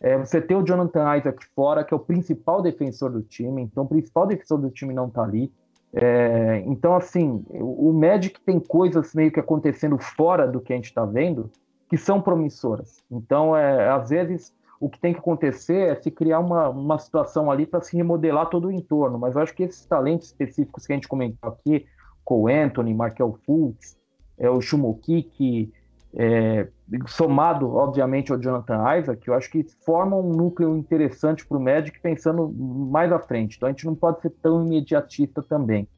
é, 0.00 0.16
você 0.16 0.40
tem 0.40 0.56
o 0.56 0.64
Jonathan 0.64 1.16
Isaac 1.16 1.44
fora, 1.54 1.82
que 1.82 1.92
é 1.92 1.96
o 1.96 2.00
principal 2.00 2.62
defensor 2.62 3.10
do 3.10 3.22
time, 3.22 3.62
então 3.62 3.84
o 3.84 3.88
principal 3.88 4.26
defensor 4.26 4.58
do 4.58 4.70
time 4.70 4.94
não 4.94 5.08
está 5.08 5.22
ali. 5.22 5.52
É, 5.92 6.62
então, 6.66 6.94
assim, 6.94 7.44
o, 7.50 7.90
o 7.90 7.92
Magic 7.92 8.40
tem 8.42 8.60
coisas 8.60 9.14
meio 9.14 9.32
que 9.32 9.40
acontecendo 9.40 9.98
fora 9.98 10.46
do 10.46 10.60
que 10.60 10.72
a 10.72 10.76
gente 10.76 10.86
está 10.86 11.04
vendo 11.04 11.50
que 11.88 11.96
são 11.96 12.20
promissoras. 12.20 13.02
Então, 13.10 13.56
é, 13.56 13.88
às 13.88 14.10
vezes, 14.10 14.52
o 14.80 14.88
que 14.88 15.00
tem 15.00 15.12
que 15.12 15.18
acontecer 15.18 15.88
é 15.88 15.94
se 15.94 16.10
criar 16.10 16.40
uma, 16.40 16.68
uma 16.68 16.98
situação 16.98 17.50
ali 17.50 17.66
para 17.66 17.80
se 17.80 17.96
remodelar 17.96 18.48
todo 18.48 18.68
o 18.68 18.72
entorno. 18.72 19.18
Mas 19.18 19.34
eu 19.34 19.42
acho 19.42 19.54
que 19.54 19.64
esses 19.64 19.84
talentos 19.84 20.28
específicos 20.28 20.86
que 20.86 20.92
a 20.92 20.96
gente 20.96 21.08
comentou 21.08 21.50
aqui, 21.50 21.86
com 22.24 22.42
o 22.42 22.48
Anthony, 22.48 22.94
Markel 22.94 23.38
Fultz, 23.44 23.96
é 24.36 24.48
o 24.48 24.60
Shumokiki, 24.60 25.72
é, 26.14 26.68
somado, 27.06 27.74
obviamente, 27.74 28.32
ao 28.32 28.40
Jonathan 28.40 28.98
Isaac, 28.98 29.26
eu 29.26 29.34
acho 29.34 29.50
que 29.50 29.66
forma 29.84 30.16
um 30.16 30.32
núcleo 30.32 30.76
interessante 30.76 31.46
para 31.46 31.58
o 31.58 31.60
Magic 31.60 32.00
pensando 32.00 32.48
mais 32.48 33.12
à 33.12 33.18
frente. 33.18 33.56
Então 33.56 33.68
a 33.68 33.72
gente 33.72 33.84
não 33.84 33.94
pode 33.94 34.20
ser 34.20 34.30
tão 34.42 34.64
imediatista 34.64 35.42
também. 35.42 35.88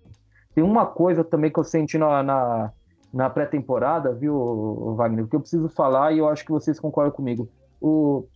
Tem 0.55 0.64
uma 0.64 0.87
coisa 0.87 1.22
também 1.22 1.53
que 1.53 1.59
eu 1.59 1.64
senti 1.64 1.97
na, 1.97 2.22
na, 2.22 2.72
na 3.12 3.31
pré-temporada, 3.31 4.12
viu, 4.12 4.95
Wagner, 4.97 5.26
que 5.26 5.37
eu 5.37 5.41
preciso 5.41 5.68
falar 5.68 6.12
e 6.12 6.18
eu 6.18 6.28
acho 6.28 6.45
que 6.45 6.51
vocês 6.51 6.81
concordam 6.81 7.12
comigo. 7.12 7.49
O, 7.81 8.26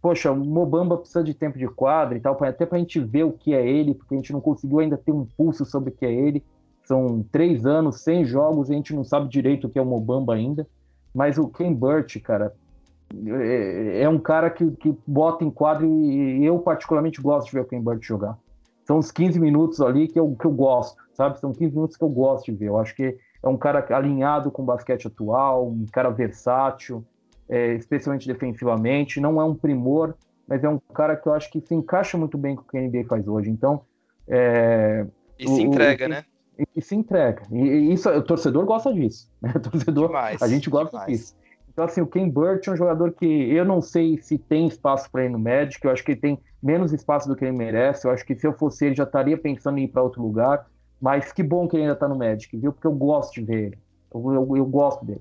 poxa, 0.00 0.30
o 0.30 0.36
Mobamba 0.36 0.96
precisa 0.96 1.22
de 1.22 1.32
tempo 1.32 1.58
de 1.58 1.66
quadro 1.66 2.16
e 2.16 2.20
tal, 2.20 2.36
até 2.42 2.66
para 2.66 2.76
a 2.76 2.80
gente 2.80 3.00
ver 3.00 3.24
o 3.24 3.32
que 3.32 3.54
é 3.54 3.66
ele, 3.66 3.94
porque 3.94 4.14
a 4.14 4.16
gente 4.16 4.32
não 4.32 4.40
conseguiu 4.40 4.80
ainda 4.80 4.96
ter 4.96 5.12
um 5.12 5.24
pulso 5.24 5.64
sobre 5.64 5.90
o 5.90 5.92
que 5.92 6.04
é 6.04 6.12
ele. 6.12 6.44
São 6.84 7.24
três 7.32 7.64
anos, 7.64 8.02
100 8.02 8.26
jogos, 8.26 8.68
e 8.68 8.72
a 8.72 8.76
gente 8.76 8.94
não 8.94 9.04
sabe 9.04 9.28
direito 9.28 9.66
o 9.66 9.70
que 9.70 9.78
é 9.78 9.82
o 9.82 9.86
Mobamba 9.86 10.34
ainda. 10.34 10.66
Mas 11.14 11.38
o 11.38 11.48
Ken 11.48 11.72
Burt, 11.72 12.20
cara, 12.20 12.52
é, 13.26 14.02
é 14.02 14.08
um 14.08 14.18
cara 14.18 14.50
que, 14.50 14.68
que 14.72 14.94
bota 15.06 15.44
em 15.44 15.50
quadro 15.50 15.86
e 15.86 16.44
eu 16.44 16.58
particularmente 16.58 17.22
gosto 17.22 17.46
de 17.46 17.52
ver 17.52 17.60
o 17.60 17.64
Ken 17.64 17.80
Burt 17.80 18.02
jogar. 18.02 18.36
São 18.84 18.98
uns 18.98 19.10
15 19.10 19.40
minutos 19.40 19.80
ali 19.80 20.08
que 20.08 20.18
eu, 20.18 20.36
que 20.38 20.44
eu 20.44 20.50
gosto, 20.50 21.02
sabe? 21.14 21.38
São 21.40 21.52
15 21.52 21.74
minutos 21.74 21.96
que 21.96 22.04
eu 22.04 22.08
gosto 22.08 22.46
de 22.46 22.52
ver. 22.52 22.68
Eu 22.68 22.78
acho 22.78 22.94
que 22.94 23.16
é 23.42 23.48
um 23.48 23.56
cara 23.56 23.84
alinhado 23.96 24.50
com 24.50 24.62
o 24.62 24.64
basquete 24.64 25.06
atual, 25.06 25.68
um 25.68 25.86
cara 25.90 26.10
versátil, 26.10 27.04
é, 27.48 27.74
especialmente 27.74 28.26
defensivamente. 28.26 29.20
Não 29.20 29.40
é 29.40 29.44
um 29.44 29.54
primor, 29.54 30.14
mas 30.46 30.62
é 30.64 30.68
um 30.68 30.78
cara 30.78 31.16
que 31.16 31.26
eu 31.26 31.34
acho 31.34 31.50
que 31.50 31.60
se 31.60 31.74
encaixa 31.74 32.16
muito 32.16 32.36
bem 32.36 32.56
com 32.56 32.62
o 32.62 32.64
que 32.64 32.78
a 32.78 32.80
NBA 32.80 33.04
faz 33.08 33.26
hoje. 33.26 33.50
Então. 33.50 33.82
É, 34.28 35.06
e 35.38 35.48
se 35.48 35.62
entrega, 35.62 36.06
o, 36.06 36.08
né? 36.08 36.24
E, 36.58 36.64
e, 36.76 36.82
se 36.82 36.94
entrega. 36.94 37.42
E, 37.50 37.92
isso, 37.92 38.08
o 38.08 38.22
torcedor 38.22 38.64
gosta 38.64 38.92
disso. 38.92 39.30
Né? 39.40 39.52
O 39.56 39.60
torcedor, 39.60 40.08
demais, 40.08 40.42
a 40.42 40.48
gente 40.48 40.70
gosta 40.70 40.90
demais. 40.90 41.10
disso. 41.10 41.36
Então, 41.74 41.84
assim, 41.86 42.00
o 42.00 42.06
Ken 42.06 42.28
Burt 42.28 42.68
é 42.68 42.70
um 42.70 42.76
jogador 42.76 43.12
que 43.12 43.26
eu 43.26 43.64
não 43.64 43.82
sei 43.82 44.16
se 44.18 44.38
tem 44.38 44.68
espaço 44.68 45.10
para 45.10 45.24
ir 45.24 45.28
no 45.28 45.40
Magic, 45.40 45.84
eu 45.84 45.90
acho 45.90 46.04
que 46.04 46.12
ele 46.12 46.20
tem 46.20 46.38
menos 46.62 46.92
espaço 46.92 47.28
do 47.28 47.34
que 47.34 47.44
ele 47.44 47.56
merece. 47.56 48.06
Eu 48.06 48.12
acho 48.12 48.24
que 48.24 48.36
se 48.36 48.46
eu 48.46 48.52
fosse 48.52 48.86
ele, 48.86 48.94
já 48.94 49.02
estaria 49.02 49.36
pensando 49.36 49.78
em 49.78 49.84
ir 49.84 49.88
para 49.88 50.00
outro 50.00 50.22
lugar. 50.22 50.66
Mas 51.00 51.32
que 51.32 51.42
bom 51.42 51.66
que 51.66 51.76
ele 51.76 51.82
ainda 51.82 51.94
está 51.94 52.08
no 52.08 52.16
Magic, 52.16 52.56
viu? 52.56 52.72
Porque 52.72 52.86
eu 52.86 52.92
gosto 52.92 53.34
de 53.34 53.42
ver 53.42 53.64
ele. 53.66 53.78
Eu, 54.14 54.32
eu, 54.32 54.56
eu 54.56 54.64
gosto 54.64 55.04
dele? 55.04 55.20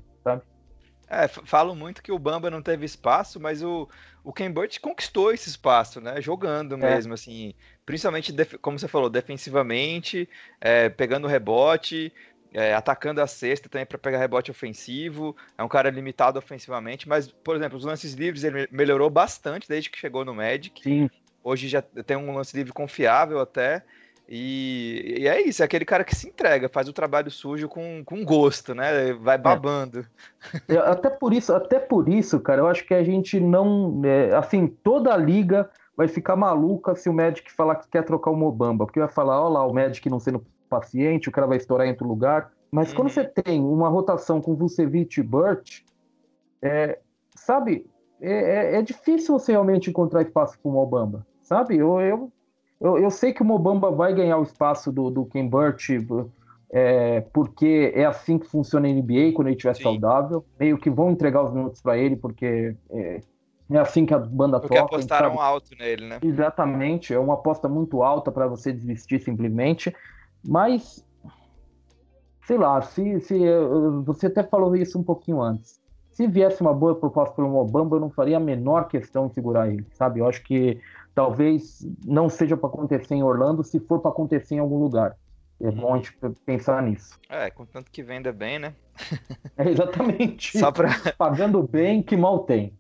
É, 1.14 1.28
falo 1.28 1.76
muito 1.76 2.02
que 2.02 2.12
o 2.12 2.20
Bamba 2.20 2.50
não 2.50 2.62
teve 2.62 2.86
espaço, 2.86 3.40
mas 3.40 3.62
o, 3.62 3.88
o 4.24 4.34
Ken 4.34 4.52
Burt 4.52 4.80
conquistou 4.80 5.34
esse 5.34 5.50
espaço, 5.50 6.02
né? 6.02 6.22
Jogando 6.22 6.76
é. 6.76 6.78
mesmo, 6.78 7.14
é. 7.14 7.16
assim. 7.16 7.54
Principalmente, 7.86 8.34
como 8.62 8.80
você 8.80 8.88
falou, 8.88 9.10
defensivamente, 9.10 10.28
é, 10.62 10.90
pegando 10.90 11.28
rebote, 11.28 12.14
é, 12.54 12.74
atacando 12.74 13.22
a 13.22 13.28
cesta 13.28 13.68
também 13.68 13.86
para 13.86 13.98
pegar 13.98 14.20
rebote 14.20 14.52
ofensivo. 14.52 15.36
É 15.58 15.64
um 15.64 15.68
cara 15.68 15.90
limitado 15.90 16.38
ofensivamente, 16.38 17.10
mas, 17.10 17.28
por 17.28 17.56
exemplo, 17.56 17.78
os 17.78 17.84
lances 17.84 18.14
livres 18.14 18.44
ele 18.44 18.68
melhorou 18.72 19.10
bastante 19.10 19.68
desde 19.68 19.90
que 19.90 19.98
chegou 19.98 20.24
no 20.24 20.34
Magic. 20.34 20.82
Sim. 20.82 21.10
Hoje 21.44 21.68
já 21.68 21.82
tem 21.82 22.16
um 22.16 22.34
lance 22.34 22.56
livre 22.56 22.72
confiável 22.72 23.40
até. 23.40 23.84
E, 24.28 25.18
e, 25.20 25.28
é 25.28 25.42
isso, 25.42 25.62
é 25.62 25.66
aquele 25.66 25.84
cara 25.84 26.04
que 26.04 26.16
se 26.16 26.30
entrega, 26.30 26.70
faz 26.70 26.88
o 26.88 26.94
trabalho 26.94 27.30
sujo 27.30 27.68
com, 27.68 28.04
com 28.06 28.24
gosto, 28.24 28.74
né? 28.74 29.14
Vai 29.14 29.36
é. 29.36 29.38
babando. 29.38 30.06
É. 30.68 30.78
Até 30.78 31.10
por 31.10 31.34
isso, 31.34 31.54
até 31.54 31.78
por 31.78 32.08
isso, 32.08 32.40
cara, 32.40 32.62
eu 32.62 32.68
acho 32.68 32.86
que 32.86 32.94
a 32.94 33.04
gente 33.04 33.40
não. 33.40 34.02
É, 34.06 34.34
assim, 34.36 34.68
toda 34.68 35.14
a 35.14 35.18
liga 35.18 35.70
vai 35.96 36.08
ficar 36.08 36.36
maluca 36.36 36.96
se 36.96 37.10
o 37.10 37.14
Magic 37.14 37.52
falar 37.52 37.76
que 37.76 37.88
quer 37.90 38.04
trocar 38.04 38.32
o 38.32 38.36
Mobamba, 38.36 38.86
porque 38.86 39.00
vai 39.00 39.10
falar, 39.10 39.42
ó 39.42 39.50
lá, 39.50 39.66
o 39.66 39.74
Magic 39.74 40.10
não 40.10 40.20
sendo 40.20 40.44
paciente, 40.70 41.30
o 41.30 41.32
cara 41.32 41.46
vai 41.46 41.58
estourar 41.58 41.86
em 41.86 41.92
outro 41.92 42.08
lugar. 42.08 42.52
Mas 42.72 42.90
uhum. 42.90 42.96
quando 42.96 43.10
você 43.10 43.24
tem 43.24 43.62
uma 43.62 43.90
rotação 43.90 44.42
com 44.42 44.56
Vucevic 44.56 45.20
e 45.20 45.24
Burt, 45.24 45.82
é, 46.62 46.98
sabe, 47.36 47.86
é, 48.20 48.32
é, 48.32 48.76
é, 48.78 48.82
difícil 48.82 49.38
você 49.38 49.52
realmente 49.52 49.90
encontrar 49.90 50.24
espaço 50.24 50.58
para 50.58 50.70
o 50.70 50.74
Mobamba, 50.74 51.28
sabe? 51.42 51.78
Eu, 51.78 52.00
eu, 52.02 52.32
eu, 52.84 52.98
eu, 52.98 53.10
sei 53.10 53.32
que 53.32 53.42
o 53.42 53.46
Mobamba 53.46 53.90
vai 53.90 54.14
ganhar 54.14 54.38
o 54.38 54.44
espaço 54.44 54.92
do, 54.92 55.10
do 55.10 55.26
Ken 55.26 55.48
Burt, 55.48 55.88
é, 56.70 57.22
porque 57.32 57.94
é 57.96 58.04
assim 58.04 58.38
que 58.38 58.46
funciona 58.46 58.90
a 58.90 58.92
NBA 58.92 59.32
quando 59.34 59.48
ele 59.48 59.56
estiver 59.56 59.76
saudável. 59.76 60.44
Meio 60.60 60.78
que 60.78 60.90
vão 60.90 61.12
entregar 61.12 61.44
os 61.44 61.54
minutos 61.54 61.82
para 61.82 61.98
ele, 61.98 62.18
porque 62.18 62.76
é, 62.92 63.22
é 63.72 63.78
assim 63.78 64.06
que 64.06 64.14
a 64.14 64.20
banda 64.20 64.60
Porque 64.60 64.76
toca. 64.76 64.90
Porque 64.90 64.96
apostaram 64.96 65.40
alto 65.40 65.70
nele, 65.80 66.06
né? 66.06 66.20
Exatamente, 66.22 67.14
é 67.14 67.20
uma 67.20 67.36
aposta 67.36 67.70
muito 67.70 68.04
alta 68.04 68.30
para 68.34 68.48
você 68.48 68.74
desistir 68.74 69.22
simplesmente. 69.22 69.96
Mas, 70.46 71.08
sei 72.46 72.58
lá, 72.58 72.82
se, 72.82 73.22
se 73.22 73.40
você 74.04 74.28
até 74.28 74.44
falou 74.44 74.76
isso 74.76 75.00
um 75.00 75.04
pouquinho 75.04 75.42
antes. 75.42 75.82
Se 76.12 76.28
viesse 76.28 76.62
uma 76.62 76.74
boa 76.74 76.94
proposta 76.94 77.34
para 77.34 77.46
o 77.46 77.50
Mobamba, 77.50 77.96
eu 77.96 78.00
não 78.02 78.10
faria 78.10 78.38
a 78.38 78.42
menor 78.42 78.88
questão 78.88 79.28
de 79.28 79.34
segurar 79.34 79.70
ele, 79.70 79.86
sabe? 79.94 80.20
Eu 80.20 80.28
acho 80.28 80.44
que 80.44 80.80
talvez 81.14 81.86
não 82.06 82.30
seja 82.30 82.58
para 82.58 82.70
acontecer 82.70 83.16
em 83.16 83.24
Orlando, 83.24 83.64
se 83.64 83.80
for 83.80 84.00
para 84.00 84.12
acontecer 84.12 84.56
em 84.56 84.60
algum 84.60 84.78
lugar. 84.78 85.16
É 85.62 85.72
bom 85.72 85.94
a 85.94 85.98
gente 85.98 86.18
pensar 86.46 86.82
nisso. 86.82 87.18
É, 87.30 87.50
contanto 87.50 87.90
que 87.92 88.04
venda 88.04 88.32
bem, 88.32 88.60
né? 88.60 88.74
É 89.56 89.70
exatamente. 89.70 90.58
Só 90.58 90.72
pra... 90.72 90.90
Pagando 91.18 91.62
bem, 91.62 92.02
que 92.02 92.18
mal 92.18 92.40
tem. 92.40 92.78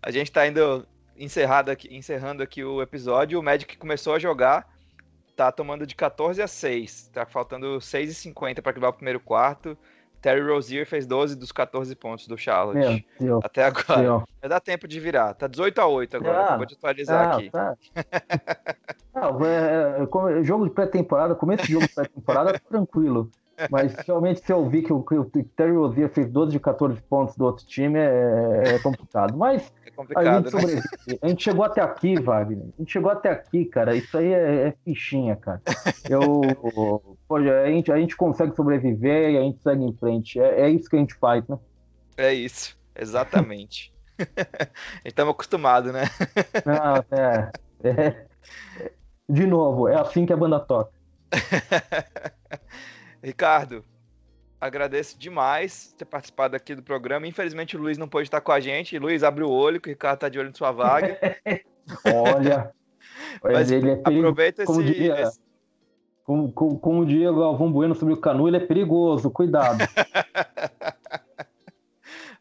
A 0.00 0.10
gente 0.10 0.28
está 0.28 0.46
indo 0.46 0.86
encerrado 1.16 1.70
aqui, 1.70 1.94
encerrando 1.94 2.42
aqui 2.42 2.62
o 2.62 2.80
episódio. 2.80 3.38
O 3.38 3.42
Magic 3.42 3.76
começou 3.76 4.14
a 4.14 4.18
jogar, 4.18 4.68
tá 5.34 5.50
tomando 5.50 5.86
de 5.86 5.94
14 5.94 6.40
a 6.40 6.46
6. 6.46 7.08
Tá 7.12 7.26
faltando 7.26 7.78
6,50 7.78 8.62
para 8.62 8.70
acabar 8.70 8.88
o 8.88 8.92
primeiro 8.92 9.20
quarto. 9.20 9.76
Terry 10.24 10.40
Rozier 10.40 10.86
fez 10.86 11.06
12 11.06 11.36
dos 11.36 11.52
14 11.52 11.94
pontos 11.94 12.26
do 12.26 12.38
Charlotte. 12.38 13.06
Meu 13.20 13.40
até 13.44 13.64
agora. 13.64 14.00
Meu. 14.00 14.22
Vai 14.40 14.48
dar 14.48 14.58
tempo 14.58 14.88
de 14.88 14.98
virar. 14.98 15.34
Tá 15.34 15.46
18 15.46 15.78
a 15.78 15.86
8 15.86 16.16
agora. 16.16 16.46
Ah, 16.46 16.56
Vou 16.56 16.64
te 16.64 16.72
atualizar 16.72 17.28
ah, 17.28 17.36
aqui. 17.36 17.50
Tá. 17.50 17.76
Não, 19.14 19.44
é, 19.44 20.38
é, 20.40 20.42
jogo 20.42 20.64
de 20.64 20.70
pré-temporada, 20.70 21.34
começo 21.34 21.66
de 21.66 21.72
jogo 21.72 21.86
de 21.86 21.94
pré-temporada, 21.94 22.58
tranquilo. 22.66 23.30
Mas 23.70 23.94
realmente, 24.06 24.40
se 24.40 24.50
eu 24.50 24.66
vi 24.66 24.80
que 24.80 24.94
o, 24.94 25.02
que 25.02 25.14
o 25.14 25.26
Terry 25.26 25.76
Rozier 25.76 26.08
fez 26.08 26.30
12 26.30 26.52
de 26.52 26.58
14 26.58 27.02
pontos 27.02 27.36
do 27.36 27.44
outro 27.44 27.66
time, 27.66 27.98
é, 27.98 28.76
é 28.76 28.78
complicado. 28.78 29.36
Mas 29.36 29.70
é 29.83 29.83
complicado, 29.94 30.56
a, 30.56 30.60
gente 30.60 30.74
né? 30.74 31.18
a 31.22 31.28
gente 31.28 31.42
chegou 31.42 31.64
até 31.64 31.80
aqui, 31.80 32.20
Wagner. 32.20 32.66
A 32.76 32.82
gente 32.82 32.92
chegou 32.92 33.10
até 33.10 33.30
aqui, 33.30 33.64
cara. 33.64 33.94
Isso 33.94 34.16
aí 34.16 34.32
é, 34.32 34.68
é 34.68 34.74
fichinha, 34.84 35.36
cara. 35.36 35.62
Eu, 36.08 36.40
poxa, 37.28 37.62
a, 37.62 37.68
gente, 37.68 37.92
a 37.92 37.96
gente 37.96 38.16
consegue 38.16 38.54
sobreviver 38.54 39.30
e 39.30 39.38
a 39.38 39.42
gente 39.42 39.62
segue 39.62 39.84
em 39.84 39.92
frente. 39.94 40.40
É, 40.40 40.62
é 40.62 40.68
isso 40.68 40.88
que 40.88 40.96
a 40.96 40.98
gente 40.98 41.14
faz, 41.14 41.46
né? 41.48 41.58
É 42.16 42.32
isso, 42.32 42.78
exatamente. 42.94 43.92
Estamos 45.04 45.32
acostumados, 45.32 45.92
né? 45.92 46.04
Não, 46.64 47.18
é, 47.18 47.52
é. 47.82 48.26
De 49.28 49.46
novo, 49.46 49.88
é 49.88 49.98
assim 49.98 50.26
que 50.26 50.32
a 50.32 50.36
banda 50.36 50.60
toca. 50.60 50.92
Ricardo, 53.22 53.84
agradeço 54.64 55.18
demais 55.18 55.94
ter 55.98 56.06
participado 56.06 56.56
aqui 56.56 56.74
do 56.74 56.82
programa. 56.82 57.26
Infelizmente 57.26 57.76
o 57.76 57.80
Luiz 57.80 57.98
não 57.98 58.08
pôde 58.08 58.28
estar 58.28 58.40
com 58.40 58.50
a 58.50 58.58
gente. 58.60 58.98
Luiz, 58.98 59.22
abre 59.22 59.44
o 59.44 59.50
olho, 59.50 59.78
que 59.78 59.90
o 59.90 59.92
Ricardo 59.92 60.14
está 60.14 60.28
de 60.30 60.38
olho 60.38 60.48
em 60.48 60.54
sua 60.54 60.72
vaga. 60.72 61.18
Olha, 62.06 62.72
mas 63.44 63.70
ele 63.70 63.90
é 63.90 63.96
perigo, 63.96 64.22
aproveita 64.22 64.64
como 64.64 64.80
esse, 64.80 64.90
diria, 64.90 65.20
esse... 65.20 65.38
Como, 66.24 66.50
como, 66.50 66.78
como 66.78 67.04
diria 67.04 67.30
Galvão 67.30 67.70
Bueno 67.70 67.94
sobre 67.94 68.14
o 68.14 68.16
Canu, 68.16 68.48
ele 68.48 68.56
é 68.56 68.60
perigoso, 68.60 69.30
cuidado. 69.30 69.84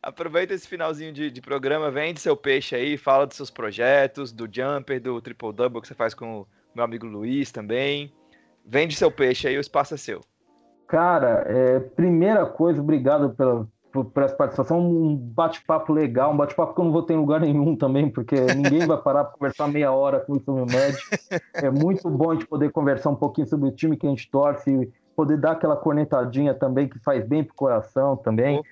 Aproveita 0.02 0.54
esse 0.54 0.68
finalzinho 0.68 1.14
de, 1.14 1.30
de, 1.32 1.42
programa, 1.42 1.90
vende 1.90 2.20
seu 2.20 2.36
peixe 2.36 2.76
aí, 2.76 2.98
fala 2.98 3.26
dos 3.26 3.38
seus 3.38 3.50
projetos, 3.50 4.34
do 4.34 4.50
jumper, 4.52 5.02
do 5.02 5.22
triple 5.22 5.54
double 5.54 5.82
que 5.82 5.88
você 5.88 5.94
faz 5.94 6.14
com 6.14 6.42
o 6.42 6.48
meu 6.76 6.84
amigo 6.84 7.06
Luiz 7.06 7.54
também. 7.54 8.12
Vende 8.66 8.96
seu 8.96 9.10
peixe 9.10 9.48
aí, 9.48 9.58
o 9.58 9.62
espaço 9.62 9.94
é 9.94 9.98
seu. 9.98 10.22
Cara, 10.94 11.44
é, 11.48 11.80
primeira 11.80 12.46
coisa, 12.46 12.80
obrigado 12.80 13.32
pela, 13.32 13.68
por, 13.92 14.06
por 14.06 14.22
essa 14.22 14.36
participação. 14.36 14.80
Um 14.80 15.16
bate-papo 15.16 15.92
legal, 15.92 16.32
um 16.32 16.38
bate-papo 16.38 16.76
que 16.76 16.80
eu 16.80 16.86
não 16.86 16.92
vou 16.92 17.02
ter 17.02 17.16
em 17.16 17.18
lugar 17.18 17.42
nenhum 17.42 17.76
também, 17.76 18.08
porque 18.08 18.36
ninguém 18.56 18.86
vai 18.86 19.02
parar 19.02 19.24
para 19.24 19.34
conversar 19.34 19.68
meia 19.70 19.92
hora 19.92 20.20
com 20.20 20.36
isso 20.36 20.52
no 20.52 20.68
médio. 20.68 21.00
É 21.56 21.72
muito 21.72 22.08
bom 22.12 22.30
a 22.30 22.34
gente 22.36 22.46
poder 22.46 22.72
conversar 22.72 23.10
um 23.10 23.16
pouquinho 23.16 23.48
sobre 23.48 23.70
o 23.70 23.72
time 23.72 23.98
que 23.98 24.06
a 24.06 24.10
gente 24.12 24.30
torce, 24.30 24.94
poder 25.16 25.40
dar 25.40 25.54
aquela 25.54 25.76
cornetadinha 25.76 26.54
também 26.54 26.88
que 26.88 27.00
faz 27.00 27.26
bem 27.26 27.44
pro 27.44 27.56
coração 27.56 28.16
também, 28.16 28.60
oh. 28.60 28.64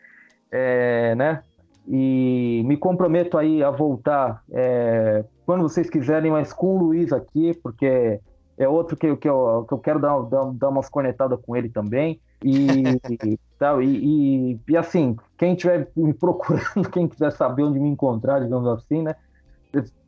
é, 0.51 1.15
né? 1.15 1.41
E 1.87 2.61
me 2.67 2.77
comprometo 2.77 3.35
aí 3.35 3.63
a 3.63 3.71
voltar 3.71 4.43
é, 4.51 5.25
quando 5.43 5.63
vocês 5.63 5.89
quiserem, 5.89 6.29
mas 6.29 6.53
com 6.53 6.75
o 6.75 6.83
Luiz 6.83 7.11
aqui, 7.11 7.59
porque 7.63 8.19
é 8.61 8.69
outro 8.69 8.95
que, 8.95 9.17
que, 9.17 9.27
eu, 9.27 9.65
que 9.67 9.73
eu 9.73 9.79
quero 9.79 9.99
dar, 9.99 10.21
dar, 10.21 10.53
dar 10.53 10.69
umas 10.69 10.87
conectadas 10.87 11.39
com 11.41 11.55
ele 11.55 11.67
também. 11.67 12.21
E, 12.43 12.53
tal, 13.57 13.81
e, 13.81 14.51
e, 14.51 14.59
e, 14.67 14.77
assim, 14.77 15.17
quem 15.35 15.53
estiver 15.53 15.89
me 15.95 16.13
procurando, 16.13 16.87
quem 16.93 17.07
quiser 17.07 17.31
saber 17.31 17.63
onde 17.63 17.79
me 17.79 17.89
encontrar, 17.89 18.39
digamos 18.39 18.67
assim, 18.67 19.01
né? 19.01 19.15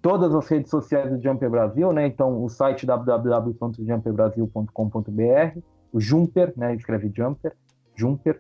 Todas 0.04 0.36
as 0.36 0.48
redes 0.48 0.70
sociais 0.70 1.10
do 1.10 1.20
Jumper 1.20 1.50
Brasil, 1.50 1.92
né? 1.92 2.06
Então, 2.06 2.44
o 2.44 2.50
site 2.50 2.86
www.jumperbrasil.com.br, 2.86 5.60
o 5.92 6.00
Jumper, 6.00 6.54
né? 6.56 6.76
Escreve 6.76 7.12
Jumper, 7.16 7.54
Jumper. 7.96 8.40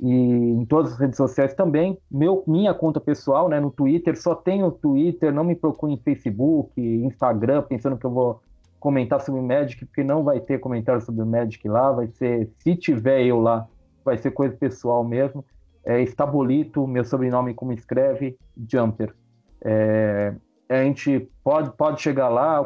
e 0.00 0.14
em 0.14 0.64
todas 0.64 0.94
as 0.94 0.98
redes 0.98 1.18
sociais 1.18 1.52
também. 1.52 1.98
Meu, 2.10 2.42
minha 2.46 2.72
conta 2.72 3.00
pessoal, 3.00 3.50
né, 3.50 3.60
no 3.60 3.70
Twitter, 3.70 4.18
só 4.18 4.34
tenho 4.34 4.70
Twitter, 4.70 5.30
não 5.30 5.44
me 5.44 5.54
procure 5.54 5.92
em 5.92 5.98
Facebook, 5.98 6.80
Instagram, 6.80 7.60
pensando 7.62 7.98
que 7.98 8.06
eu 8.06 8.10
vou 8.10 8.40
comentar 8.86 9.20
sobre 9.20 9.40
o 9.40 9.42
Magic, 9.42 9.84
porque 9.84 10.04
não 10.04 10.22
vai 10.22 10.38
ter 10.38 10.60
comentário 10.60 11.00
sobre 11.00 11.20
o 11.20 11.26
Magic 11.26 11.68
lá, 11.68 11.90
vai 11.90 12.06
ser, 12.06 12.48
se 12.60 12.76
tiver 12.76 13.20
eu 13.22 13.40
lá, 13.40 13.66
vai 14.04 14.16
ser 14.16 14.30
coisa 14.30 14.56
pessoal 14.56 15.02
mesmo. 15.02 15.44
É 15.84 16.00
Estabolito, 16.00 16.86
meu 16.86 17.04
sobrenome 17.04 17.52
como 17.52 17.72
escreve, 17.72 18.38
Jumper. 18.56 19.12
É, 19.60 20.32
a 20.68 20.84
gente 20.84 21.28
pode, 21.42 21.72
pode 21.76 22.00
chegar 22.00 22.28
lá, 22.28 22.64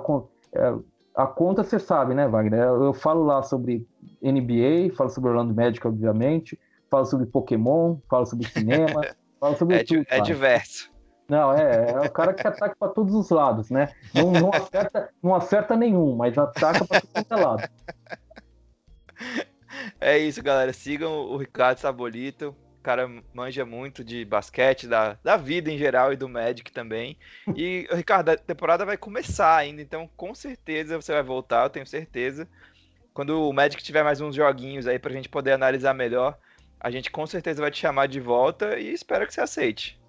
é, 0.52 0.74
a 1.16 1.26
conta 1.26 1.64
você 1.64 1.78
sabe, 1.78 2.12
né, 2.12 2.28
Wagner? 2.28 2.64
Eu 2.64 2.92
falo 2.92 3.24
lá 3.24 3.42
sobre 3.42 3.88
NBA, 4.22 4.94
falo 4.94 5.08
sobre 5.08 5.30
Orlando 5.30 5.54
Magic, 5.54 5.86
obviamente, 5.86 6.60
falo 6.90 7.06
sobre 7.06 7.24
Pokémon, 7.24 7.96
falo 8.10 8.26
sobre 8.26 8.46
cinema, 8.46 9.00
falo 9.40 9.56
sobre 9.56 9.76
é, 9.76 9.84
tudo. 9.84 10.04
É 10.06 10.20
diverso. 10.20 10.92
Não, 11.30 11.56
é, 11.56 11.92
é 11.92 12.00
o 12.00 12.10
cara 12.10 12.34
que 12.34 12.44
ataca 12.44 12.74
para 12.76 12.88
todos 12.88 13.14
os 13.14 13.30
lados, 13.30 13.70
né? 13.70 13.94
Não, 14.12 14.32
não, 14.32 14.50
acerta, 14.52 15.10
não 15.22 15.32
acerta 15.32 15.76
nenhum, 15.76 16.16
mas 16.16 16.36
ataca 16.36 16.84
para 16.84 17.00
todo 17.00 17.40
é 17.40 17.44
lado. 17.44 17.68
É 20.00 20.18
isso, 20.18 20.42
galera. 20.42 20.72
Sigam 20.72 21.12
o 21.12 21.36
Ricardo 21.36 21.78
Sabolito. 21.78 22.48
O 22.80 22.82
cara 22.82 23.08
manja 23.32 23.64
muito 23.64 24.02
de 24.02 24.24
basquete, 24.24 24.88
da, 24.88 25.16
da 25.22 25.36
vida 25.36 25.70
em 25.70 25.78
geral 25.78 26.12
e 26.12 26.16
do 26.16 26.28
Magic 26.28 26.72
também. 26.72 27.16
E, 27.54 27.86
Ricardo, 27.92 28.30
a 28.30 28.36
temporada 28.36 28.84
vai 28.84 28.96
começar 28.96 29.54
ainda, 29.54 29.80
então 29.80 30.10
com 30.16 30.34
certeza 30.34 31.00
você 31.00 31.12
vai 31.12 31.22
voltar, 31.22 31.64
eu 31.64 31.70
tenho 31.70 31.86
certeza. 31.86 32.48
Quando 33.14 33.48
o 33.48 33.52
Magic 33.52 33.80
tiver 33.82 34.02
mais 34.02 34.20
uns 34.20 34.34
joguinhos 34.34 34.88
aí 34.88 34.98
pra 34.98 35.12
gente 35.12 35.28
poder 35.28 35.52
analisar 35.52 35.94
melhor, 35.94 36.36
a 36.80 36.90
gente 36.90 37.10
com 37.10 37.26
certeza 37.26 37.60
vai 37.60 37.70
te 37.70 37.78
chamar 37.78 38.08
de 38.08 38.18
volta 38.18 38.78
e 38.78 38.92
espero 38.92 39.26
que 39.26 39.34
você 39.34 39.42
aceite. 39.42 39.99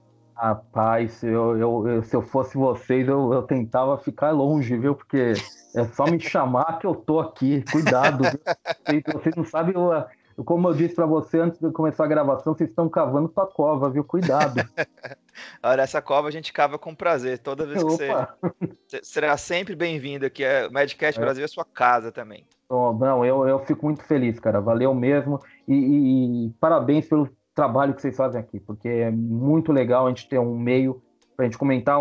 Rapaz, 0.41 1.23
eu, 1.23 1.55
eu, 1.55 1.87
eu 1.87 2.03
se 2.03 2.15
eu 2.15 2.23
fosse 2.23 2.57
vocês, 2.57 3.07
eu, 3.07 3.31
eu 3.31 3.43
tentava 3.43 3.95
ficar 3.99 4.31
longe, 4.31 4.75
viu? 4.75 4.95
Porque 4.95 5.33
é 5.75 5.85
só 5.93 6.05
me 6.07 6.19
chamar 6.19 6.79
que 6.79 6.87
eu 6.87 6.95
tô 6.95 7.19
aqui. 7.19 7.63
Cuidado, 7.71 8.23
viu? 8.23 9.03
Vocês 9.13 9.35
não 9.35 9.45
sabem, 9.45 9.75
eu, 9.75 10.43
como 10.43 10.67
eu 10.67 10.73
disse 10.73 10.95
para 10.95 11.05
você 11.05 11.39
antes 11.39 11.59
de 11.59 11.69
começar 11.69 12.05
a 12.05 12.07
gravação, 12.07 12.55
vocês 12.55 12.71
estão 12.71 12.89
cavando 12.89 13.29
tua 13.29 13.45
cova, 13.45 13.87
viu? 13.91 14.03
Cuidado. 14.03 14.55
Olha, 15.61 15.83
essa 15.83 16.01
cova 16.01 16.27
a 16.27 16.31
gente 16.31 16.51
cava 16.51 16.79
com 16.79 16.95
prazer. 16.95 17.37
Toda 17.37 17.67
vez 17.67 17.83
que 17.83 17.93
Opa. 17.93 18.35
você. 18.41 18.99
Será 19.03 19.37
sempre 19.37 19.75
bem-vindo 19.75 20.25
aqui. 20.25 20.43
É, 20.43 20.65
o 20.65 20.73
Madcast 20.73 21.19
é. 21.19 21.23
Brasil 21.23 21.45
é 21.45 21.47
sua 21.47 21.65
casa 21.65 22.11
também. 22.11 22.47
Oh, 22.67 22.93
não, 22.93 23.23
eu, 23.23 23.47
eu 23.47 23.59
fico 23.59 23.85
muito 23.85 24.03
feliz, 24.03 24.39
cara. 24.39 24.59
Valeu 24.59 24.95
mesmo. 24.95 25.39
E, 25.67 25.75
e, 25.75 26.47
e 26.47 26.49
parabéns 26.59 27.07
pelo 27.07 27.29
trabalho 27.53 27.93
que 27.93 28.01
vocês 28.01 28.15
fazem 28.15 28.39
aqui, 28.39 28.59
porque 28.59 28.87
é 28.87 29.11
muito 29.11 29.71
legal 29.71 30.05
a 30.05 30.09
gente 30.09 30.27
ter 30.27 30.39
um 30.39 30.57
meio 30.57 31.01
para 31.35 31.45
a 31.45 31.49
gente 31.49 31.57
comentar 31.57 31.99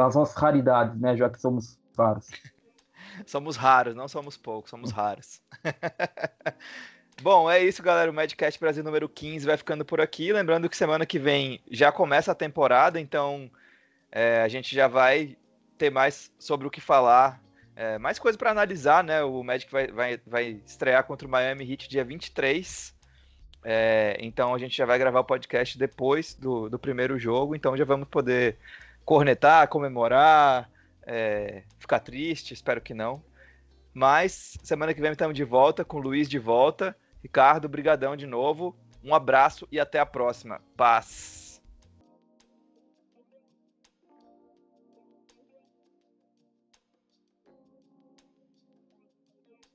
as 0.00 0.14
nossas 0.14 0.34
raridades, 0.34 0.98
né? 1.00 1.16
Já 1.16 1.28
que 1.28 1.40
somos 1.40 1.78
raros. 1.96 2.28
somos 3.26 3.56
raros, 3.56 3.94
não 3.94 4.08
somos 4.08 4.36
poucos, 4.36 4.70
somos 4.70 4.90
raros. 4.90 5.40
Bom, 7.22 7.48
é 7.50 7.62
isso, 7.62 7.82
galera. 7.82 8.10
O 8.10 8.14
Madcast 8.14 8.58
Brasil 8.58 8.82
número 8.82 9.08
15 9.08 9.46
vai 9.46 9.56
ficando 9.56 9.84
por 9.84 10.00
aqui. 10.00 10.32
Lembrando 10.32 10.68
que 10.68 10.76
semana 10.76 11.06
que 11.06 11.18
vem 11.18 11.60
já 11.70 11.92
começa 11.92 12.32
a 12.32 12.34
temporada, 12.34 12.98
então 13.00 13.50
é, 14.10 14.42
a 14.42 14.48
gente 14.48 14.74
já 14.74 14.88
vai 14.88 15.36
ter 15.78 15.90
mais 15.90 16.32
sobre 16.38 16.66
o 16.66 16.70
que 16.70 16.80
falar, 16.80 17.40
é, 17.76 17.98
mais 17.98 18.18
coisa 18.18 18.38
para 18.38 18.50
analisar, 18.50 19.02
né? 19.02 19.22
O 19.22 19.42
Magic 19.42 19.70
vai, 19.70 19.88
vai, 19.88 20.20
vai 20.26 20.60
estrear 20.64 21.04
contra 21.04 21.26
o 21.26 21.30
Miami 21.30 21.70
Heat 21.70 21.88
dia 21.88 22.04
23. 22.04 22.94
É, 23.64 24.16
então 24.20 24.54
a 24.54 24.58
gente 24.58 24.76
já 24.76 24.84
vai 24.84 24.98
gravar 24.98 25.20
o 25.20 25.24
podcast 25.24 25.78
depois 25.78 26.34
do, 26.34 26.68
do 26.68 26.78
primeiro 26.78 27.18
jogo, 27.18 27.56
então 27.56 27.76
já 27.76 27.84
vamos 27.84 28.06
poder 28.08 28.58
cornetar, 29.04 29.68
comemorar, 29.68 30.70
é, 31.06 31.62
ficar 31.78 32.00
triste, 32.00 32.52
espero 32.52 32.80
que 32.80 32.92
não. 32.92 33.22
Mas 33.92 34.58
semana 34.62 34.92
que 34.92 35.00
vem 35.00 35.12
estamos 35.12 35.36
de 35.36 35.44
volta, 35.44 35.84
com 35.84 35.98
o 35.98 36.00
Luiz 36.00 36.28
de 36.28 36.38
volta. 36.38 36.96
Ricardo, 37.22 37.68
brigadão 37.68 38.16
de 38.16 38.26
novo. 38.26 38.76
Um 39.02 39.14
abraço 39.14 39.66
e 39.70 39.78
até 39.78 39.98
a 39.98 40.06
próxima. 40.06 40.60
Paz. 40.76 41.43